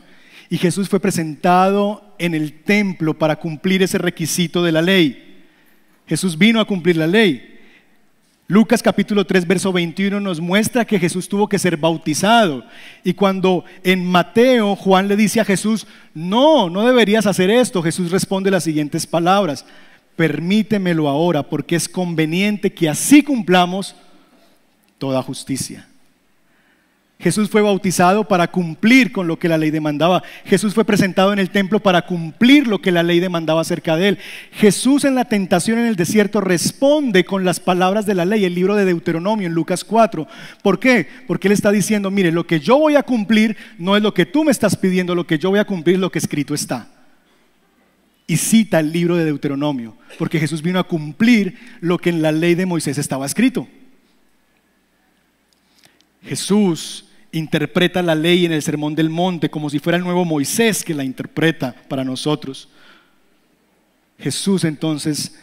Y 0.48 0.58
Jesús 0.58 0.88
fue 0.88 0.98
presentado 0.98 2.12
en 2.18 2.34
el 2.34 2.54
templo 2.64 3.16
para 3.16 3.36
cumplir 3.36 3.84
ese 3.84 3.98
requisito 3.98 4.64
de 4.64 4.72
la 4.72 4.82
ley. 4.82 5.44
Jesús 6.08 6.36
vino 6.36 6.58
a 6.58 6.66
cumplir 6.66 6.96
la 6.96 7.06
ley. 7.06 7.59
Lucas 8.50 8.82
capítulo 8.82 9.24
3, 9.24 9.46
verso 9.46 9.72
21 9.72 10.18
nos 10.18 10.40
muestra 10.40 10.84
que 10.84 10.98
Jesús 10.98 11.28
tuvo 11.28 11.48
que 11.48 11.56
ser 11.56 11.76
bautizado. 11.76 12.64
Y 13.04 13.14
cuando 13.14 13.64
en 13.84 14.04
Mateo 14.04 14.74
Juan 14.74 15.06
le 15.06 15.14
dice 15.14 15.38
a 15.38 15.44
Jesús, 15.44 15.86
no, 16.14 16.68
no 16.68 16.84
deberías 16.84 17.26
hacer 17.26 17.48
esto, 17.48 17.80
Jesús 17.80 18.10
responde 18.10 18.50
las 18.50 18.64
siguientes 18.64 19.06
palabras 19.06 19.64
permítemelo 20.16 21.08
ahora, 21.08 21.42
porque 21.42 21.76
es 21.76 21.88
conveniente 21.88 22.74
que 22.74 22.90
así 22.90 23.22
cumplamos 23.22 23.94
toda 24.98 25.22
justicia. 25.22 25.88
Jesús 27.20 27.50
fue 27.50 27.60
bautizado 27.60 28.26
para 28.26 28.50
cumplir 28.50 29.12
con 29.12 29.28
lo 29.28 29.38
que 29.38 29.48
la 29.48 29.58
ley 29.58 29.70
demandaba. 29.70 30.22
Jesús 30.46 30.72
fue 30.72 30.86
presentado 30.86 31.34
en 31.34 31.38
el 31.38 31.50
templo 31.50 31.78
para 31.78 32.06
cumplir 32.06 32.66
lo 32.66 32.80
que 32.80 32.92
la 32.92 33.02
ley 33.02 33.20
demandaba 33.20 33.60
acerca 33.60 33.96
de 33.96 34.08
él. 34.08 34.18
Jesús 34.52 35.04
en 35.04 35.14
la 35.14 35.26
tentación 35.26 35.78
en 35.78 35.86
el 35.86 35.96
desierto 35.96 36.40
responde 36.40 37.24
con 37.24 37.44
las 37.44 37.60
palabras 37.60 38.06
de 38.06 38.14
la 38.14 38.24
ley, 38.24 38.46
el 38.46 38.54
libro 38.54 38.74
de 38.74 38.86
Deuteronomio 38.86 39.46
en 39.46 39.52
Lucas 39.52 39.84
4. 39.84 40.26
¿Por 40.62 40.78
qué? 40.80 41.06
Porque 41.26 41.48
él 41.48 41.52
está 41.52 41.70
diciendo, 41.70 42.10
mire, 42.10 42.32
lo 42.32 42.46
que 42.46 42.58
yo 42.58 42.78
voy 42.78 42.96
a 42.96 43.02
cumplir 43.02 43.54
no 43.78 43.96
es 43.96 44.02
lo 44.02 44.14
que 44.14 44.24
tú 44.24 44.42
me 44.42 44.50
estás 44.50 44.74
pidiendo, 44.76 45.14
lo 45.14 45.26
que 45.26 45.38
yo 45.38 45.50
voy 45.50 45.58
a 45.58 45.66
cumplir 45.66 45.98
lo 45.98 46.10
que 46.10 46.18
escrito 46.18 46.54
está 46.54 46.88
y 48.26 48.36
cita 48.36 48.78
el 48.78 48.92
libro 48.92 49.16
de 49.16 49.24
Deuteronomio, 49.24 49.96
porque 50.16 50.38
Jesús 50.38 50.62
vino 50.62 50.78
a 50.78 50.86
cumplir 50.86 51.58
lo 51.80 51.98
que 51.98 52.10
en 52.10 52.22
la 52.22 52.30
ley 52.30 52.54
de 52.54 52.64
Moisés 52.64 52.96
estaba 52.96 53.26
escrito. 53.26 53.66
Jesús 56.22 57.09
interpreta 57.32 58.02
la 58.02 58.14
ley 58.14 58.44
en 58.44 58.52
el 58.52 58.62
Sermón 58.62 58.94
del 58.94 59.10
Monte 59.10 59.50
como 59.50 59.70
si 59.70 59.78
fuera 59.78 59.98
el 59.98 60.04
nuevo 60.04 60.24
Moisés 60.24 60.84
que 60.84 60.94
la 60.94 61.04
interpreta 61.04 61.74
para 61.88 62.04
nosotros. 62.04 62.68
Jesús 64.18 64.64
entonces 64.64 65.38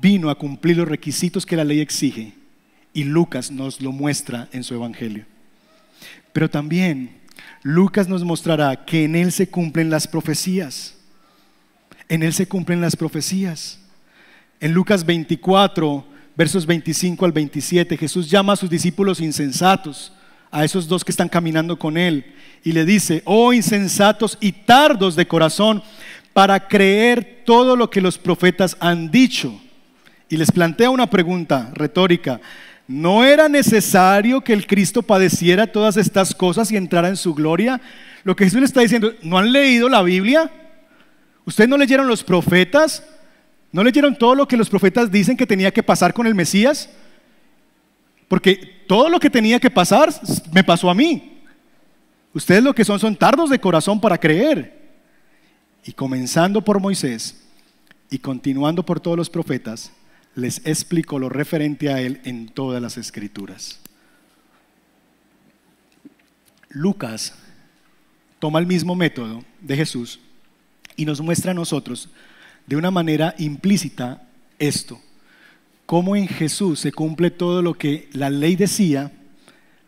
vino 0.00 0.30
a 0.30 0.38
cumplir 0.38 0.76
los 0.76 0.88
requisitos 0.88 1.44
que 1.44 1.56
la 1.56 1.64
ley 1.64 1.80
exige 1.80 2.34
y 2.92 3.04
Lucas 3.04 3.50
nos 3.50 3.80
lo 3.80 3.92
muestra 3.92 4.48
en 4.52 4.64
su 4.64 4.74
Evangelio. 4.74 5.26
Pero 6.32 6.48
también 6.48 7.18
Lucas 7.62 8.08
nos 8.08 8.24
mostrará 8.24 8.84
que 8.84 9.04
en 9.04 9.16
él 9.16 9.32
se 9.32 9.48
cumplen 9.48 9.90
las 9.90 10.06
profecías. 10.06 10.94
En 12.08 12.22
Él 12.22 12.32
se 12.32 12.46
cumplen 12.46 12.80
las 12.80 12.96
profecías. 12.96 13.78
En 14.60 14.72
Lucas 14.72 15.04
24, 15.04 16.06
versos 16.36 16.66
25 16.66 17.24
al 17.24 17.32
27, 17.32 17.96
Jesús 17.96 18.30
llama 18.30 18.52
a 18.52 18.56
sus 18.56 18.70
discípulos 18.70 19.20
insensatos, 19.20 20.12
a 20.54 20.64
esos 20.64 20.86
dos 20.86 21.04
que 21.04 21.10
están 21.10 21.28
caminando 21.28 21.78
con 21.78 21.98
Él, 21.98 22.24
y 22.62 22.72
le 22.72 22.84
dice, 22.84 23.22
oh 23.24 23.52
insensatos 23.52 24.38
y 24.40 24.52
tardos 24.52 25.16
de 25.16 25.26
corazón, 25.26 25.82
para 26.32 26.68
creer 26.68 27.42
todo 27.44 27.74
lo 27.74 27.90
que 27.90 28.00
los 28.00 28.18
profetas 28.18 28.76
han 28.78 29.10
dicho. 29.10 29.60
Y 30.28 30.36
les 30.36 30.52
plantea 30.52 30.90
una 30.90 31.10
pregunta 31.10 31.70
retórica. 31.74 32.40
¿No 32.86 33.24
era 33.24 33.48
necesario 33.48 34.42
que 34.42 34.52
el 34.52 34.66
Cristo 34.66 35.02
padeciera 35.02 35.66
todas 35.66 35.96
estas 35.96 36.34
cosas 36.34 36.70
y 36.70 36.76
entrara 36.76 37.08
en 37.08 37.16
su 37.16 37.34
gloria? 37.34 37.80
Lo 38.22 38.36
que 38.36 38.44
Jesús 38.44 38.60
le 38.60 38.66
está 38.66 38.80
diciendo, 38.80 39.12
¿no 39.22 39.38
han 39.38 39.52
leído 39.52 39.88
la 39.88 40.02
Biblia? 40.02 40.50
¿Ustedes 41.44 41.68
no 41.68 41.76
leyeron 41.76 42.06
los 42.06 42.22
profetas? 42.22 43.02
¿No 43.72 43.82
leyeron 43.82 44.16
todo 44.16 44.36
lo 44.36 44.46
que 44.46 44.56
los 44.56 44.70
profetas 44.70 45.10
dicen 45.10 45.36
que 45.36 45.46
tenía 45.46 45.72
que 45.72 45.82
pasar 45.82 46.14
con 46.14 46.28
el 46.28 46.34
Mesías? 46.34 46.90
Porque 48.28 48.84
todo 48.86 49.08
lo 49.08 49.20
que 49.20 49.30
tenía 49.30 49.60
que 49.60 49.70
pasar 49.70 50.12
me 50.52 50.64
pasó 50.64 50.90
a 50.90 50.94
mí. 50.94 51.42
Ustedes 52.32 52.62
lo 52.62 52.74
que 52.74 52.84
son 52.84 52.98
son 52.98 53.16
tardos 53.16 53.50
de 53.50 53.60
corazón 53.60 54.00
para 54.00 54.18
creer. 54.18 54.82
Y 55.84 55.92
comenzando 55.92 56.62
por 56.62 56.80
Moisés 56.80 57.44
y 58.10 58.18
continuando 58.18 58.84
por 58.84 59.00
todos 59.00 59.16
los 59.16 59.30
profetas, 59.30 59.92
les 60.34 60.66
explico 60.66 61.18
lo 61.18 61.28
referente 61.28 61.90
a 61.90 62.00
él 62.00 62.20
en 62.24 62.48
todas 62.48 62.82
las 62.82 62.96
escrituras. 62.96 63.80
Lucas 66.70 67.34
toma 68.40 68.58
el 68.58 68.66
mismo 68.66 68.96
método 68.96 69.44
de 69.60 69.76
Jesús 69.76 70.18
y 70.96 71.04
nos 71.04 71.20
muestra 71.20 71.52
a 71.52 71.54
nosotros 71.54 72.10
de 72.66 72.76
una 72.76 72.90
manera 72.90 73.34
implícita 73.38 74.26
esto, 74.58 75.00
cómo 75.86 76.16
en 76.16 76.28
Jesús 76.28 76.80
se 76.80 76.92
cumple 76.92 77.30
todo 77.30 77.62
lo 77.62 77.74
que 77.74 78.08
la 78.12 78.30
ley 78.30 78.56
decía, 78.56 79.12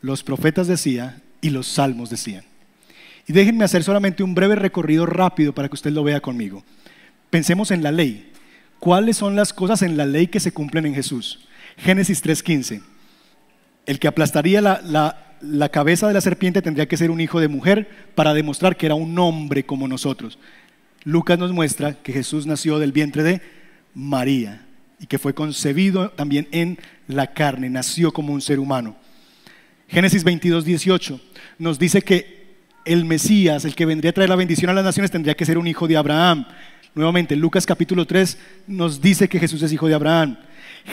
los 0.00 0.22
profetas 0.22 0.66
decían 0.66 1.22
y 1.40 1.50
los 1.50 1.66
salmos 1.66 2.10
decían. 2.10 2.44
Y 3.26 3.32
déjenme 3.32 3.64
hacer 3.64 3.82
solamente 3.82 4.22
un 4.22 4.34
breve 4.34 4.54
recorrido 4.54 5.06
rápido 5.06 5.52
para 5.52 5.68
que 5.68 5.74
usted 5.74 5.90
lo 5.90 6.04
vea 6.04 6.20
conmigo. 6.20 6.64
Pensemos 7.30 7.70
en 7.70 7.82
la 7.82 7.90
ley. 7.90 8.30
¿Cuáles 8.78 9.16
son 9.16 9.34
las 9.34 9.52
cosas 9.52 9.82
en 9.82 9.96
la 9.96 10.06
ley 10.06 10.28
que 10.28 10.38
se 10.38 10.52
cumplen 10.52 10.86
en 10.86 10.94
Jesús? 10.94 11.46
Génesis 11.76 12.22
3.15. 12.22 12.82
El 13.86 13.98
que 13.98 14.06
aplastaría 14.06 14.60
la, 14.60 15.36
la 15.40 15.68
cabeza 15.70 16.06
de 16.06 16.14
la 16.14 16.20
serpiente 16.20 16.62
tendría 16.62 16.86
que 16.86 16.96
ser 16.96 17.10
un 17.10 17.20
hijo 17.20 17.40
de 17.40 17.48
mujer 17.48 17.88
para 18.14 18.34
demostrar 18.34 18.76
que 18.76 18.86
era 18.86 18.94
un 18.94 19.18
hombre 19.18 19.64
como 19.64 19.88
nosotros. 19.88 20.38
Lucas 21.04 21.38
nos 21.38 21.52
muestra 21.52 21.94
que 21.94 22.12
Jesús 22.12 22.46
nació 22.46 22.78
del 22.78 22.92
vientre 22.92 23.22
de 23.22 23.40
María 23.94 24.65
y 25.00 25.06
que 25.06 25.18
fue 25.18 25.34
concebido 25.34 26.10
también 26.10 26.48
en 26.52 26.78
la 27.06 27.28
carne, 27.28 27.68
nació 27.68 28.12
como 28.12 28.32
un 28.32 28.40
ser 28.40 28.58
humano. 28.58 28.96
Génesis 29.88 30.24
22, 30.24 30.64
18 30.64 31.20
nos 31.58 31.78
dice 31.78 32.02
que 32.02 32.36
el 32.84 33.04
Mesías, 33.04 33.64
el 33.64 33.74
que 33.74 33.86
vendría 33.86 34.10
a 34.10 34.14
traer 34.14 34.30
la 34.30 34.36
bendición 34.36 34.70
a 34.70 34.74
las 34.74 34.84
naciones, 34.84 35.10
tendría 35.10 35.34
que 35.34 35.44
ser 35.44 35.58
un 35.58 35.66
hijo 35.66 35.86
de 35.88 35.96
Abraham. 35.96 36.46
Nuevamente, 36.94 37.36
Lucas 37.36 37.66
capítulo 37.66 38.06
3 38.06 38.38
nos 38.68 39.00
dice 39.00 39.28
que 39.28 39.38
Jesús 39.38 39.62
es 39.62 39.72
hijo 39.72 39.88
de 39.88 39.94
Abraham. 39.94 40.38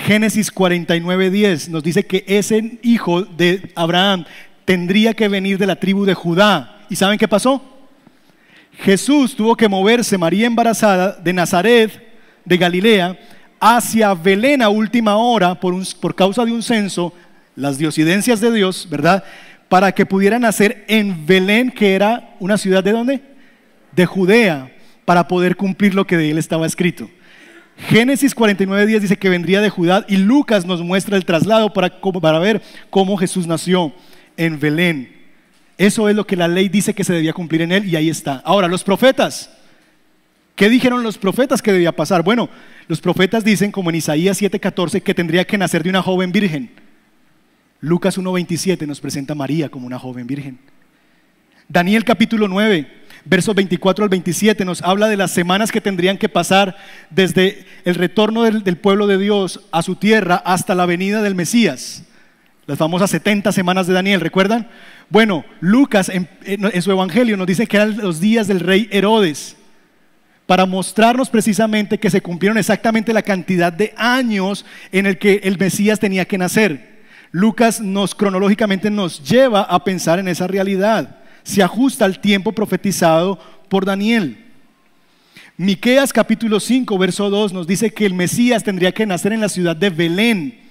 Génesis 0.06 0.52
49, 0.52 1.30
10 1.30 1.70
nos 1.70 1.84
dice 1.84 2.06
que 2.06 2.26
ese 2.28 2.80
hijo 2.82 3.24
de 3.24 3.72
Abraham 3.76 4.26
tendría 4.66 5.14
que 5.14 5.28
venir 5.28 5.58
de 5.58 5.68
la 5.68 5.76
tribu 5.76 6.06
de 6.06 6.14
Judá. 6.14 6.86
¿Y 6.90 6.96
saben 6.96 7.20
qué 7.20 7.28
pasó? 7.28 7.64
Jesús 8.80 9.36
tuvo 9.36 9.56
que 9.56 9.70
moverse, 9.70 10.18
María 10.18 10.48
embarazada, 10.48 11.12
de 11.14 11.32
Nazaret, 11.32 11.92
de 12.44 12.58
Galilea, 12.58 13.20
hacia 13.66 14.14
Belén 14.14 14.62
a 14.62 14.68
última 14.68 15.16
hora 15.16 15.56
por, 15.56 15.74
por 16.02 16.14
causa 16.14 16.44
de 16.44 16.52
un 16.52 16.62
censo, 16.62 17.14
las 17.56 17.78
diosidencias 17.78 18.42
de 18.42 18.52
Dios, 18.52 18.88
¿verdad? 18.90 19.24
Para 19.70 19.94
que 19.94 20.06
pudieran 20.06 20.42
nacer 20.42 20.84
en 20.90 21.26
Belén, 21.26 21.72
que 21.72 21.96
era 21.96 22.36
una 22.42 22.58
ciudad 22.58 22.84
de 22.84 22.92
dónde? 22.92 23.22
De 23.94 24.06
Judea, 24.06 24.70
para 25.06 25.30
poder 25.30 25.56
cumplir 25.56 25.96
lo 25.96 26.06
que 26.06 26.18
de 26.18 26.32
él 26.32 26.38
estaba 26.38 26.68
escrito. 26.68 27.10
Génesis 27.78 28.36
49 28.36 28.86
días 28.86 29.02
dice 29.02 29.16
que 29.16 29.30
vendría 29.30 29.62
de 29.62 29.70
Judá 29.70 30.04
y 30.10 30.18
Lucas 30.18 30.66
nos 30.66 30.82
muestra 30.82 31.16
el 31.16 31.24
traslado 31.24 31.72
para, 31.72 32.02
para 32.02 32.40
ver 32.40 32.62
cómo 32.90 33.16
Jesús 33.16 33.48
nació 33.48 33.94
en 34.36 34.60
Belén. 34.60 35.10
Eso 35.78 36.10
es 36.10 36.18
lo 36.18 36.28
que 36.28 36.36
la 36.36 36.50
ley 36.50 36.68
dice 36.68 36.94
que 36.94 37.06
se 37.06 37.14
debía 37.14 37.32
cumplir 37.32 37.62
en 37.62 37.72
él 37.72 37.86
y 37.86 37.96
ahí 37.96 38.10
está. 38.10 38.42
Ahora, 38.44 38.68
los 38.68 38.84
profetas. 38.84 39.50
¿Qué 40.54 40.70
dijeron 40.70 41.02
los 41.02 41.18
profetas 41.18 41.62
que 41.62 41.72
debía 41.72 41.94
pasar? 41.94 42.24
Bueno, 42.24 42.50
los 42.88 43.02
profetas 43.02 43.44
dicen, 43.44 43.72
como 43.72 43.90
en 43.90 43.98
Isaías 43.98 44.42
7:14, 44.42 45.02
que 45.02 45.14
tendría 45.14 45.46
que 45.46 45.58
nacer 45.58 45.84
de 45.84 45.90
una 45.90 46.02
joven 46.02 46.32
virgen. 46.32 46.72
Lucas 47.80 48.18
1:27 48.18 48.88
nos 48.88 49.00
presenta 49.00 49.34
a 49.34 49.36
María 49.36 49.70
como 49.70 49.88
una 49.88 50.00
joven 50.00 50.28
virgen. 50.28 50.60
Daniel 51.70 52.04
capítulo 52.04 52.48
9, 52.48 52.88
versos 53.26 53.56
24 53.56 54.04
al 54.04 54.10
27 54.10 54.66
nos 54.66 54.82
habla 54.82 55.08
de 55.08 55.18
las 55.18 55.32
semanas 55.32 55.72
que 55.72 55.82
tendrían 55.82 56.18
que 56.18 56.30
pasar 56.30 56.76
desde 57.10 57.66
el 57.86 57.96
retorno 57.96 58.44
del, 58.44 58.78
pueblo 58.78 59.08
de 59.08 59.18
Dios 59.18 59.62
a 59.72 59.82
su 59.82 59.96
tierra 59.96 60.36
hasta 60.46 60.76
la 60.76 60.86
venida 60.86 61.22
del 61.22 61.36
Mesías. 61.36 62.04
Las 62.66 62.78
famosas 62.78 63.10
70 63.12 63.52
semanas 63.52 63.88
de 63.88 63.94
Daniel, 63.94 64.22
¿recuerdan? 64.22 64.70
Bueno, 65.10 65.46
Lucas 65.60 66.10
en, 66.10 66.30
en 66.46 66.82
su 66.82 66.92
evangelio 66.92 67.38
nos 67.38 67.48
dice 67.48 67.68
que 67.68 67.78
eran 67.78 67.98
los 67.98 68.20
días 68.20 68.48
del 68.48 68.60
rey 68.60 68.88
Herodes 68.92 69.58
para 70.54 70.68
mostrarnos 70.68 71.32
precisamente 71.32 71.98
que 71.98 72.12
se 72.12 72.22
cumplieron 72.22 72.60
exactamente 72.60 73.12
la 73.12 73.24
cantidad 73.24 73.74
de 73.74 73.92
años 73.98 74.68
en 74.92 75.08
el 75.08 75.18
que 75.18 75.42
el 75.46 75.58
Mesías 75.58 76.00
tenía 76.00 76.26
que 76.26 76.38
nacer. 76.38 77.02
Lucas 77.32 77.82
nos 77.82 78.14
cronológicamente 78.14 78.92
nos 78.92 79.28
lleva 79.28 79.64
a 79.64 79.84
pensar 79.84 80.20
en 80.20 80.28
esa 80.28 80.46
realidad. 80.46 81.18
Se 81.42 81.64
ajusta 81.64 82.06
al 82.06 82.22
tiempo 82.22 82.52
profetizado 82.52 83.40
por 83.68 83.84
Daniel. 83.84 84.46
Miqueas 85.58 86.14
capítulo 86.14 86.60
5, 86.60 87.00
verso 87.00 87.32
2 87.32 87.52
nos 87.52 87.66
dice 87.66 87.92
que 87.92 88.06
el 88.06 88.14
Mesías 88.14 88.64
tendría 88.64 88.92
que 88.92 89.08
nacer 89.08 89.34
en 89.34 89.42
la 89.42 89.50
ciudad 89.50 89.76
de 89.76 89.90
Belén. 89.90 90.63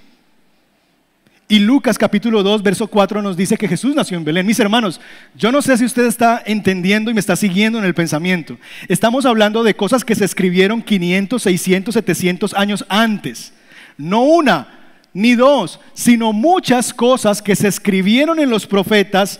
Y 1.48 1.58
Lucas 1.58 1.98
capítulo 1.98 2.42
2, 2.42 2.62
verso 2.62 2.86
4 2.86 3.20
nos 3.20 3.36
dice 3.36 3.56
que 3.58 3.68
Jesús 3.68 3.94
nació 3.94 4.16
en 4.16 4.24
Belén. 4.24 4.46
Mis 4.46 4.60
hermanos, 4.60 5.00
yo 5.34 5.52
no 5.52 5.60
sé 5.60 5.76
si 5.76 5.84
usted 5.84 6.06
está 6.06 6.42
entendiendo 6.46 7.10
y 7.10 7.14
me 7.14 7.20
está 7.20 7.36
siguiendo 7.36 7.78
en 7.78 7.84
el 7.84 7.94
pensamiento. 7.94 8.56
Estamos 8.88 9.26
hablando 9.26 9.62
de 9.62 9.76
cosas 9.76 10.04
que 10.04 10.14
se 10.14 10.24
escribieron 10.24 10.80
500, 10.80 11.42
600, 11.42 11.94
700 11.94 12.54
años 12.54 12.86
antes. 12.88 13.52
No 13.98 14.22
una, 14.22 14.68
ni 15.12 15.34
dos, 15.34 15.78
sino 15.92 16.32
muchas 16.32 16.94
cosas 16.94 17.42
que 17.42 17.54
se 17.54 17.68
escribieron 17.68 18.38
en 18.38 18.48
los 18.48 18.66
profetas, 18.66 19.38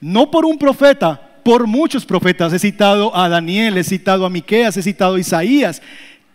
no 0.00 0.30
por 0.30 0.44
un 0.44 0.58
profeta, 0.58 1.20
por 1.44 1.66
muchos 1.66 2.04
profetas. 2.04 2.52
He 2.52 2.58
citado 2.58 3.14
a 3.16 3.28
Daniel, 3.28 3.78
he 3.78 3.84
citado 3.84 4.26
a 4.26 4.30
Miqueas, 4.30 4.76
he 4.76 4.82
citado 4.82 5.14
a 5.14 5.20
Isaías. 5.20 5.80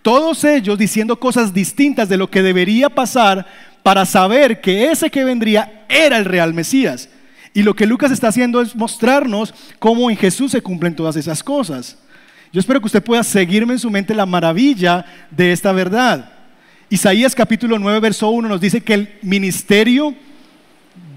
Todos 0.01 0.45
ellos 0.45 0.77
diciendo 0.77 1.19
cosas 1.19 1.53
distintas 1.53 2.07
de 2.07 2.15
lo 2.15 2.29
que 2.29 2.41
debería 2.41 2.89
pasar 2.89 3.45
para 3.87 4.05
saber 4.05 4.59
que 4.59 4.91
ese 4.91 5.09
que 5.09 5.23
vendría 5.23 5.85
era 5.87 6.17
el 6.17 6.25
real 6.25 6.53
Mesías. 6.53 7.07
Y 7.53 7.63
lo 7.63 7.73
que 7.73 7.87
Lucas 7.87 8.11
está 8.11 8.27
haciendo 8.27 8.59
es 8.59 8.75
mostrarnos 8.75 9.53
cómo 9.79 10.09
en 10.09 10.17
Jesús 10.17 10.51
se 10.51 10.61
cumplen 10.61 10.93
todas 10.93 11.15
esas 11.15 11.41
cosas. 11.41 11.97
Yo 12.51 12.59
espero 12.59 12.81
que 12.81 12.87
usted 12.87 13.01
pueda 13.01 13.23
seguirme 13.23 13.71
en 13.71 13.79
su 13.79 13.89
mente 13.89 14.13
la 14.13 14.25
maravilla 14.25 15.05
de 15.31 15.53
esta 15.53 15.71
verdad. 15.71 16.33
Isaías 16.89 17.33
capítulo 17.33 17.79
9, 17.79 18.01
verso 18.01 18.29
1 18.29 18.49
nos 18.49 18.59
dice 18.59 18.81
que 18.81 18.93
el 18.93 19.09
ministerio 19.21 20.13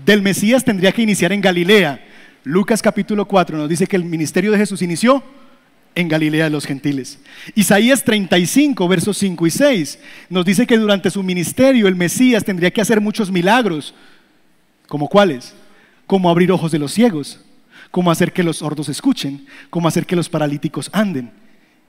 del 0.06 0.22
Mesías 0.22 0.62
tendría 0.62 0.92
que 0.92 1.02
iniciar 1.02 1.32
en 1.32 1.40
Galilea. 1.40 2.00
Lucas 2.44 2.80
capítulo 2.80 3.24
4 3.24 3.58
nos 3.58 3.68
dice 3.68 3.88
que 3.88 3.96
el 3.96 4.04
ministerio 4.04 4.52
de 4.52 4.58
Jesús 4.58 4.80
inició 4.80 5.24
en 5.94 6.08
Galilea 6.08 6.44
de 6.44 6.50
los 6.50 6.66
gentiles. 6.66 7.18
Isaías 7.54 8.04
35, 8.04 8.86
versos 8.88 9.18
5 9.18 9.46
y 9.46 9.50
6, 9.50 9.98
nos 10.28 10.44
dice 10.44 10.66
que 10.66 10.78
durante 10.78 11.10
su 11.10 11.22
ministerio 11.22 11.88
el 11.88 11.96
Mesías 11.96 12.44
tendría 12.44 12.70
que 12.70 12.80
hacer 12.80 13.00
muchos 13.00 13.30
milagros. 13.30 13.94
¿Como 14.86 15.08
cuáles? 15.08 15.54
Como 16.06 16.30
abrir 16.30 16.52
ojos 16.52 16.72
de 16.72 16.78
los 16.78 16.92
ciegos, 16.92 17.40
como 17.90 18.10
hacer 18.10 18.32
que 18.32 18.42
los 18.42 18.58
sordos 18.58 18.88
escuchen, 18.88 19.46
como 19.68 19.88
hacer 19.88 20.06
que 20.06 20.16
los 20.16 20.28
paralíticos 20.28 20.90
anden. 20.92 21.32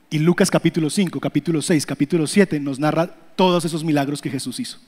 Y 0.10 0.20
Lucas 0.20 0.52
capítulo 0.52 0.90
5, 0.90 1.20
capítulo 1.20 1.62
6, 1.62 1.86
capítulo 1.86 2.28
7 2.28 2.60
nos 2.60 2.80
narra 2.80 3.08
todos 3.36 3.64
esos 3.66 3.84
milagros 3.84 4.22
que 4.22 4.30
Jesús 4.30 4.60
hizo. 4.60 4.80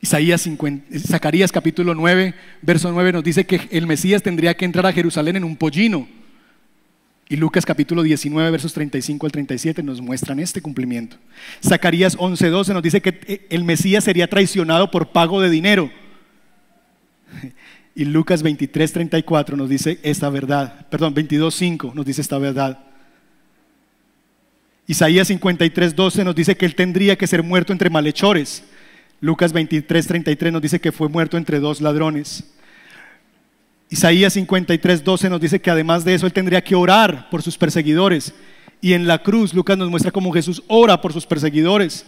Isaías 0.00 0.40
50, 0.42 0.98
Zacarías 0.98 1.52
capítulo 1.52 1.94
9, 1.94 2.34
verso 2.60 2.90
9 2.90 3.12
nos 3.12 3.24
dice 3.24 3.46
que 3.46 3.68
el 3.70 3.86
Mesías 3.86 4.22
tendría 4.22 4.54
que 4.54 4.64
entrar 4.64 4.84
a 4.86 4.92
Jerusalén 4.92 5.36
en 5.36 5.44
un 5.44 5.56
pollino 5.56 6.08
y 7.32 7.36
Lucas 7.36 7.64
capítulo 7.64 8.02
19, 8.02 8.50
versos 8.50 8.74
35 8.74 9.24
al 9.24 9.32
37 9.32 9.82
nos 9.82 10.02
muestran 10.02 10.38
este 10.38 10.60
cumplimiento. 10.60 11.16
Zacarías 11.66 12.14
11, 12.18 12.50
12 12.50 12.74
nos 12.74 12.82
dice 12.82 13.00
que 13.00 13.20
eh, 13.26 13.46
el 13.48 13.64
Mesías 13.64 14.04
sería 14.04 14.28
traicionado 14.28 14.90
por 14.90 15.12
pago 15.12 15.40
de 15.40 15.48
dinero. 15.48 15.90
Y 17.94 18.06
Lucas 18.06 18.42
23, 18.42 18.90
34 18.90 19.54
nos 19.54 19.68
dice 19.68 19.98
esta 20.02 20.30
verdad. 20.30 20.86
Perdón, 20.88 21.12
22, 21.12 21.54
5 21.54 21.92
nos 21.94 22.06
dice 22.06 22.22
esta 22.22 22.38
verdad. 22.38 22.78
Isaías 24.86 25.28
53, 25.28 25.94
12 25.94 26.24
nos 26.24 26.34
dice 26.34 26.56
que 26.56 26.64
él 26.64 26.74
tendría 26.74 27.16
que 27.16 27.26
ser 27.26 27.42
muerto 27.42 27.72
entre 27.72 27.90
malhechores. 27.90 28.64
Lucas 29.20 29.52
23, 29.52 30.06
33 30.06 30.52
nos 30.52 30.62
dice 30.62 30.80
que 30.80 30.90
fue 30.90 31.10
muerto 31.10 31.36
entre 31.36 31.60
dos 31.60 31.82
ladrones. 31.82 32.44
Isaías 33.92 34.32
53, 34.32 35.04
12 35.04 35.28
nos 35.28 35.38
dice 35.38 35.60
que 35.60 35.70
además 35.70 36.02
de 36.02 36.14
eso 36.14 36.24
él 36.24 36.32
tendría 36.32 36.64
que 36.64 36.74
orar 36.74 37.28
por 37.28 37.42
sus 37.42 37.58
perseguidores. 37.58 38.32
Y 38.80 38.94
en 38.94 39.06
la 39.06 39.22
cruz 39.22 39.52
Lucas 39.52 39.76
nos 39.76 39.90
muestra 39.90 40.10
cómo 40.10 40.32
Jesús 40.32 40.62
ora 40.66 41.02
por 41.02 41.12
sus 41.12 41.26
perseguidores. 41.26 42.06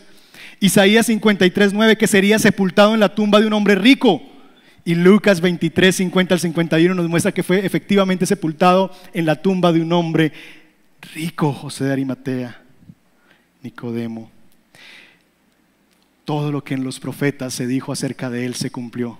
Isaías 0.60 1.04
53, 1.04 1.74
9 1.74 1.98
que 1.98 2.06
sería 2.06 2.38
sepultado 2.38 2.94
en 2.94 3.00
la 3.00 3.14
tumba 3.14 3.38
de 3.38 3.46
un 3.46 3.52
hombre 3.52 3.74
rico. 3.74 4.22
Y 4.86 4.94
Lucas 4.94 5.42
23, 5.42 5.94
50 5.94 6.34
al 6.34 6.40
51 6.40 6.94
nos 6.94 7.06
muestra 7.10 7.32
que 7.32 7.42
fue 7.42 7.66
efectivamente 7.66 8.24
sepultado 8.24 8.90
en 9.12 9.26
la 9.26 9.42
tumba 9.42 9.70
de 9.70 9.82
un 9.82 9.92
hombre 9.92 10.32
rico, 11.14 11.52
José 11.52 11.84
de 11.84 11.92
Arimatea, 11.92 12.62
Nicodemo. 13.62 14.30
Todo 16.24 16.50
lo 16.50 16.64
que 16.64 16.72
en 16.72 16.82
los 16.82 16.98
profetas 16.98 17.52
se 17.52 17.66
dijo 17.66 17.92
acerca 17.92 18.30
de 18.30 18.46
él 18.46 18.54
se 18.54 18.70
cumplió. 18.70 19.18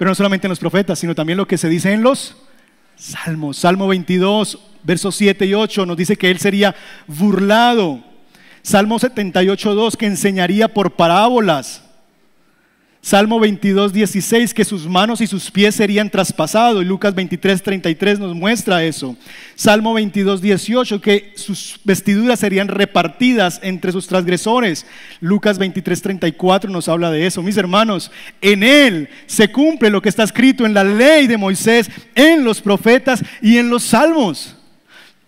Pero 0.00 0.12
no 0.12 0.14
solamente 0.14 0.46
en 0.46 0.48
los 0.48 0.58
profetas, 0.58 0.98
sino 0.98 1.14
también 1.14 1.36
lo 1.36 1.46
que 1.46 1.58
se 1.58 1.68
dice 1.68 1.92
en 1.92 2.02
los 2.02 2.34
salmos. 2.96 3.58
Salmo 3.58 3.86
22, 3.86 4.58
versos 4.82 5.14
7 5.14 5.44
y 5.44 5.52
8 5.52 5.84
nos 5.84 5.94
dice 5.94 6.16
que 6.16 6.30
él 6.30 6.38
sería 6.38 6.74
burlado. 7.06 8.02
Salmo 8.62 8.98
78, 8.98 9.74
2 9.74 9.96
que 9.98 10.06
enseñaría 10.06 10.68
por 10.68 10.92
parábolas. 10.92 11.84
Salmo 13.02 13.40
22, 13.40 13.94
16, 13.94 14.52
que 14.52 14.62
sus 14.62 14.86
manos 14.86 15.22
y 15.22 15.26
sus 15.26 15.50
pies 15.50 15.74
serían 15.74 16.10
traspasados. 16.10 16.82
Y 16.82 16.84
Lucas 16.84 17.14
23, 17.14 17.62
33 17.62 18.18
nos 18.18 18.34
muestra 18.34 18.84
eso. 18.84 19.16
Salmo 19.54 19.94
22, 19.94 20.42
18, 20.42 21.00
que 21.00 21.32
sus 21.34 21.80
vestiduras 21.82 22.40
serían 22.40 22.68
repartidas 22.68 23.58
entre 23.62 23.90
sus 23.90 24.06
transgresores. 24.06 24.84
Lucas 25.20 25.56
23, 25.56 26.02
34 26.02 26.70
nos 26.70 26.90
habla 26.90 27.10
de 27.10 27.26
eso. 27.26 27.42
Mis 27.42 27.56
hermanos, 27.56 28.10
en 28.42 28.62
Él 28.62 29.08
se 29.26 29.50
cumple 29.50 29.88
lo 29.88 30.02
que 30.02 30.10
está 30.10 30.24
escrito 30.24 30.66
en 30.66 30.74
la 30.74 30.84
ley 30.84 31.26
de 31.26 31.38
Moisés, 31.38 31.90
en 32.14 32.44
los 32.44 32.60
profetas 32.60 33.24
y 33.40 33.56
en 33.56 33.70
los 33.70 33.82
salmos. 33.82 34.56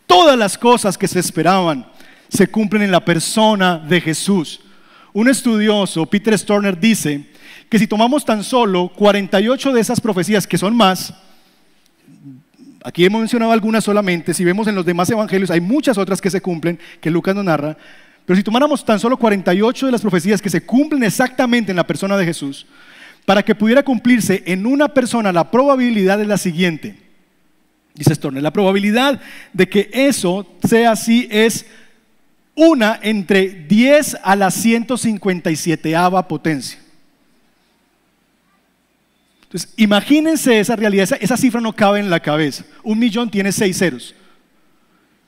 Todas 0.07 0.39
las 0.39 0.59
cosas 0.59 0.99
que 0.99 1.09
se 1.09 1.21
esperaban 1.21 1.87
se 2.29 2.49
cumplen 2.49 2.83
en 2.83 2.91
la 2.91 3.03
persona 3.03 3.79
de 3.79 3.99
Jesús. 3.99 4.61
Un 5.15 5.31
estudioso, 5.31 6.05
Peter 6.05 6.39
Storner, 6.39 6.79
dice, 6.79 7.32
que 7.73 7.79
si 7.79 7.87
tomamos 7.87 8.23
tan 8.23 8.45
solo 8.45 8.93
48 8.95 9.73
de 9.73 9.81
esas 9.81 9.99
profecías, 9.99 10.47
que 10.47 10.59
son 10.59 10.77
más, 10.77 11.15
aquí 12.85 13.03
hemos 13.03 13.21
mencionado 13.21 13.51
algunas 13.51 13.83
solamente, 13.83 14.35
si 14.35 14.45
vemos 14.45 14.69
en 14.69 14.75
los 14.75 14.85
demás 14.85 15.09
evangelios 15.09 15.51
hay 15.51 15.63
muchas 15.63 15.97
otras 15.97 16.21
que 16.21 16.29
se 16.29 16.43
cumplen, 16.43 16.79
que 17.01 17.11
Lucas 17.11 17.35
nos 17.35 17.47
narra, 17.47 17.79
pero 18.27 18.37
si 18.37 18.43
tomáramos 18.43 18.85
tan 18.85 19.01
solo 19.01 19.17
48 19.17 19.87
de 19.87 19.93
las 19.93 20.03
profecías 20.03 20.43
que 20.43 20.51
se 20.51 20.67
cumplen 20.67 21.03
exactamente 21.03 21.73
en 21.73 21.77
la 21.77 21.87
persona 21.87 22.19
de 22.19 22.27
Jesús, 22.27 22.67
Para 23.25 23.43
que 23.43 23.55
pudiera 23.55 23.83
cumplirse 23.83 24.43
en 24.45 24.67
una 24.67 24.89
persona, 24.89 25.33
la 25.33 25.51
probabilidad 25.51 26.21
es 26.21 26.27
la 26.27 26.37
siguiente. 26.37 26.99
Dice 27.95 28.15
Storner, 28.15 28.43
la 28.43 28.53
probabilidad 28.53 29.19
de 29.55 29.67
que 29.67 29.89
eso 29.95 30.47
sea 30.63 30.91
así 30.91 31.27
es 31.31 31.65
una 32.55 33.01
entre 33.03 33.49
10 33.49 34.19
a 34.23 34.37
la 34.37 34.51
157 34.51 35.95
potencia. 36.29 36.82
Entonces, 39.53 39.75
imagínense 39.77 40.61
esa 40.61 40.77
realidad, 40.77 41.07
esa, 41.21 41.37
cifra 41.37 41.61
no 41.61 41.75
cabe 41.75 42.01
en 42.01 42.09
la 42.09 42.21
cabeza. 42.21 42.65
Un 42.83 42.99
millón 42.99 43.31
tiene 43.31 43.53
seis 43.53 43.77
ceros. 43.77 44.15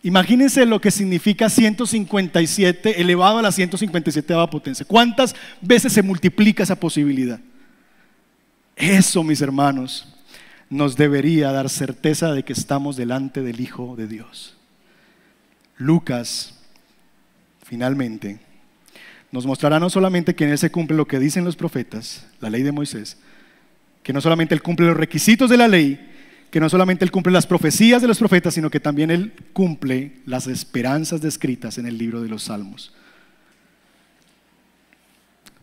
Imagínense 0.03 0.65
lo 0.65 0.81
que 0.81 0.91
significa 0.91 1.51
157 1.51 3.03
elevado 3.03 3.37
a 3.37 3.43
la 3.43 3.53
157 3.53 4.35
potencia. 4.51 4.87
¿Cuántas 4.87 5.37
veces 5.61 5.93
se 5.93 6.03
multiplica 6.03 6.63
esa 6.63 6.81
posibilidad? 6.81 7.39
Eso, 8.77 9.23
mis 9.23 9.43
hermanos, 9.43 10.09
nos 10.71 10.97
debería 10.97 11.53
dar 11.53 11.69
certeza 11.69 12.33
de 12.33 12.45
que 12.45 12.55
estamos 12.55 12.97
delante 12.97 13.43
del 13.43 13.61
Hijo 13.61 13.95
de 13.95 14.07
Dios. 14.07 14.57
Lucas, 15.77 16.61
finalmente, 17.63 18.41
nos 19.31 19.45
mostrará 19.45 19.79
no 19.79 19.91
solamente 19.91 20.35
que 20.35 20.45
en 20.45 20.53
él 20.53 20.59
se 20.59 20.71
cumple 20.71 20.97
lo 20.97 21.07
que 21.07 21.19
dicen 21.19 21.45
los 21.45 21.57
profetas, 21.57 22.27
la 22.41 22.49
ley 22.49 22.63
de 22.63 22.73
Moisés, 22.73 23.19
que 24.05 24.13
no 24.13 24.21
solamente 24.21 24.55
Él 24.55 24.63
cumple 24.63 24.87
los 24.87 24.97
requisitos 24.97 25.51
de 25.51 25.57
la 25.57 25.67
ley, 25.67 26.13
que 26.51 26.61
no 26.61 26.69
solamente 26.69 27.05
Él 27.05 27.11
cumple 27.11 27.33
las 27.33 27.47
profecías 27.47 28.01
de 28.01 28.07
los 28.07 28.19
profetas, 28.19 28.55
sino 28.55 28.71
que 28.71 28.79
también 28.79 29.11
Él 29.11 29.33
cumple 29.53 30.19
las 30.27 30.47
esperanzas 30.47 31.21
descritas 31.21 31.79
en 31.79 31.87
el 31.87 31.99
libro 31.99 32.23
de 32.23 32.29
los 32.29 32.45
Salmos. 32.45 32.93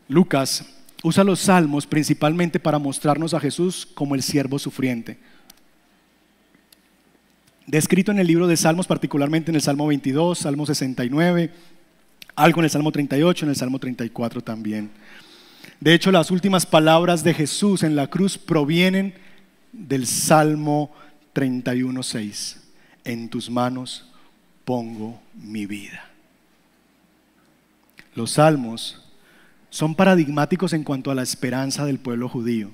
Lucas 0.09 0.65
usa 1.03 1.23
los 1.23 1.39
salmos 1.39 1.87
principalmente 1.87 2.59
para 2.59 2.79
mostrarnos 2.79 3.33
a 3.33 3.39
Jesús 3.39 3.87
como 3.93 4.15
el 4.15 4.21
siervo 4.21 4.59
sufriente. 4.59 5.17
Descrito 7.65 8.11
en 8.11 8.19
el 8.19 8.27
libro 8.27 8.47
de 8.47 8.57
Salmos, 8.57 8.87
particularmente 8.87 9.51
en 9.51 9.55
el 9.55 9.61
Salmo 9.61 9.87
22, 9.87 10.37
Salmo 10.37 10.65
69, 10.65 11.51
algo 12.35 12.59
en 12.59 12.65
el 12.65 12.69
Salmo 12.69 12.91
38, 12.91 13.45
en 13.45 13.49
el 13.49 13.55
Salmo 13.55 13.79
34 13.79 14.41
también. 14.41 14.91
De 15.81 15.93
hecho, 15.93 16.11
las 16.11 16.29
últimas 16.29 16.65
palabras 16.65 17.23
de 17.23 17.33
Jesús 17.33 17.83
en 17.83 17.95
la 17.95 18.07
cruz 18.07 18.37
provienen 18.37 19.15
del 19.73 20.05
Salmo 20.05 20.91
31.6. 21.33 22.57
En 23.03 23.29
tus 23.29 23.49
manos 23.49 24.07
pongo 24.63 25.19
mi 25.33 25.65
vida. 25.65 26.07
Los 28.13 28.31
salmos 28.31 29.01
son 29.71 29.95
paradigmáticos 29.95 30.73
en 30.73 30.83
cuanto 30.83 31.09
a 31.09 31.15
la 31.15 31.23
esperanza 31.23 31.85
del 31.85 31.97
pueblo 31.97 32.29
judío, 32.29 32.69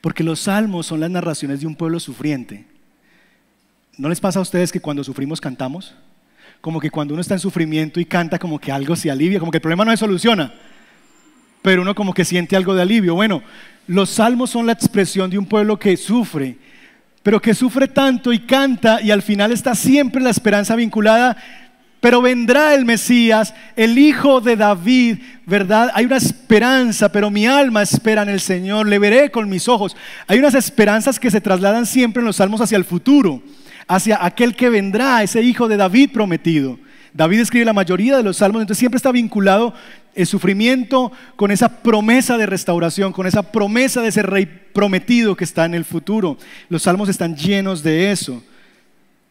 porque 0.00 0.24
los 0.24 0.40
salmos 0.40 0.86
son 0.86 1.00
las 1.00 1.10
narraciones 1.10 1.60
de 1.60 1.66
un 1.66 1.76
pueblo 1.76 2.00
sufriente. 2.00 2.64
¿No 3.96 4.08
les 4.08 4.20
pasa 4.20 4.38
a 4.38 4.42
ustedes 4.42 4.72
que 4.72 4.80
cuando 4.80 5.04
sufrimos 5.04 5.40
cantamos? 5.40 5.94
Como 6.60 6.80
que 6.80 6.90
cuando 6.90 7.14
uno 7.14 7.20
está 7.20 7.34
en 7.34 7.40
sufrimiento 7.40 8.00
y 8.00 8.04
canta, 8.04 8.38
como 8.38 8.58
que 8.58 8.72
algo 8.72 8.96
se 8.96 9.10
alivia, 9.10 9.38
como 9.38 9.52
que 9.52 9.58
el 9.58 9.62
problema 9.62 9.84
no 9.84 9.92
se 9.92 9.98
soluciona 9.98 10.52
pero 11.68 11.82
uno 11.82 11.94
como 11.94 12.14
que 12.14 12.24
siente 12.24 12.56
algo 12.56 12.74
de 12.74 12.80
alivio. 12.80 13.14
Bueno, 13.14 13.42
los 13.88 14.08
salmos 14.08 14.48
son 14.48 14.64
la 14.64 14.72
expresión 14.72 15.28
de 15.28 15.36
un 15.36 15.44
pueblo 15.44 15.78
que 15.78 15.98
sufre, 15.98 16.56
pero 17.22 17.42
que 17.42 17.52
sufre 17.52 17.88
tanto 17.88 18.32
y 18.32 18.38
canta 18.38 19.02
y 19.02 19.10
al 19.10 19.20
final 19.20 19.52
está 19.52 19.74
siempre 19.74 20.22
la 20.22 20.30
esperanza 20.30 20.74
vinculada. 20.76 21.36
Pero 22.00 22.22
vendrá 22.22 22.72
el 22.72 22.86
Mesías, 22.86 23.52
el 23.76 23.98
Hijo 23.98 24.40
de 24.40 24.56
David, 24.56 25.18
¿verdad? 25.44 25.90
Hay 25.92 26.06
una 26.06 26.16
esperanza, 26.16 27.12
pero 27.12 27.30
mi 27.30 27.46
alma 27.46 27.82
espera 27.82 28.22
en 28.22 28.30
el 28.30 28.40
Señor, 28.40 28.86
le 28.86 28.98
veré 28.98 29.30
con 29.30 29.46
mis 29.50 29.68
ojos. 29.68 29.94
Hay 30.26 30.38
unas 30.38 30.54
esperanzas 30.54 31.20
que 31.20 31.30
se 31.30 31.42
trasladan 31.42 31.84
siempre 31.84 32.20
en 32.20 32.26
los 32.26 32.36
salmos 32.36 32.62
hacia 32.62 32.78
el 32.78 32.86
futuro, 32.86 33.42
hacia 33.86 34.24
aquel 34.24 34.56
que 34.56 34.70
vendrá, 34.70 35.22
ese 35.22 35.42
Hijo 35.42 35.68
de 35.68 35.76
David 35.76 36.12
prometido. 36.14 36.78
David 37.18 37.40
escribe 37.40 37.64
la 37.64 37.72
mayoría 37.72 38.16
de 38.16 38.22
los 38.22 38.36
salmos, 38.36 38.62
entonces 38.62 38.78
siempre 38.78 38.96
está 38.96 39.10
vinculado 39.10 39.74
el 40.14 40.24
sufrimiento 40.24 41.10
con 41.34 41.50
esa 41.50 41.82
promesa 41.82 42.38
de 42.38 42.46
restauración, 42.46 43.12
con 43.12 43.26
esa 43.26 43.50
promesa 43.50 44.00
de 44.00 44.10
ese 44.10 44.22
rey 44.22 44.46
prometido 44.46 45.36
que 45.36 45.42
está 45.42 45.64
en 45.64 45.74
el 45.74 45.84
futuro. 45.84 46.38
Los 46.68 46.84
salmos 46.84 47.08
están 47.08 47.34
llenos 47.34 47.82
de 47.82 48.12
eso. 48.12 48.40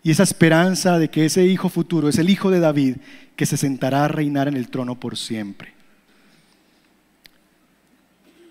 Y 0.04 0.12
esa 0.12 0.24
esperanza 0.24 1.00
de 1.00 1.10
que 1.10 1.24
ese 1.24 1.46
hijo 1.46 1.70
futuro 1.70 2.10
es 2.10 2.18
el 2.18 2.30
hijo 2.30 2.52
de 2.52 2.60
David 2.60 2.98
que 3.38 3.46
se 3.46 3.56
sentará 3.56 4.04
a 4.04 4.10
reinar 4.10 4.50
en 4.50 4.58
el 4.58 4.68
trono 4.68 5.00
por 5.00 5.16
siempre. 5.16 5.72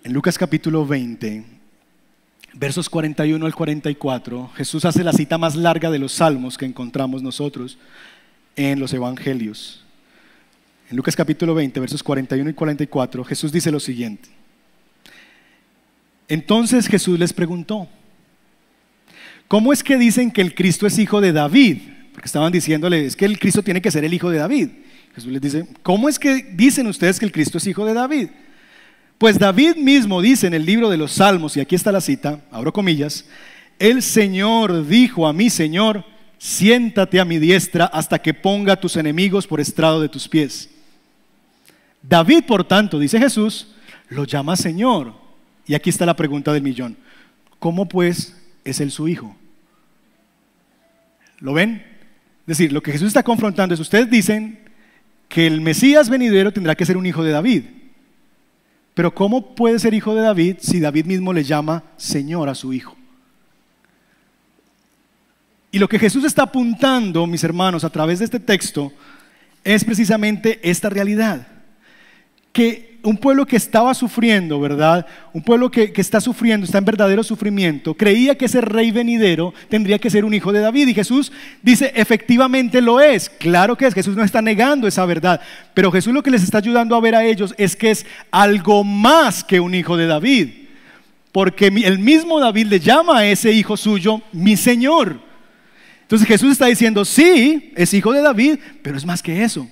En 0.03 0.15
Lucas 0.15 0.39
capítulo 0.39 0.87
20, 0.87 1.45
versos 2.55 2.89
41 2.89 3.45
al 3.45 3.55
44, 3.55 4.51
Jesús 4.57 4.87
hace 4.87 5.05
la 5.05 5.13
cita 5.13 5.37
más 5.37 5.57
larga 5.57 5.91
de 5.91 5.99
los 5.99 6.13
salmos 6.13 6.57
que 6.57 6.65
encontramos 6.65 7.23
nosotros 7.23 7.77
en 8.57 8.81
los 8.81 8.93
evangelios. 8.93 9.85
En 10.91 10.97
Lucas 10.97 11.15
capítulo 11.15 11.55
20, 11.55 11.79
versos 11.81 12.03
41 12.03 12.51
y 12.51 12.55
44, 12.55 13.25
Jesús 13.25 13.53
dice 13.53 13.71
lo 13.71 13.81
siguiente. 13.81 14.29
Entonces 16.29 16.89
Jesús 16.89 17.19
les 17.19 17.33
preguntó, 17.33 17.89
¿cómo 19.47 19.73
es 19.73 19.83
que 19.83 19.97
dicen 19.97 20.31
que 20.31 20.41
el 20.41 20.55
Cristo 20.55 20.87
es 20.87 20.99
hijo 20.99 21.21
de 21.21 21.33
David? 21.33 21.79
Porque 22.13 22.27
estaban 22.27 22.53
diciéndole, 22.53 23.05
es 23.05 23.15
que 23.15 23.27
el 23.27 23.39
Cristo 23.39 23.63
tiene 23.63 23.81
que 23.81 23.91
ser 23.91 24.05
el 24.05 24.15
hijo 24.15 24.31
de 24.31 24.39
David. 24.39 24.69
Jesús 25.15 25.31
les 25.31 25.41
dice, 25.41 25.67
¿cómo 25.83 26.09
es 26.09 26.19
que 26.19 26.43
dicen 26.55 26.87
ustedes 26.87 27.19
que 27.19 27.27
el 27.27 27.33
Cristo 27.33 27.59
es 27.59 27.67
hijo 27.67 27.85
de 27.85 27.95
David? 27.95 28.29
Pues 29.19 29.39
David 29.39 29.77
mismo 29.77 30.21
dice 30.21 30.47
en 30.47 30.55
el 30.55 30.67
libro 30.67 30.91
de 30.91 30.97
los 30.97 31.13
Salmos, 31.13 31.57
y 31.57 31.61
aquí 31.61 31.75
está 31.75 31.91
la 31.91 32.01
cita, 32.01 32.41
abro 32.51 32.73
comillas, 32.73 33.25
el 33.79 34.03
Señor 34.03 34.87
dijo 34.87 35.27
a 35.27 35.33
mi 35.33 35.49
Señor, 35.49 36.05
siéntate 36.47 37.19
a 37.19 37.25
mi 37.25 37.41
diestra 37.41 37.87
hasta 37.87 38.21
que 38.21 38.33
ponga 38.33 38.77
tus 38.77 38.97
enemigos 38.97 39.49
por 39.49 39.61
estrado 39.61 40.01
de 40.01 40.09
tus 40.09 40.29
pies. 40.29 40.71
David, 42.01 42.45
por 42.47 42.63
tanto, 42.63 43.01
dice 43.01 43.19
Jesús, 43.19 43.75
lo 44.11 44.23
llama 44.23 44.55
Señor. 44.55 45.13
Y 45.67 45.75
aquí 45.75 45.91
está 45.91 46.07
la 46.07 46.15
pregunta 46.15 46.53
del 46.53 46.63
millón. 46.63 46.97
¿Cómo 47.59 47.89
pues 47.89 48.41
es 48.65 48.81
él 48.81 48.93
su 48.93 49.09
hijo? 49.09 49.35
¿Lo 51.41 51.53
ven? 51.53 51.83
Es 52.43 52.59
decir, 52.59 52.73
lo 52.73 52.81
que 52.81 52.93
Jesús 52.93 53.09
está 53.09 53.25
confrontando 53.25 53.75
es, 53.75 53.81
ustedes 53.81 54.09
dicen 54.09 54.61
que 55.29 55.49
el 55.49 55.61
Mesías 55.61 56.09
venidero 56.09 56.53
tendrá 56.53 56.77
que 56.77 56.87
ser 56.87 56.97
un 56.97 57.07
hijo 57.07 57.25
de 57.25 57.33
David. 57.33 57.65
Pero 58.95 59.13
¿cómo 59.13 59.57
puede 59.57 59.81
ser 59.81 59.95
hijo 59.95 60.15
de 60.15 60.23
David 60.23 60.59
si 60.61 60.79
David 60.79 61.07
mismo 61.07 61.33
le 61.33 61.43
llama 61.43 61.83
Señor 61.97 62.49
a 62.49 62.55
su 62.55 62.73
hijo? 62.73 62.96
Y 65.77 65.79
lo 65.79 65.91
que 65.91 65.99
Jesús 65.99 66.25
está 66.25 66.45
apuntando, 66.45 67.27
mis 67.27 67.45
hermanos, 67.45 67.85
a 67.85 67.91
través 67.91 68.21
de 68.21 68.25
este 68.25 68.41
texto, 68.41 68.95
es 69.63 69.85
precisamente 69.85 70.59
esta 70.63 70.89
realidad 70.89 71.47
que 72.51 72.97
un 73.03 73.19
pueblo 73.19 73.45
que 73.45 73.57
estaba 73.57 73.93
sufriendo, 73.93 74.59
¿verdad? 74.59 75.05
Un 75.35 75.43
pueblo 75.43 75.71
que, 75.71 75.93
está 75.97 76.19
sufriendo, 76.19 76.65
está 76.65 76.79
en 76.79 76.87
verdadero 76.87 77.23
sufrimiento, 77.23 77.93
creía 77.93 78.39
que 78.39 78.47
ese 78.47 78.63
rey 78.63 78.91
venidero 78.91 79.53
tendría 79.69 79.99
que 79.99 80.09
ser 80.09 80.25
un 80.25 80.33
hijo 80.33 80.51
de 80.51 80.61
David. 80.61 80.89
Y 80.89 80.95
Jesús 80.95 81.31
dice, 81.61 81.93
efectivamente 81.95 82.81
lo 82.81 82.99
es. 82.99 83.29
Claro 83.29 83.77
que 83.77 83.85
es, 83.87 83.93
Jesús 83.93 84.17
no 84.17 84.25
está 84.25 84.41
negando 84.41 84.89
esa 84.89 85.05
verdad. 85.05 85.43
Pero 85.75 85.93
Jesús 85.93 86.15
lo 86.15 86.23
que 86.23 86.31
les 86.31 86.43
está 86.43 86.57
ayudando 86.57 86.97
a 86.97 87.03
ver 87.03 87.15
a 87.15 87.27
ellos 87.27 87.55
es 87.59 87.77
que 87.77 87.91
es 87.91 88.07
algo 88.31 88.83
más 88.83 89.45
que 89.45 89.61
un 89.61 89.75
hijo 89.75 89.99
de 89.99 90.07
David. 90.07 90.49
Porque 91.33 91.67
el 91.67 91.99
mismo 91.99 92.41
David 92.41 92.69
le 92.69 92.81
llama 92.81 93.19
a 93.19 93.27
ese 93.27 93.53
hijo 93.53 93.77
suyo 93.77 94.23
mi 94.33 94.57
Señor. 94.57 95.26
Entonces 96.07 96.29
Jesús 96.29 96.53
está 96.53 96.67
diciendo, 96.67 97.05
sí, 97.05 97.73
es 97.75 97.93
hijo 97.93 98.13
de 98.13 98.23
David, 98.23 98.61
pero 98.81 98.97
es 98.97 99.05
más 99.05 99.21
que 99.21 99.43
eso. 99.43 99.69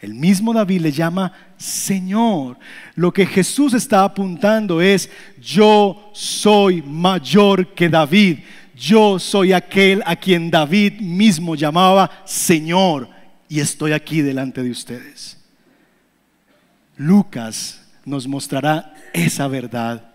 El 0.00 0.14
mismo 0.14 0.54
David 0.54 0.80
le 0.80 0.90
llama 0.90 1.34
Señor. 1.58 2.58
Lo 2.94 3.12
que 3.12 3.26
Jesús 3.26 3.74
está 3.74 4.04
apuntando 4.04 4.80
es, 4.80 5.10
yo 5.38 6.10
soy 6.14 6.80
mayor 6.80 7.74
que 7.74 7.90
David. 7.90 8.38
Yo 8.74 9.18
soy 9.18 9.52
aquel 9.52 10.02
a 10.06 10.16
quien 10.16 10.50
David 10.50 11.00
mismo 11.00 11.56
llamaba 11.56 12.10
Señor 12.24 13.10
y 13.46 13.60
estoy 13.60 13.92
aquí 13.92 14.22
delante 14.22 14.62
de 14.62 14.70
ustedes. 14.70 15.38
Lucas 16.96 17.82
nos 18.06 18.26
mostrará 18.26 18.94
esa 19.12 19.46
verdad, 19.46 20.10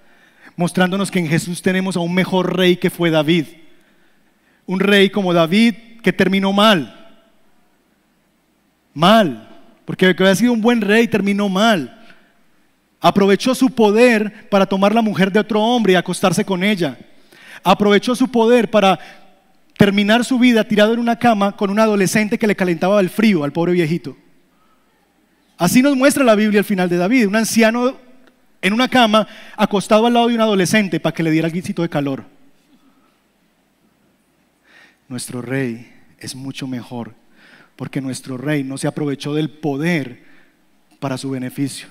mostrándonos 0.56 1.12
que 1.12 1.20
en 1.20 1.28
Jesús 1.28 1.62
tenemos 1.62 1.96
a 1.96 2.00
un 2.00 2.16
mejor 2.16 2.58
rey 2.58 2.78
que 2.78 2.90
fue 2.90 3.12
David. 3.12 3.46
Un 4.70 4.80
rey 4.80 5.10
como 5.10 5.34
David 5.34 5.74
que 6.04 6.14
terminó 6.14 6.54
mal. 6.54 6.96
Mal 8.94 9.48
porque 9.90 10.06
había 10.06 10.36
sido 10.36 10.54
un 10.54 10.62
buen 10.62 10.82
rey 10.82 11.08
terminó 11.08 11.50
mal. 11.50 12.00
Aprovechó 13.02 13.56
su 13.56 13.72
poder 13.72 14.48
para 14.48 14.68
tomar 14.68 14.94
la 14.94 15.02
mujer 15.02 15.32
de 15.32 15.40
otro 15.40 15.64
hombre 15.64 15.94
y 15.94 15.96
acostarse 15.96 16.46
con 16.46 16.64
ella. 16.64 16.96
Aprovechó 17.64 18.16
su 18.16 18.30
poder 18.30 18.70
para 18.70 19.00
terminar 19.80 20.24
su 20.24 20.38
vida 20.38 20.64
tirado 20.64 20.94
en 20.94 21.00
una 21.00 21.18
cama 21.18 21.58
con 21.58 21.72
un 21.72 21.80
adolescente 21.80 22.38
que 22.38 22.46
le 22.46 22.56
calentaba 22.56 23.00
el 23.00 23.10
frío 23.10 23.44
al 23.44 23.52
pobre 23.52 23.72
viejito. 23.72 24.16
Así 25.58 25.82
nos 25.82 25.96
muestra 25.96 26.24
la 26.24 26.36
Biblia 26.36 26.60
al 26.60 26.66
final 26.66 26.88
de 26.88 26.98
David, 26.98 27.26
un 27.26 27.38
anciano 27.38 27.98
en 28.62 28.74
una 28.74 28.90
cama, 28.90 29.28
acostado 29.58 30.06
al 30.06 30.14
lado 30.14 30.28
de 30.28 30.36
un 30.36 30.42
adolescente 30.42 31.00
para 31.00 31.16
que 31.16 31.24
le 31.24 31.32
diera 31.32 31.48
el 31.48 31.54
guisito 31.54 31.82
de 31.82 31.90
calor. 31.90 32.26
Nuestro 35.10 35.42
rey 35.42 35.92
es 36.20 36.36
mucho 36.36 36.68
mejor, 36.68 37.16
porque 37.76 38.00
nuestro 38.00 38.38
rey 38.38 38.64
no 38.64 38.78
se 38.78 38.88
aprovechó 38.88 39.34
del 39.34 39.50
poder 39.50 40.22
para 41.00 41.18
su 41.18 41.32
beneficio. 41.32 41.88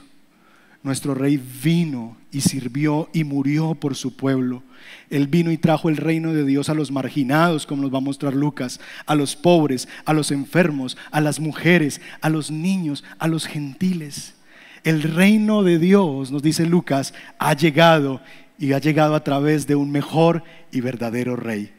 Nuestro 0.84 1.14
rey 1.14 1.42
vino 1.62 2.16
y 2.30 2.42
sirvió 2.42 3.10
y 3.12 3.24
murió 3.24 3.74
por 3.74 3.96
su 3.96 4.14
pueblo. 4.14 4.62
Él 5.10 5.26
vino 5.26 5.50
y 5.50 5.58
trajo 5.58 5.88
el 5.88 5.96
reino 5.96 6.32
de 6.32 6.44
Dios 6.44 6.68
a 6.68 6.74
los 6.74 6.92
marginados, 6.92 7.66
como 7.66 7.82
nos 7.82 7.92
va 7.92 7.98
a 7.98 8.02
mostrar 8.02 8.34
Lucas, 8.34 8.78
a 9.04 9.16
los 9.16 9.34
pobres, 9.34 9.88
a 10.04 10.12
los 10.12 10.30
enfermos, 10.30 10.96
a 11.10 11.20
las 11.20 11.40
mujeres, 11.40 12.00
a 12.20 12.28
los 12.28 12.52
niños, 12.52 13.02
a 13.18 13.26
los 13.26 13.46
gentiles. 13.46 14.36
El 14.84 15.02
reino 15.02 15.64
de 15.64 15.80
Dios, 15.80 16.30
nos 16.30 16.44
dice 16.44 16.66
Lucas, 16.66 17.12
ha 17.40 17.54
llegado 17.54 18.20
y 18.60 18.74
ha 18.74 18.78
llegado 18.78 19.16
a 19.16 19.24
través 19.24 19.66
de 19.66 19.74
un 19.74 19.90
mejor 19.90 20.44
y 20.70 20.80
verdadero 20.80 21.34
rey, 21.34 21.72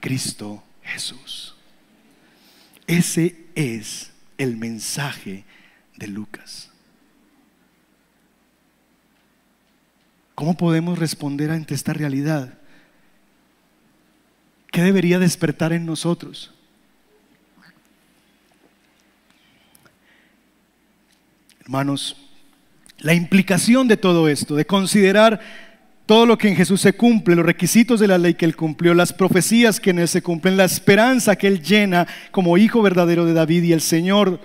Cristo 0.00 0.62
Jesús. 0.86 1.54
Ese 2.86 3.36
es 3.54 4.12
el 4.38 4.56
mensaje 4.56 5.44
de 5.96 6.06
Lucas. 6.06 6.70
¿Cómo 10.34 10.56
podemos 10.56 10.98
responder 10.98 11.50
ante 11.50 11.74
esta 11.74 11.92
realidad? 11.92 12.58
¿Qué 14.70 14.82
debería 14.82 15.18
despertar 15.18 15.72
en 15.72 15.86
nosotros? 15.86 16.52
Hermanos, 21.60 22.16
la 22.98 23.14
implicación 23.14 23.88
de 23.88 23.96
todo 23.96 24.28
esto, 24.28 24.54
de 24.54 24.66
considerar 24.66 25.40
todo 26.06 26.24
lo 26.24 26.38
que 26.38 26.48
en 26.48 26.56
Jesús 26.56 26.80
se 26.80 26.92
cumple, 26.92 27.34
los 27.34 27.44
requisitos 27.44 27.98
de 27.98 28.06
la 28.06 28.16
ley 28.16 28.34
que 28.34 28.44
Él 28.44 28.54
cumplió, 28.54 28.94
las 28.94 29.12
profecías 29.12 29.80
que 29.80 29.90
en 29.90 29.98
Él 29.98 30.08
se 30.08 30.22
cumplen, 30.22 30.56
la 30.56 30.64
esperanza 30.64 31.34
que 31.34 31.48
Él 31.48 31.60
llena 31.60 32.06
como 32.30 32.56
hijo 32.56 32.80
verdadero 32.80 33.26
de 33.26 33.32
David 33.32 33.64
y 33.64 33.72
el 33.72 33.80
Señor 33.80 34.40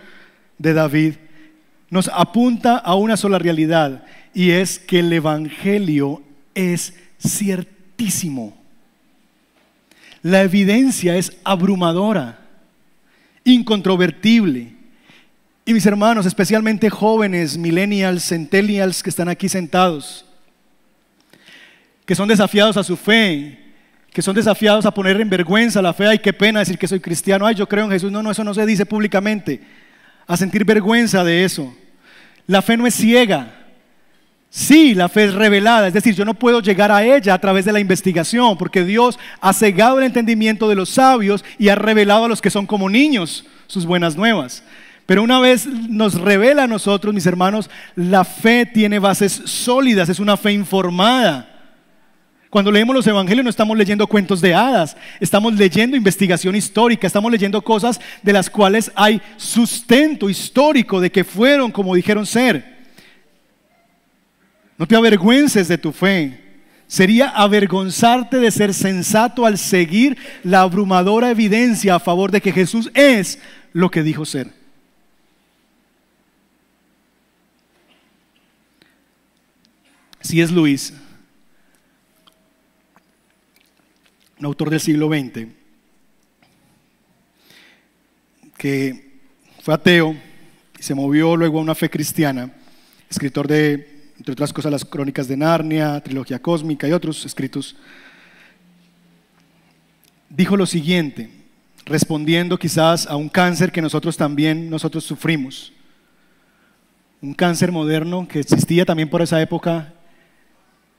de 0.58 0.74
David, 0.74 1.14
nos 1.92 2.10
apunta 2.14 2.78
a 2.78 2.96
una 2.96 3.16
sola 3.16 3.38
realidad 3.38 4.04
y 4.34 4.52
es 4.52 4.80
que 4.80 5.00
el 5.00 5.14
Evangelio 5.14 6.24
es 6.56 6.96
ciertísimo. 7.20 8.58
La 10.24 10.42
evidencia 10.42 11.16
es 11.16 11.34
abrumadora, 11.44 12.40
incontrovertible. 13.44 14.74
Y 15.66 15.74
mis 15.74 15.86
hermanos, 15.86 16.26
especialmente 16.26 16.90
jóvenes, 16.90 17.58
millennials, 17.58 18.28
centennials 18.28 19.04
que 19.04 19.10
están 19.12 19.30
aquí 19.30 19.48
sentados, 19.48 20.26
que 22.06 22.16
son 22.16 22.28
desafiados 22.28 22.78
a 22.78 22.84
su 22.84 22.98
fe, 22.98 23.60
que 24.12 24.22
son 24.22 24.36
desafiados 24.36 24.86
a 24.86 24.94
poner 24.94 25.20
en 25.22 25.30
vergüenza 25.30 25.82
la 25.82 25.94
fe, 25.94 26.08
ay, 26.08 26.20
qué 26.20 26.34
pena 26.34 26.60
decir 26.60 26.78
que 26.78 26.88
soy 26.88 27.00
cristiano, 27.00 27.46
ay, 27.46 27.56
yo 27.56 27.68
creo 27.68 27.86
en 27.86 27.92
Jesús, 27.92 28.12
no, 28.12 28.22
no, 28.22 28.32
eso 28.32 28.44
no 28.44 28.54
se 28.54 28.66
dice 28.66 28.86
públicamente, 28.86 29.62
a 30.28 30.36
sentir 30.38 30.66
vergüenza 30.66 31.24
de 31.24 31.44
eso. 31.44 31.76
La 32.48 32.62
fe 32.62 32.76
no 32.76 32.88
es 32.88 32.96
ciega, 32.96 33.62
Sí, 34.54 34.94
la 34.96 35.08
fe 35.08 35.24
es 35.24 35.34
revelada, 35.34 35.88
es 35.88 35.94
decir, 35.94 36.14
yo 36.14 36.26
no 36.26 36.34
puedo 36.34 36.60
llegar 36.60 36.92
a 36.92 37.06
ella 37.06 37.34
a 37.34 37.40
través 37.40 37.64
de 37.64 37.72
la 37.72 37.80
investigación, 37.80 38.58
porque 38.58 38.84
Dios 38.84 39.18
ha 39.40 39.54
cegado 39.54 39.98
el 39.98 40.04
entendimiento 40.04 40.68
de 40.68 40.76
los 40.76 40.90
sabios 40.90 41.46
y 41.58 41.70
ha 41.70 41.76
revelado 41.76 42.26
a 42.26 42.28
los 42.28 42.42
que 42.42 42.50
son 42.50 42.68
como 42.68 42.90
niños 42.90 43.46
sus 43.68 43.86
buenas 43.86 44.18
nuevas. 44.18 44.62
Pero 45.06 45.24
una 45.24 45.40
vez 45.40 45.68
nos 45.68 46.20
revela 46.20 46.64
a 46.64 46.68
nosotros, 46.68 47.14
mis 47.14 47.26
hermanos, 47.26 47.70
la 47.96 48.26
fe 48.26 48.66
tiene 48.66 49.00
bases 49.00 49.32
sólidas, 49.46 50.10
es 50.10 50.20
una 50.20 50.36
fe 50.36 50.52
informada. 50.52 51.51
Cuando 52.52 52.70
leemos 52.70 52.94
los 52.94 53.08
evangelios 53.08 53.46
no 53.46 53.50
estamos 53.50 53.78
leyendo 53.78 54.06
cuentos 54.06 54.42
de 54.42 54.54
hadas, 54.54 54.98
estamos 55.22 55.54
leyendo 55.54 55.96
investigación 55.96 56.54
histórica, 56.54 57.08
estamos 57.08 57.32
leyendo 57.32 57.62
cosas 57.62 58.02
de 58.22 58.34
las 58.34 58.50
cuales 58.50 58.92
hay 58.94 59.22
sustento 59.38 60.30
histórico 60.30 61.00
de 61.00 61.10
que 61.10 61.24
fueron 61.24 61.72
como 61.72 61.96
dijeron 61.96 62.26
ser. 62.26 62.80
No 64.78 64.86
te 64.86 64.98
avergüences 64.98 65.70
de 65.70 65.78
tu 65.78 65.94
fe. 65.94 66.42
Sería 66.88 67.30
avergonzarte 67.30 68.36
de 68.36 68.52
ser 68.52 68.74
sensato 68.74 69.46
al 69.46 69.58
seguir 69.58 70.18
la 70.44 70.60
abrumadora 70.60 71.32
evidencia 71.32 71.96
a 71.96 72.00
favor 72.02 72.32
de 72.32 72.42
que 72.42 72.52
Jesús 72.52 72.92
es 72.94 73.40
lo 73.72 73.90
que 73.90 74.04
dijo 74.04 74.26
ser. 74.26 74.50
Si 80.20 80.42
es 80.42 80.52
Luis, 80.52 80.94
un 84.42 84.48
autor 84.48 84.72
del 84.72 84.80
siglo 84.80 85.08
XX, 85.08 85.50
que 88.58 89.20
fue 89.62 89.72
ateo 89.72 90.16
y 90.80 90.82
se 90.82 90.96
movió 90.96 91.36
luego 91.36 91.60
a 91.60 91.62
una 91.62 91.76
fe 91.76 91.92
cristiana, 91.92 92.52
escritor 93.08 93.48
de 93.48 94.12
entre 94.18 94.34
otras 94.34 94.52
cosas 94.52 94.72
las 94.72 94.84
crónicas 94.84 95.28
de 95.28 95.38
Narnia, 95.38 96.02
trilogía 96.02 96.42
cósmica 96.42 96.88
y 96.88 96.92
otros 96.92 97.24
escritos, 97.24 97.76
dijo 100.28 100.58
lo 100.58 100.66
siguiente, 100.66 101.30
respondiendo 101.86 102.58
quizás 102.58 103.06
a 103.06 103.18
un 103.18 103.30
cáncer 103.30 103.72
que 103.72 103.82
nosotros 103.82 104.18
también 104.18 104.72
nosotros 104.72 105.04
sufrimos. 105.04 105.72
Un 107.22 107.36
cáncer 107.36 107.72
moderno 107.72 108.28
que 108.28 108.40
existía 108.40 108.86
también 108.86 109.08
por 109.08 109.22
esa 109.22 109.40
época 109.40 109.94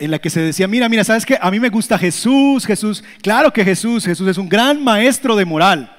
en 0.05 0.11
la 0.11 0.19
que 0.19 0.31
se 0.31 0.41
decía, 0.41 0.67
mira, 0.67 0.89
mira, 0.89 1.05
¿sabes 1.05 1.25
qué? 1.25 1.39
A 1.41 1.51
mí 1.51 1.61
me 1.61 1.69
gusta 1.69 1.97
Jesús, 1.97 2.67
Jesús, 2.67 3.05
claro 3.23 3.53
que 3.53 3.65
Jesús, 3.65 4.05
Jesús 4.05 4.29
es 4.29 4.37
un 4.37 4.49
gran 4.49 4.83
maestro 4.83 5.37
de 5.37 5.45
moral. 5.45 5.97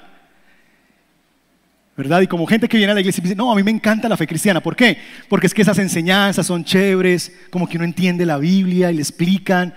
¿verdad? 1.96 2.20
Y 2.20 2.26
como 2.26 2.44
gente 2.46 2.68
que 2.68 2.76
viene 2.76 2.90
a 2.90 2.94
la 2.94 3.00
iglesia 3.00 3.20
y 3.20 3.22
dice, 3.22 3.36
no, 3.36 3.50
a 3.50 3.54
mí 3.54 3.62
me 3.62 3.70
encanta 3.70 4.08
la 4.08 4.16
fe 4.16 4.26
cristiana. 4.26 4.60
¿Por 4.60 4.76
qué? 4.76 4.98
Porque 5.28 5.46
es 5.46 5.54
que 5.54 5.62
esas 5.62 5.78
enseñanzas 5.78 6.46
son 6.46 6.64
chéveres, 6.64 7.32
como 7.50 7.68
que 7.68 7.76
uno 7.76 7.84
entiende 7.84 8.26
la 8.26 8.36
Biblia 8.36 8.90
y 8.90 8.96
le 8.96 9.00
explican. 9.00 9.72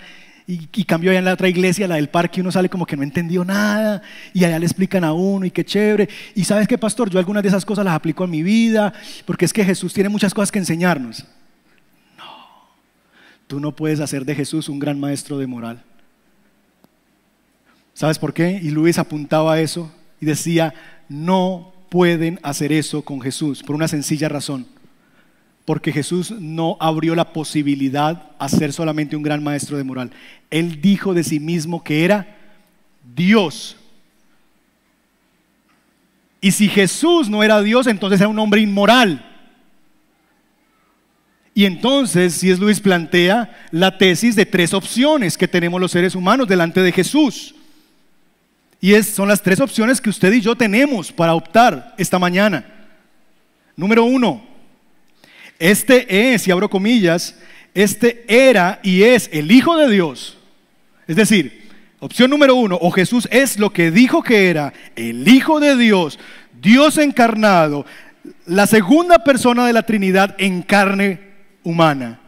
Y, 0.46 0.68
y 0.74 0.86
allá 0.92 1.18
en 1.18 1.24
la 1.24 1.34
otra 1.34 1.48
iglesia, 1.48 1.86
la 1.86 1.94
del 1.94 2.08
parque, 2.08 2.40
uno 2.40 2.50
sale 2.50 2.68
como 2.68 2.86
que 2.86 2.96
no 2.96 3.02
entendió 3.02 3.44
nada 3.44 4.02
y 4.34 4.44
allá 4.44 4.58
le 4.58 4.66
explican 4.66 5.04
a 5.04 5.12
uno 5.12 5.46
y 5.46 5.50
qué 5.50 5.64
chévere. 5.64 6.08
Y 6.34 6.44
sabes 6.44 6.66
qué, 6.66 6.76
pastor, 6.76 7.08
yo 7.08 7.18
algunas 7.18 7.42
de 7.42 7.50
esas 7.50 7.64
cosas 7.64 7.84
las 7.84 7.94
aplico 7.94 8.24
en 8.24 8.30
mi 8.30 8.42
vida 8.42 8.92
porque 9.24 9.44
es 9.44 9.52
que 9.52 9.64
Jesús 9.64 9.94
tiene 9.94 10.08
muchas 10.08 10.34
cosas 10.34 10.50
que 10.50 10.58
enseñarnos. 10.58 11.24
Tú 13.48 13.58
no 13.58 13.72
puedes 13.72 13.98
hacer 13.98 14.24
de 14.24 14.36
Jesús 14.36 14.68
un 14.68 14.78
gran 14.78 15.00
maestro 15.00 15.38
de 15.38 15.46
moral. 15.46 15.82
¿Sabes 17.94 18.18
por 18.18 18.32
qué? 18.32 18.60
Y 18.62 18.70
Luis 18.70 18.98
apuntaba 18.98 19.54
a 19.54 19.60
eso 19.60 19.90
y 20.20 20.26
decía, 20.26 20.72
no 21.08 21.72
pueden 21.88 22.38
hacer 22.42 22.72
eso 22.72 23.02
con 23.02 23.20
Jesús 23.20 23.62
por 23.62 23.74
una 23.74 23.88
sencilla 23.88 24.28
razón. 24.28 24.66
Porque 25.64 25.92
Jesús 25.92 26.30
no 26.30 26.76
abrió 26.78 27.14
la 27.14 27.32
posibilidad 27.32 28.30
a 28.38 28.48
ser 28.48 28.72
solamente 28.72 29.16
un 29.16 29.22
gran 29.22 29.42
maestro 29.42 29.76
de 29.76 29.84
moral. 29.84 30.12
Él 30.50 30.80
dijo 30.80 31.12
de 31.14 31.24
sí 31.24 31.40
mismo 31.40 31.82
que 31.82 32.04
era 32.04 32.36
Dios. 33.16 33.76
Y 36.40 36.52
si 36.52 36.68
Jesús 36.68 37.28
no 37.28 37.42
era 37.42 37.62
Dios, 37.62 37.86
entonces 37.86 38.20
era 38.20 38.28
un 38.28 38.38
hombre 38.38 38.60
inmoral. 38.60 39.27
Y 41.58 41.64
entonces, 41.64 42.34
si 42.34 42.52
es 42.52 42.60
Luis 42.60 42.78
plantea 42.78 43.66
la 43.72 43.98
tesis 43.98 44.36
de 44.36 44.46
tres 44.46 44.72
opciones 44.72 45.36
que 45.36 45.48
tenemos 45.48 45.80
los 45.80 45.90
seres 45.90 46.14
humanos 46.14 46.46
delante 46.46 46.80
de 46.80 46.92
Jesús. 46.92 47.52
Y 48.80 48.94
son 49.02 49.26
las 49.26 49.42
tres 49.42 49.58
opciones 49.58 50.00
que 50.00 50.08
usted 50.08 50.32
y 50.34 50.40
yo 50.40 50.54
tenemos 50.54 51.10
para 51.10 51.34
optar 51.34 51.96
esta 51.98 52.16
mañana. 52.16 52.64
Número 53.74 54.04
uno, 54.04 54.46
este 55.58 56.32
es, 56.32 56.46
y 56.46 56.52
abro 56.52 56.70
comillas, 56.70 57.34
este 57.74 58.24
era 58.28 58.78
y 58.84 59.02
es 59.02 59.28
el 59.32 59.50
Hijo 59.50 59.76
de 59.76 59.90
Dios. 59.90 60.38
Es 61.08 61.16
decir, 61.16 61.68
opción 61.98 62.30
número 62.30 62.54
uno, 62.54 62.78
o 62.80 62.92
Jesús 62.92 63.26
es 63.32 63.58
lo 63.58 63.72
que 63.72 63.90
dijo 63.90 64.22
que 64.22 64.48
era, 64.48 64.72
el 64.94 65.26
Hijo 65.26 65.58
de 65.58 65.76
Dios, 65.76 66.20
Dios 66.62 66.98
encarnado, 66.98 67.84
la 68.46 68.68
segunda 68.68 69.24
persona 69.24 69.66
de 69.66 69.72
la 69.72 69.82
Trinidad 69.82 70.36
en 70.38 70.62
carne 70.62 71.26
humana. 71.68 72.18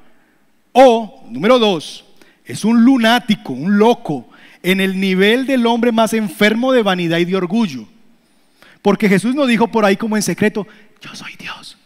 O, 0.73 1.25
número 1.31 1.59
dos, 1.59 2.05
es 2.45 2.65
un 2.65 2.85
lunático, 2.85 3.53
un 3.53 3.79
loco, 3.79 4.29
en 4.63 4.81
el 4.81 5.01
nivel 5.01 5.47
del 5.47 5.67
hombre 5.67 5.93
más 5.93 6.13
enfermo 6.13 6.73
de 6.73 6.83
vanidad 6.83 7.19
y 7.19 7.25
de 7.25 7.37
orgullo. 7.37 7.87
Porque 8.83 9.09
Jesús 9.09 9.35
no 9.35 9.47
dijo 9.47 9.69
por 9.69 9.85
ahí 9.85 9.97
como 9.97 10.17
en 10.17 10.23
secreto, 10.23 10.67
yo 11.01 11.15
soy 11.15 11.37
Dios. 11.39 11.79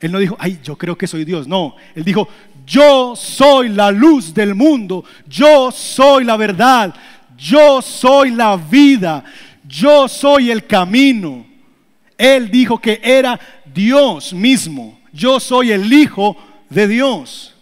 Él 0.00 0.12
no 0.12 0.18
dijo, 0.18 0.36
ay, 0.38 0.58
yo 0.62 0.76
creo 0.76 0.98
que 0.98 1.06
soy 1.06 1.24
Dios. 1.24 1.48
No, 1.48 1.74
él 1.94 2.04
dijo, 2.04 2.28
yo 2.66 3.16
soy 3.16 3.70
la 3.70 3.90
luz 3.90 4.34
del 4.34 4.54
mundo, 4.54 5.04
yo 5.26 5.70
soy 5.70 6.24
la 6.24 6.36
verdad, 6.36 6.94
yo 7.38 7.80
soy 7.80 8.32
la 8.32 8.56
vida, 8.56 9.24
yo 9.66 10.08
soy 10.08 10.50
el 10.50 10.66
camino. 10.66 11.46
Él 12.18 12.50
dijo 12.50 12.78
que 12.78 13.00
era 13.02 13.40
Dios 13.72 14.34
mismo, 14.34 15.00
yo 15.12 15.40
soy 15.40 15.72
el 15.72 15.90
Hijo 15.90 16.36
de 16.70 16.88
Dios. 16.88 17.54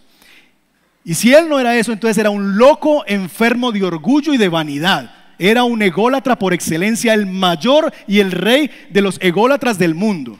Y 1.04 1.14
si 1.14 1.34
él 1.34 1.48
no 1.48 1.60
era 1.60 1.76
eso, 1.76 1.92
entonces 1.92 2.16
era 2.18 2.30
un 2.30 2.56
loco 2.56 3.04
enfermo 3.06 3.72
de 3.72 3.84
orgullo 3.84 4.32
y 4.32 4.38
de 4.38 4.48
vanidad. 4.48 5.14
Era 5.38 5.64
un 5.64 5.82
ególatra 5.82 6.38
por 6.38 6.54
excelencia, 6.54 7.12
el 7.12 7.26
mayor 7.26 7.92
y 8.06 8.20
el 8.20 8.32
rey 8.32 8.70
de 8.90 9.02
los 9.02 9.18
ególatras 9.20 9.78
del 9.78 9.94
mundo. 9.94 10.38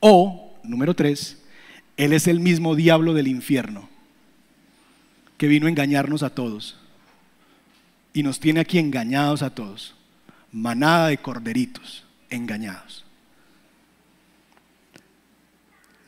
O, 0.00 0.54
número 0.62 0.94
tres, 0.94 1.42
él 1.96 2.12
es 2.12 2.26
el 2.26 2.40
mismo 2.40 2.74
diablo 2.74 3.14
del 3.14 3.28
infierno 3.28 3.88
que 5.38 5.48
vino 5.48 5.66
a 5.66 5.70
engañarnos 5.70 6.22
a 6.22 6.30
todos 6.30 6.78
y 8.12 8.22
nos 8.22 8.40
tiene 8.40 8.60
aquí 8.60 8.78
engañados 8.78 9.42
a 9.42 9.50
todos. 9.50 9.94
Manada 10.52 11.08
de 11.08 11.18
corderitos 11.18 12.04
engañados. 12.30 13.05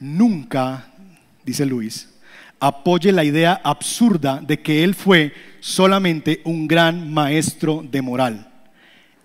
Nunca, 0.00 0.86
dice 1.44 1.66
Luis, 1.66 2.08
apoye 2.60 3.12
la 3.12 3.24
idea 3.24 3.60
absurda 3.62 4.40
de 4.40 4.60
que 4.60 4.84
él 4.84 4.94
fue 4.94 5.32
solamente 5.60 6.40
un 6.44 6.66
gran 6.68 7.12
maestro 7.12 7.84
de 7.88 8.02
moral. 8.02 8.48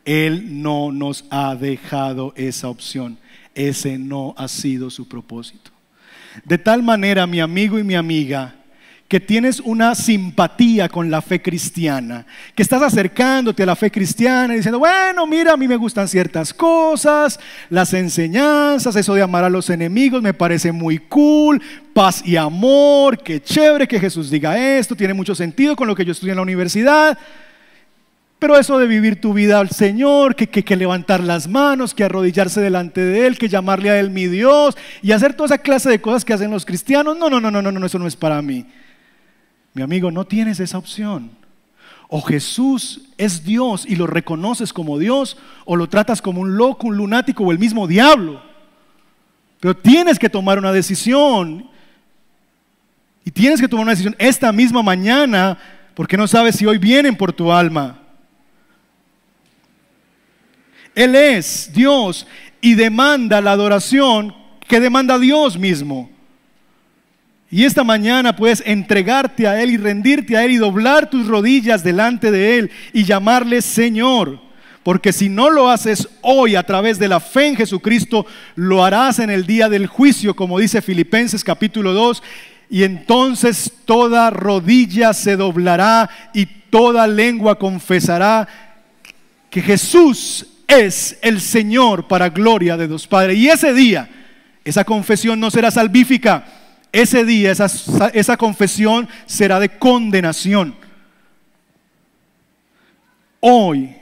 Él 0.05 0.61
no 0.61 0.91
nos 0.91 1.25
ha 1.29 1.55
dejado 1.55 2.33
esa 2.35 2.69
opción. 2.69 3.17
Ese 3.55 3.97
no 3.97 4.33
ha 4.37 4.47
sido 4.47 4.89
su 4.89 5.07
propósito. 5.07 5.71
De 6.43 6.57
tal 6.57 6.81
manera, 6.81 7.27
mi 7.27 7.39
amigo 7.39 7.77
y 7.77 7.83
mi 7.83 7.95
amiga, 7.95 8.55
que 9.07 9.19
tienes 9.19 9.59
una 9.59 9.93
simpatía 9.93 10.89
con 10.89 11.11
la 11.11 11.21
fe 11.21 11.41
cristiana, 11.41 12.25
que 12.55 12.63
estás 12.63 12.81
acercándote 12.81 13.61
a 13.63 13.67
la 13.67 13.75
fe 13.75 13.91
cristiana 13.91 14.53
y 14.53 14.57
diciendo, 14.57 14.79
bueno, 14.79 15.27
mira, 15.27 15.53
a 15.53 15.57
mí 15.57 15.67
me 15.67 15.75
gustan 15.75 16.07
ciertas 16.07 16.53
cosas, 16.53 17.39
las 17.69 17.93
enseñanzas, 17.93 18.95
eso 18.95 19.13
de 19.13 19.21
amar 19.21 19.43
a 19.43 19.49
los 19.49 19.69
enemigos 19.69 20.21
me 20.21 20.33
parece 20.33 20.71
muy 20.71 20.97
cool, 20.97 21.61
paz 21.93 22.23
y 22.25 22.37
amor, 22.37 23.21
qué 23.21 23.41
chévere 23.41 23.87
que 23.87 23.99
Jesús 23.99 24.31
diga 24.31 24.57
esto, 24.77 24.95
tiene 24.95 25.13
mucho 25.13 25.35
sentido 25.35 25.75
con 25.75 25.87
lo 25.87 25.95
que 25.95 26.05
yo 26.05 26.11
estudié 26.11 26.31
en 26.31 26.37
la 26.37 26.43
universidad. 26.43 27.17
Pero 28.39 28.57
eso 28.57 28.77
de 28.77 28.87
vivir 28.87 29.21
tu 29.21 29.31
vida 29.31 29.59
al 29.59 29.69
Señor, 29.69 30.35
que, 30.35 30.47
que, 30.47 30.65
que, 30.65 30.75
levantar 30.75 31.23
las 31.23 31.47
manos, 31.47 31.93
que 31.93 32.03
arrodillarse 32.03 32.59
delante 32.59 32.99
de 32.99 33.25
Él, 33.25 33.37
que 33.37 33.47
llamarle 33.47 33.89
a 33.89 33.99
Él 33.99 34.09
mi 34.09 34.27
Dios 34.27 34.75
y 35.01 35.13
hacer 35.13 35.33
toda 35.33 35.45
esa 35.45 35.57
clase 35.59 35.89
de 35.89 36.01
cosas 36.01 36.25
que 36.25 36.33
hacen 36.33 36.51
los 36.51 36.65
cristianos, 36.65 37.17
no, 37.17 37.29
no, 37.29 37.39
no, 37.39 37.49
no, 37.49 37.61
no, 37.61 37.71
no, 37.71 37.85
eso 37.85 37.99
no 37.99 38.07
es 38.07 38.17
para 38.17 38.41
mí. 38.41 38.65
Mi 39.73 39.81
amigo, 39.81 40.11
no 40.11 40.25
tienes 40.25 40.59
esa 40.59 40.77
opción. 40.77 41.31
O 42.07 42.21
Jesús 42.21 43.01
es 43.17 43.43
Dios 43.43 43.85
y 43.87 43.95
lo 43.95 44.05
reconoces 44.05 44.71
como 44.71 44.99
Dios, 44.99 45.37
o 45.65 45.75
lo 45.75 45.89
tratas 45.89 46.21
como 46.21 46.41
un 46.41 46.57
loco, 46.57 46.87
un 46.87 46.97
lunático 46.97 47.43
o 47.43 47.51
el 47.51 47.57
mismo 47.57 47.87
diablo. 47.87 48.41
Pero 49.59 49.75
tienes 49.75 50.19
que 50.19 50.29
tomar 50.29 50.59
una 50.59 50.71
decisión. 50.71 51.69
Y 53.25 53.31
tienes 53.31 53.59
que 53.59 53.67
tomar 53.67 53.83
una 53.83 53.93
decisión 53.93 54.15
esta 54.19 54.51
misma 54.51 54.83
mañana, 54.83 55.57
porque 55.95 56.17
no 56.17 56.27
sabes 56.27 56.55
si 56.55 56.65
hoy 56.65 56.77
vienen 56.77 57.15
por 57.15 57.33
tu 57.33 57.51
alma. 57.51 57.99
Él 60.93 61.15
es 61.15 61.71
Dios 61.73 62.27
y 62.61 62.75
demanda 62.75 63.41
la 63.41 63.53
adoración 63.53 64.35
que 64.67 64.79
demanda 64.79 65.17
Dios 65.17 65.57
mismo. 65.57 66.12
Y 67.53 67.65
esta 67.65 67.83
mañana 67.83 68.35
puedes 68.35 68.63
entregarte 68.65 69.47
a 69.47 69.61
Él 69.61 69.69
y 69.69 69.77
rendirte 69.77 70.35
a 70.35 70.43
Él 70.43 70.53
y 70.53 70.57
doblar 70.57 71.07
tus 71.07 71.27
rodillas 71.27 71.83
delante 71.83 72.31
de 72.31 72.57
Él 72.57 72.71
y 72.93 73.03
llamarle 73.03 73.61
Señor. 73.61 74.39
Porque 74.81 75.13
si 75.13 75.29
no 75.29 75.51
lo 75.51 75.69
haces 75.69 76.09
hoy 76.21 76.55
a 76.55 76.63
través 76.63 76.97
de 76.97 77.07
la 77.07 77.19
fe 77.19 77.49
en 77.49 77.55
Jesucristo, 77.55 78.25
lo 78.55 78.83
harás 78.83 79.19
en 79.19 79.29
el 79.29 79.45
día 79.45 79.69
del 79.69 79.85
juicio, 79.85 80.35
como 80.35 80.57
dice 80.57 80.81
Filipenses 80.81 81.43
capítulo 81.43 81.93
2. 81.93 82.23
Y 82.71 82.85
entonces 82.85 83.71
toda 83.85 84.31
rodilla 84.31 85.13
se 85.13 85.35
doblará 85.35 86.09
y 86.33 86.47
toda 86.47 87.05
lengua 87.05 87.59
confesará 87.59 88.47
que 89.51 89.61
Jesús 89.61 90.47
es 90.67 91.19
el 91.21 91.39
Señor 91.39 92.07
para 92.07 92.29
gloria 92.29 92.77
de 92.77 92.87
Dios 92.87 93.05
Padre. 93.05 93.35
Y 93.35 93.47
ese 93.47 93.75
día, 93.75 94.09
esa 94.65 94.83
confesión 94.83 95.39
no 95.39 95.51
será 95.51 95.69
salvífica 95.69 96.61
ese 96.93 97.25
día 97.25 97.51
esa, 97.51 98.37
confesión 98.37 99.09
será 99.25 99.59
de 99.59 99.77
condenación. 99.79 100.75
Hoy 103.39 103.95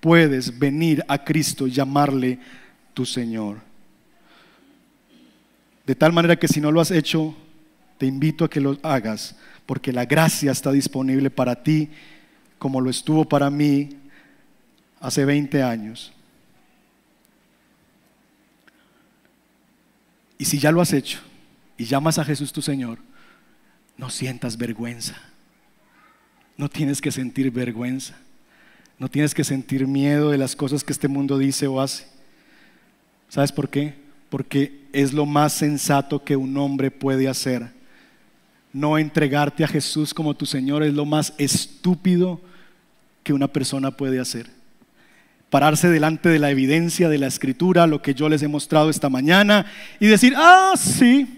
puedes 0.00 0.56
venir 0.56 1.02
a 1.08 1.24
Cristo 1.24 1.66
y 1.66 1.70
llamarle 1.72 2.38
tu 2.92 3.06
Señor. 3.06 3.56
De 5.86 5.94
tal 5.94 6.12
manera 6.12 6.36
que 6.36 6.46
si 6.46 6.60
no 6.60 6.70
lo 6.70 6.82
has 6.82 6.90
hecho, 6.90 7.34
te 7.96 8.04
invito 8.04 8.44
a 8.44 8.50
que 8.50 8.60
lo 8.60 8.78
hagas, 8.82 9.36
porque 9.64 9.90
la 9.90 10.04
gracia 10.04 10.52
está 10.52 10.70
disponible 10.70 11.30
para 11.30 11.62
ti 11.62 11.88
como 12.58 12.82
lo 12.82 12.90
estuvo 12.90 13.24
para 13.24 13.48
mí 13.48 13.88
hace 15.00 15.24
20 15.24 15.62
años. 15.62 16.12
Y 20.36 20.44
si 20.44 20.58
ya 20.58 20.70
lo 20.70 20.82
has 20.82 20.92
hecho, 20.92 21.20
y 21.76 21.84
llamas 21.84 22.18
a 22.18 22.24
Jesús 22.24 22.52
tu 22.52 22.62
Señor, 22.62 22.98
no 23.96 24.10
sientas 24.10 24.56
vergüenza. 24.56 25.16
No 26.56 26.68
tienes 26.68 27.00
que 27.00 27.12
sentir 27.12 27.50
vergüenza. 27.50 28.14
No 28.98 29.08
tienes 29.08 29.34
que 29.34 29.44
sentir 29.44 29.86
miedo 29.86 30.30
de 30.30 30.38
las 30.38 30.56
cosas 30.56 30.82
que 30.82 30.92
este 30.92 31.08
mundo 31.08 31.38
dice 31.38 31.66
o 31.66 31.80
hace. 31.80 32.06
¿Sabes 33.28 33.52
por 33.52 33.68
qué? 33.68 33.94
Porque 34.30 34.86
es 34.92 35.12
lo 35.12 35.26
más 35.26 35.52
sensato 35.52 36.24
que 36.24 36.36
un 36.36 36.56
hombre 36.56 36.90
puede 36.90 37.28
hacer. 37.28 37.70
No 38.72 38.96
entregarte 38.98 39.64
a 39.64 39.68
Jesús 39.68 40.14
como 40.14 40.34
tu 40.34 40.46
Señor 40.46 40.82
es 40.82 40.94
lo 40.94 41.04
más 41.04 41.34
estúpido 41.36 42.40
que 43.22 43.32
una 43.32 43.48
persona 43.48 43.90
puede 43.90 44.20
hacer. 44.20 44.50
Pararse 45.50 45.88
delante 45.88 46.28
de 46.28 46.38
la 46.38 46.50
evidencia 46.50 47.08
de 47.08 47.18
la 47.18 47.26
escritura, 47.26 47.86
lo 47.86 48.02
que 48.02 48.14
yo 48.14 48.28
les 48.28 48.42
he 48.42 48.48
mostrado 48.48 48.88
esta 48.88 49.08
mañana, 49.08 49.66
y 50.00 50.06
decir, 50.06 50.34
ah, 50.36 50.74
sí, 50.76 51.35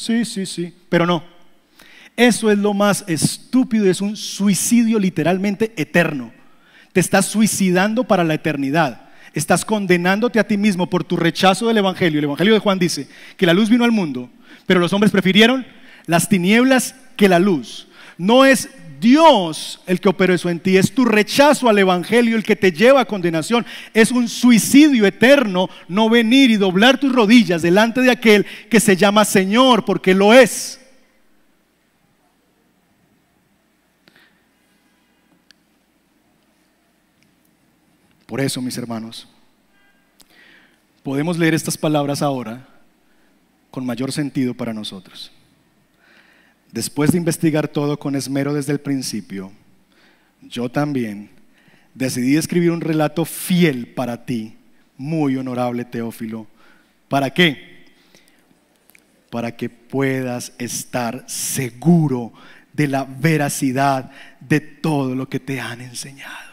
Sí, 0.00 0.24
sí, 0.24 0.46
sí, 0.46 0.72
pero 0.88 1.04
no. 1.04 1.22
Eso 2.16 2.50
es 2.50 2.56
lo 2.56 2.72
más 2.72 3.04
estúpido, 3.06 3.84
es 3.84 4.00
un 4.00 4.16
suicidio 4.16 4.98
literalmente 4.98 5.74
eterno. 5.76 6.32
Te 6.94 7.00
estás 7.00 7.26
suicidando 7.26 8.04
para 8.04 8.24
la 8.24 8.32
eternidad. 8.32 9.10
Estás 9.34 9.62
condenándote 9.62 10.40
a 10.40 10.48
ti 10.48 10.56
mismo 10.56 10.88
por 10.88 11.04
tu 11.04 11.18
rechazo 11.18 11.68
del 11.68 11.76
Evangelio. 11.76 12.18
El 12.18 12.24
Evangelio 12.24 12.54
de 12.54 12.60
Juan 12.60 12.78
dice 12.78 13.08
que 13.36 13.44
la 13.44 13.52
luz 13.52 13.68
vino 13.68 13.84
al 13.84 13.92
mundo, 13.92 14.30
pero 14.64 14.80
los 14.80 14.90
hombres 14.94 15.12
prefirieron 15.12 15.66
las 16.06 16.30
tinieblas 16.30 16.94
que 17.16 17.28
la 17.28 17.38
luz. 17.38 17.86
No 18.16 18.46
es 18.46 18.70
Dios 19.00 19.80
el 19.86 20.00
que 20.00 20.08
operó 20.08 20.34
eso 20.34 20.50
en 20.50 20.60
ti, 20.60 20.76
es 20.76 20.92
tu 20.92 21.04
rechazo 21.04 21.68
al 21.68 21.78
Evangelio 21.78 22.36
el 22.36 22.44
que 22.44 22.56
te 22.56 22.70
lleva 22.70 23.00
a 23.00 23.06
condenación. 23.06 23.64
Es 23.94 24.10
un 24.10 24.28
suicidio 24.28 25.06
eterno 25.06 25.68
no 25.88 26.10
venir 26.10 26.50
y 26.50 26.56
doblar 26.56 26.98
tus 26.98 27.12
rodillas 27.12 27.62
delante 27.62 28.02
de 28.02 28.10
aquel 28.10 28.46
que 28.68 28.78
se 28.78 28.96
llama 28.96 29.24
Señor, 29.24 29.84
porque 29.84 30.14
lo 30.14 30.34
es. 30.34 30.78
Por 38.26 38.40
eso, 38.40 38.62
mis 38.62 38.78
hermanos, 38.78 39.26
podemos 41.02 41.36
leer 41.36 41.54
estas 41.54 41.76
palabras 41.76 42.22
ahora 42.22 42.68
con 43.72 43.84
mayor 43.84 44.12
sentido 44.12 44.54
para 44.54 44.72
nosotros. 44.72 45.32
Después 46.72 47.10
de 47.12 47.18
investigar 47.18 47.68
todo 47.68 47.98
con 47.98 48.14
esmero 48.14 48.54
desde 48.54 48.72
el 48.72 48.80
principio, 48.80 49.50
yo 50.42 50.68
también 50.68 51.30
decidí 51.94 52.36
escribir 52.36 52.70
un 52.70 52.80
relato 52.80 53.24
fiel 53.24 53.88
para 53.88 54.24
ti, 54.24 54.56
muy 54.96 55.36
honorable 55.36 55.84
Teófilo. 55.84 56.46
¿Para 57.08 57.30
qué? 57.30 57.86
Para 59.30 59.56
que 59.56 59.68
puedas 59.68 60.52
estar 60.58 61.24
seguro 61.28 62.32
de 62.72 62.86
la 62.86 63.04
veracidad 63.04 64.10
de 64.40 64.60
todo 64.60 65.14
lo 65.14 65.28
que 65.28 65.40
te 65.40 65.60
han 65.60 65.80
enseñado. 65.80 66.50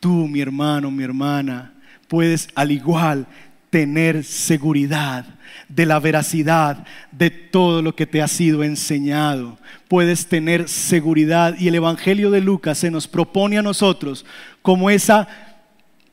Tú, 0.00 0.26
mi 0.26 0.40
hermano, 0.40 0.90
mi 0.90 1.04
hermana, 1.04 1.74
puedes 2.08 2.48
al 2.54 2.70
igual 2.70 3.26
tener 3.72 4.22
seguridad 4.22 5.24
de 5.66 5.86
la 5.86 5.98
veracidad 5.98 6.84
de 7.10 7.30
todo 7.30 7.80
lo 7.80 7.96
que 7.96 8.06
te 8.06 8.20
ha 8.20 8.28
sido 8.28 8.62
enseñado. 8.62 9.58
Puedes 9.88 10.26
tener 10.26 10.68
seguridad 10.68 11.58
y 11.58 11.68
el 11.68 11.76
Evangelio 11.76 12.30
de 12.30 12.42
Lucas 12.42 12.76
se 12.76 12.90
nos 12.90 13.08
propone 13.08 13.56
a 13.56 13.62
nosotros 13.62 14.26
como 14.60 14.90
esa 14.90 15.26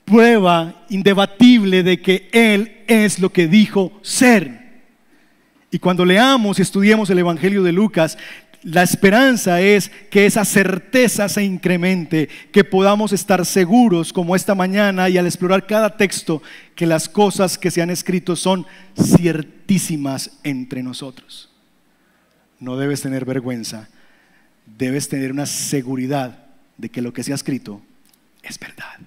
prueba 0.05 0.85
indebatible 0.87 1.83
de 1.83 2.01
que 2.01 2.29
Él 2.31 2.77
es 2.87 3.19
lo 3.19 3.29
que 3.29 3.49
dijo 3.49 3.91
ser. 4.03 4.85
Y 5.69 5.79
cuando 5.79 6.05
leamos 6.05 6.59
y 6.59 6.61
estudiemos 6.61 7.09
el 7.09 7.19
Evangelio 7.19 7.61
de 7.61 7.73
Lucas, 7.73 8.17
la 8.63 8.83
esperanza 8.83 9.61
es 9.61 9.89
que 10.09 10.25
esa 10.25 10.43
certeza 10.43 11.29
se 11.29 11.43
incremente, 11.43 12.27
que 12.51 12.63
podamos 12.63 13.13
estar 13.13 13.45
seguros 13.45 14.11
como 14.11 14.35
esta 14.35 14.53
mañana 14.53 15.07
y 15.09 15.17
al 15.17 15.25
explorar 15.25 15.65
cada 15.65 15.95
texto, 15.95 16.41
que 16.75 16.85
las 16.85 17.07
cosas 17.07 17.57
que 17.57 17.71
se 17.71 17.81
han 17.81 17.89
escrito 17.89 18.35
son 18.35 18.65
ciertísimas 19.01 20.31
entre 20.43 20.83
nosotros. 20.83 21.49
No 22.59 22.75
debes 22.75 23.01
tener 23.01 23.23
vergüenza, 23.23 23.87
debes 24.65 25.07
tener 25.07 25.31
una 25.31 25.45
seguridad 25.45 26.45
de 26.77 26.89
que 26.89 27.01
lo 27.01 27.13
que 27.13 27.23
se 27.23 27.31
ha 27.31 27.35
escrito 27.35 27.81
es 28.43 28.59
verdad. 28.59 28.99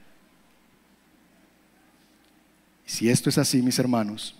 Si 2.86 3.10
esto 3.10 3.28
es 3.28 3.38
así, 3.38 3.62
mis 3.62 3.78
hermanos, 3.78 4.34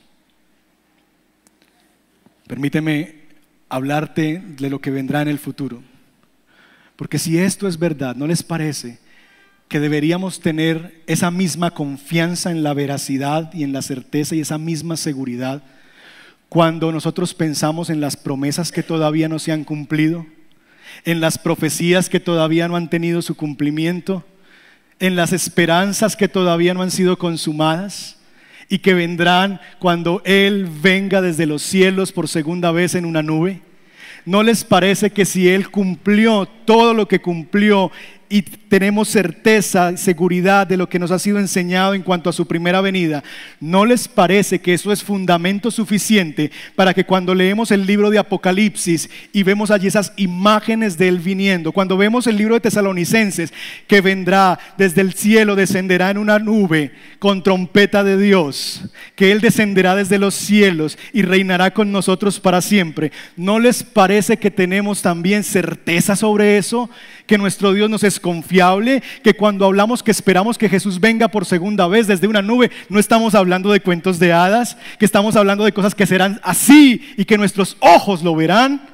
permíteme 2.47 3.22
hablarte 3.73 4.43
de 4.59 4.69
lo 4.69 4.81
que 4.81 4.91
vendrá 4.91 5.23
en 5.23 5.29
el 5.29 5.39
futuro. 5.39 5.83
Porque 6.97 7.19
si 7.19 7.39
esto 7.39 7.67
es 7.67 7.79
verdad, 7.79 8.15
¿no 8.15 8.27
les 8.27 8.43
parece 8.43 8.99
que 9.69 9.81
deberíamos 9.81 10.41
tener 10.41 11.03
esa 11.07 11.31
misma 11.31 11.71
confianza 11.71 12.51
en 12.51 12.63
la 12.63 12.75
veracidad 12.75 13.53
y 13.55 13.65
en 13.65 13.73
la 13.73 13.81
certeza 13.81 14.35
y 14.35 14.41
esa 14.41 14.59
misma 14.59 14.99
seguridad 14.99 15.63
cuando 16.51 16.93
nosotros 16.93 17.33
pensamos 17.33 17.89
en 17.89 18.03
las 18.03 18.15
promesas 18.15 18.73
que 18.73 18.83
todavía 18.83 19.27
no 19.27 19.39
se 19.39 19.53
han 19.53 19.65
cumplido, 19.65 20.27
en 21.07 21.23
las 21.23 21.39
profecías 21.39 22.11
que 22.11 22.21
todavía 22.21 22.69
no 22.69 22.77
han 22.77 22.91
tenido 22.91 23.23
su 23.23 23.37
cumplimiento, 23.37 24.23
en 24.99 25.17
las 25.17 25.33
esperanzas 25.33 26.15
que 26.15 26.29
todavía 26.29 26.75
no 26.75 26.83
han 26.83 26.91
sido 26.91 27.17
consumadas? 27.17 28.19
Y 28.73 28.79
que 28.79 28.95
vendrán 28.95 29.61
cuando 29.79 30.23
Él 30.25 30.67
venga 30.81 31.21
desde 31.21 31.45
los 31.45 31.61
cielos 31.61 32.11
por 32.11 32.27
segunda 32.27 32.73
vez 32.73 32.95
en 32.95 33.05
una 33.05 33.23
nube? 33.23 33.61
¿No 34.25 34.43
les 34.43 34.65
parece 34.65 35.11
que 35.11 35.27
si 35.27 35.47
Él 35.47 35.71
cumplió 35.71 36.47
todo 36.65 36.95
lo 36.95 37.07
que 37.07 37.21
cumplió 37.21 37.93
y 38.33 38.41
tenemos 38.41 39.09
certeza, 39.09 39.95
seguridad 39.99 40.67
de 40.67 40.79
lo 40.79 40.89
que 40.89 40.99
nos 40.99 41.11
ha 41.11 41.19
sido 41.19 41.39
enseñado 41.39 41.93
en 41.93 42.01
cuanto 42.01 42.31
a 42.31 42.33
su 42.33 42.47
primera 42.47 42.81
venida, 42.81 43.23
¿no 43.61 43.85
les 43.85 44.09
parece 44.09 44.59
que 44.59 44.73
eso 44.73 44.91
es 44.91 45.05
fundamento 45.05 45.71
suficiente 45.71 46.51
para 46.75 46.95
que 46.95 47.05
cuando 47.05 47.35
leemos 47.35 47.71
el 47.73 47.85
libro 47.85 48.09
de 48.09 48.19
Apocalipsis 48.19 49.11
y 49.35 49.43
vemos 49.43 49.71
allí 49.71 49.87
esas 49.87 50.15
imágenes 50.17 50.97
de 50.97 51.09
Él 51.09 51.19
viniendo, 51.19 51.73
cuando 51.73 51.99
vemos 51.99 52.27
el 52.27 52.39
libro 52.39 52.55
de 52.55 52.63
Tesalonicenses, 52.63 53.53
que 53.87 54.01
vendrá 54.01 54.59
desde 54.79 55.03
el 55.03 55.13
cielo, 55.13 55.55
descenderá 55.55 56.09
en 56.09 56.17
una 56.17 56.39
nube 56.39 56.93
con 57.19 57.43
trompeta 57.43 58.03
de 58.03 58.17
Dios, 58.17 58.85
que 59.15 59.31
Él 59.31 59.43
descenderá 59.43 59.95
desde 59.95 60.19
los 60.19 60.35
cielos 60.35 60.97
y 61.13 61.21
reinará 61.21 61.75
con 61.75 61.93
nosotros 61.93 62.41
para 62.41 62.63
siempre, 62.63 63.13
¿no 63.37 63.61
les 63.61 63.83
parece 63.83 64.39
que 64.39 64.51
tenemos 64.51 65.03
también 65.03 65.45
certeza 65.45 66.17
sobre 66.17 66.57
eso? 66.57 66.89
Que 67.27 67.37
nuestro 67.37 67.75
Dios 67.75 67.91
nos 67.91 68.03
es 68.05 68.22
confiable, 68.23 69.03
que 69.23 69.35
cuando 69.35 69.67
hablamos 69.67 70.03
que 70.03 70.11
esperamos 70.11 70.57
que 70.57 70.71
Jesús 70.71 70.99
venga 70.99 71.29
por 71.29 71.45
segunda 71.45 71.87
vez 71.87 72.07
desde 72.07 72.27
una 72.27 72.41
nube, 72.41 72.71
no 72.89 72.99
estamos 72.99 73.35
hablando 73.35 73.71
de 73.71 73.81
cuentos 73.81 74.19
de 74.19 74.33
hadas, 74.33 74.79
que 74.99 75.05
estamos 75.05 75.37
hablando 75.37 75.65
de 75.67 75.73
cosas 75.73 75.95
que 75.95 76.07
serán 76.07 76.41
así 76.43 77.03
y 77.19 77.27
que 77.27 77.37
nuestros 77.37 77.77
ojos 77.81 78.23
lo 78.23 78.35
verán. 78.35 78.89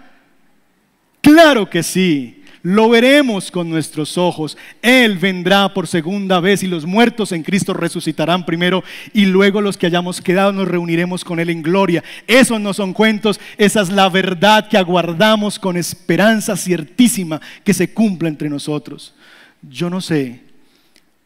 Claro 1.20 1.70
que 1.70 1.84
sí. 1.84 2.38
Lo 2.62 2.88
veremos 2.88 3.50
con 3.50 3.70
nuestros 3.70 4.18
ojos. 4.18 4.58
Él 4.82 5.16
vendrá 5.18 5.72
por 5.72 5.86
segunda 5.86 6.40
vez 6.40 6.62
y 6.62 6.66
los 6.66 6.86
muertos 6.86 7.32
en 7.32 7.42
Cristo 7.42 7.72
resucitarán 7.72 8.44
primero 8.44 8.82
y 9.12 9.26
luego 9.26 9.60
los 9.60 9.76
que 9.76 9.86
hayamos 9.86 10.20
quedado 10.20 10.52
nos 10.52 10.68
reuniremos 10.68 11.24
con 11.24 11.38
Él 11.38 11.50
en 11.50 11.62
gloria. 11.62 12.02
Esos 12.26 12.60
no 12.60 12.74
son 12.74 12.92
cuentos, 12.92 13.40
esa 13.58 13.80
es 13.80 13.90
la 13.90 14.08
verdad 14.08 14.68
que 14.68 14.76
aguardamos 14.76 15.58
con 15.58 15.76
esperanza 15.76 16.56
ciertísima 16.56 17.40
que 17.62 17.74
se 17.74 17.92
cumpla 17.92 18.28
entre 18.28 18.48
nosotros. 18.48 19.14
Yo 19.62 19.90
no 19.90 20.00
sé 20.00 20.42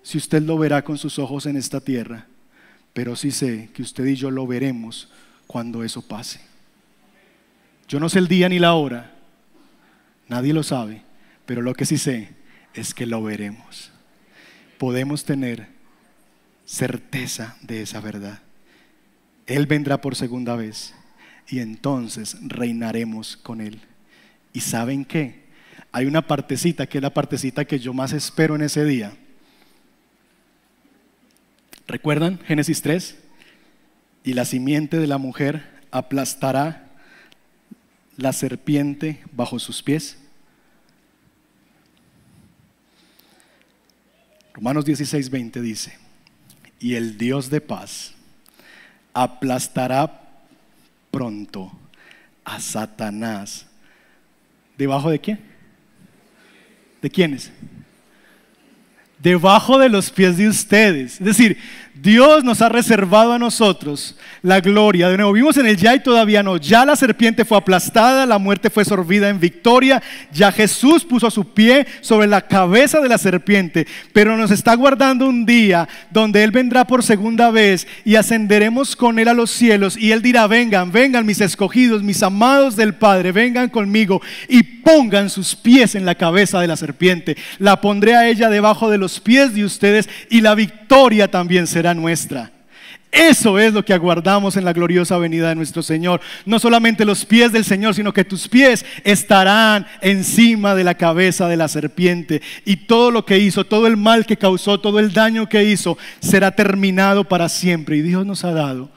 si 0.03 0.19
usted 0.19 0.43
lo 0.43 0.59
verá 0.59 0.83
con 0.83 0.99
sus 0.99 1.19
ojos 1.19 1.47
en 1.47 1.57
esta 1.57 1.81
tierra, 1.81 2.27
pero 2.93 3.17
sí 3.17 3.31
sé 3.31 3.71
que 3.73 3.83
usted 3.83 4.05
y 4.07 4.17
yo 4.17 4.31
lo 4.31 4.47
veremos 4.47 5.09
cuando 5.47 5.85
eso 5.85 6.03
pase. 6.03 6.41
Yo 7.89 8.01
no 8.01 8.09
sé 8.09 8.19
el 8.19 8.29
día 8.29 8.49
ni 8.49 8.59
la 8.59 8.75
hora, 8.75 9.15
nadie 10.29 10.53
lo 10.53 10.63
sabe, 10.63 11.03
pero 11.47 11.63
lo 11.63 11.75
que 11.75 11.87
sí 11.87 11.99
sé 11.99 12.31
es 12.75 12.95
que 12.95 13.07
lo 13.07 13.23
veremos. 13.23 13.91
Podemos 14.79 15.25
tener 15.25 15.69
certeza 16.65 17.57
de 17.61 17.83
esa 17.83 18.01
verdad. 18.01 18.41
Él 19.47 19.67
vendrá 19.67 20.01
por 20.01 20.17
segunda 20.17 20.57
vez 20.57 20.95
y 21.49 21.59
entonces 21.59 22.37
reinaremos 22.41 23.37
con 23.37 23.61
Él. 23.61 23.81
¿Y 24.53 24.61
saben 24.61 25.05
qué? 25.05 25.42
Hay 25.93 26.07
una 26.07 26.27
partecita 26.27 26.87
que 26.87 26.99
es 26.99 27.03
la 27.03 27.13
partecita 27.13 27.67
que 27.67 27.79
yo 27.79 27.93
más 27.93 28.15
espero 28.15 28.57
en 28.57 28.63
ese 28.63 28.85
día. 28.85 29.13
¿Recuerdan 31.87 32.39
Génesis 32.47 32.81
3? 32.81 33.19
Y 34.25 34.33
la 34.33 34.47
simiente 34.47 34.99
de 34.99 35.07
la 35.07 35.19
mujer 35.19 35.83
aplastará 35.91 36.89
la 38.17 38.33
serpiente 38.33 39.23
bajo 39.33 39.59
sus 39.59 39.83
pies. 39.83 40.17
Romanos 44.55 44.87
16, 44.87 45.29
20 45.29 45.61
dice, 45.61 45.99
y 46.79 46.95
el 46.95 47.19
Dios 47.19 47.51
de 47.51 47.61
paz 47.61 48.15
aplastará 49.13 50.23
pronto 51.11 51.71
a 52.45 52.61
Satanás. 52.61 53.67
¿Debajo 54.79 55.11
de 55.11 55.21
quién? 55.21 55.52
¿De 57.03 57.11
quiénes? 57.11 57.51
Debajo 59.19 59.79
de 59.79 59.89
los 59.89 60.11
pies 60.11 60.37
de 60.37 60.49
ustedes. 60.49 61.21
Es 61.21 61.27
decir, 61.27 61.59
Dios 62.03 62.43
nos 62.43 62.61
ha 62.61 62.69
reservado 62.69 63.33
a 63.33 63.39
nosotros 63.39 64.17
la 64.43 64.61
gloria. 64.61 65.09
De 65.09 65.17
nuevo, 65.17 65.33
vimos 65.33 65.57
en 65.57 65.67
el 65.67 65.77
ya 65.77 65.95
y 65.95 66.01
todavía 66.01 66.43
no. 66.43 66.57
Ya 66.57 66.85
la 66.85 66.97
serpiente 66.97 67.45
fue 67.45 67.57
aplastada, 67.57 68.27
la 68.27 68.39
muerte 68.39 68.71
fue 68.71 68.85
sorbida 68.85 69.29
en 69.29 69.39
victoria. 69.39 70.03
Ya 70.33 70.51
Jesús 70.51 71.05
puso 71.05 71.31
su 71.31 71.55
pie 71.55 71.87
sobre 72.01 72.27
la 72.27 72.41
cabeza 72.41 73.01
de 73.01 73.09
la 73.09 73.19
serpiente. 73.19 73.87
Pero 74.13 74.37
nos 74.37 74.51
está 74.51 74.75
guardando 74.75 75.29
un 75.29 75.47
día 75.47 75.89
donde 76.11 76.43
Él 76.43 76.51
vendrá 76.51 76.89
por 76.89 77.05
segunda 77.05 77.53
vez 77.53 77.87
y 78.05 78.17
ascenderemos 78.17 78.97
con 78.97 79.21
Él 79.21 79.29
a 79.29 79.35
los 79.35 79.53
cielos. 79.53 79.97
Y 79.97 80.11
Él 80.11 80.23
dirá, 80.23 80.49
vengan, 80.49 80.91
vengan 80.91 81.25
mis 81.25 81.41
escogidos, 81.41 82.03
mis 82.03 82.25
amados 82.25 82.75
del 82.75 82.97
Padre, 82.97 83.31
vengan 83.31 83.69
conmigo 83.69 84.21
y 84.49 84.65
pongan 84.65 85.31
sus 85.31 85.55
pies 85.55 85.95
en 85.95 86.05
la 86.05 86.17
cabeza 86.17 86.61
de 86.61 86.67
la 86.67 86.77
serpiente. 86.77 87.37
La 87.61 87.81
pondré 87.81 88.17
a 88.17 88.29
ella 88.29 88.51
debajo 88.51 88.91
de 88.91 88.99
los 88.99 89.21
pies 89.21 89.55
de 89.55 89.65
ustedes 89.65 90.09
y 90.29 90.41
la 90.41 90.57
victoria 90.57 90.82
también 91.31 91.67
será 91.67 91.95
nuestra. 91.95 92.51
Eso 93.11 93.59
es 93.59 93.75
lo 93.75 93.85
que 93.85 93.93
aguardamos 93.93 94.57
en 94.57 94.65
la 94.65 94.73
gloriosa 94.73 95.19
venida 95.19 95.51
de 95.51 95.55
nuestro 95.55 95.83
Señor. 95.83 96.21
No 96.47 96.59
solamente 96.59 97.05
los 97.05 97.27
pies 97.27 97.53
del 97.53 97.65
Señor, 97.65 97.95
sino 97.95 98.13
que 98.13 98.25
tus 98.25 98.49
pies 98.49 98.85
estarán 99.05 99.87
encima 100.01 100.75
de 100.75 100.85
la 100.85 100.95
cabeza 100.95 101.47
de 101.49 101.57
la 101.57 101.69
serpiente. 101.69 102.41
Y 102.65 102.77
todo 102.77 103.11
lo 103.11 103.27
que 103.27 103.39
hizo, 103.39 103.65
todo 103.65 103.87
el 103.87 103.97
mal 103.97 104.25
que 104.25 104.39
causó, 104.39 104.81
todo 104.81 104.99
el 104.99 105.13
daño 105.13 105.49
que 105.49 105.65
hizo, 105.65 105.99
será 106.21 106.51
terminado 106.53 107.25
para 107.25 107.49
siempre. 107.49 107.97
Y 107.97 108.03
Dios 108.03 108.25
nos 108.25 108.45
ha 108.45 108.53
dado 108.53 108.91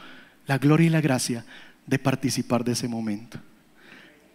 la 0.47 0.57
gloria 0.57 0.87
y 0.87 0.91
la 0.91 1.01
gracia 1.01 1.45
de 1.85 1.99
participar 1.99 2.63
de 2.63 2.71
ese 2.71 2.87
momento. 2.87 3.37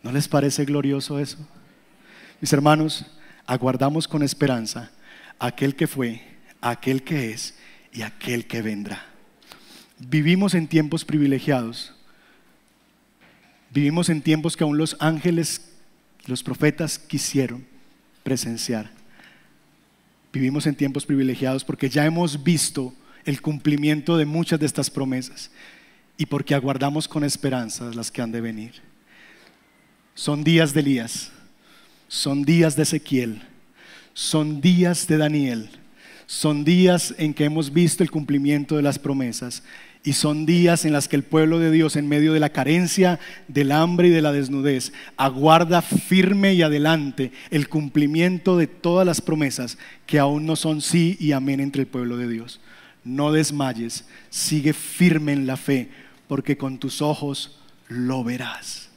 ¿No 0.03 0.13
les 0.13 0.29
parece 0.29 0.65
glorioso 0.65 1.19
eso? 1.19 1.39
Mis 2.41 2.53
hermanos, 2.53 3.07
aguardamos 3.47 4.07
con 4.07 4.23
esperanza 4.23 4.91
aquel 5.39 5.75
que 5.75 5.87
fue, 5.87 6.30
aquel 6.61 7.03
que 7.03 7.33
es 7.33 7.55
y 7.93 8.03
aquel 8.03 8.47
que 8.47 8.63
vendrá. 8.63 9.07
Vivimos 9.99 10.55
en 10.55 10.67
tiempos 10.67 11.05
privilegiados. 11.05 11.95
Vivimos 13.73 14.09
en 14.09 14.23
tiempos 14.23 14.57
que 14.57 14.65
aún 14.65 14.79
los 14.79 14.97
ángeles, 15.01 15.73
los 16.27 16.43
profetas 16.43 16.99
quisieron 16.99 17.67
presenciar. 18.23 18.91
Vivimos 20.33 20.67
en 20.67 20.75
tiempos 20.75 21.07
privilegiados 21.07 21.65
porque 21.65 21.89
ya 21.89 22.07
hemos 22.07 22.43
visto 22.43 22.95
el 23.25 23.43
cumplimiento 23.43 24.17
de 24.17 24.25
muchas 24.25 24.61
de 24.61 24.67
estas 24.67 24.91
promesas 24.91 25.51
y 26.17 26.27
porque 26.27 26.55
aguardamos 26.55 27.09
con 27.09 27.25
esperanza 27.25 27.91
las 27.95 28.11
que 28.11 28.23
han 28.23 28.33
de 28.33 28.41
venir. 28.41 28.75
Son 30.15 30.45
días 30.45 30.73
de 30.75 30.81
Elías, 30.81 31.31
son 32.09 32.45
días 32.45 32.77
de 32.77 32.83
Ezequiel, 32.83 33.43
son 34.13 34.61
días 34.61 35.07
de 35.07 35.17
Daniel, 35.17 35.71
son 36.31 36.63
días 36.63 37.13
en 37.19 37.35
que 37.35 37.45
hemos 37.45 37.73
visto 37.73 38.05
el 38.05 38.11
cumplimiento 38.13 38.77
de 38.77 38.83
las 38.83 39.01
promesas 39.01 39.65
y 40.05 40.13
son 40.13 40.47
días 40.47 40.85
en 40.85 40.93
las 40.93 41.09
que 41.09 41.17
el 41.17 41.25
pueblo 41.25 41.59
de 41.59 41.73
Dios, 41.73 41.97
en 41.97 42.07
medio 42.07 42.33
de 42.33 42.39
la 42.39 42.51
carencia, 42.51 43.19
del 43.49 43.73
hambre 43.73 44.07
y 44.07 44.11
de 44.13 44.23
la 44.23 44.31
desnudez, 44.31 44.93
aguarda 45.17 45.83
firme 45.83 46.55
y 46.55 46.63
adelante 46.63 47.33
el 47.51 47.69
cumplimiento 47.69 48.57
de 48.57 48.69
todas 48.69 49.05
las 49.05 49.21
promesas 49.21 49.77
que 50.07 50.21
aún 50.21 50.47
no 50.47 50.55
son 50.55 50.83
sí 50.83 51.17
y 51.19 51.33
amén 51.33 51.59
entre 51.59 51.83
el 51.83 51.89
pueblo 51.89 52.17
de 52.17 52.29
Dios. 52.29 52.61
No 53.03 53.33
desmayes, 53.33 54.05
sigue 54.29 54.73
firme 54.73 55.33
en 55.33 55.49
la 55.49 55.57
fe, 55.57 55.91
porque 56.29 56.57
con 56.57 56.79
tus 56.79 57.03
ojos 57.03 57.59
lo 57.89 58.23
verás. 58.23 58.89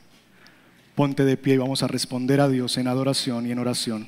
Ponte 0.94 1.26
de 1.26 1.36
pie 1.36 1.56
y 1.56 1.58
vamos 1.58 1.82
a 1.82 1.88
responder 1.88 2.42
a 2.42 2.48
Dios 2.48 2.78
en 2.78 2.88
adoración 2.88 3.48
y 3.48 3.52
en 3.52 3.58
oración. 3.58 4.08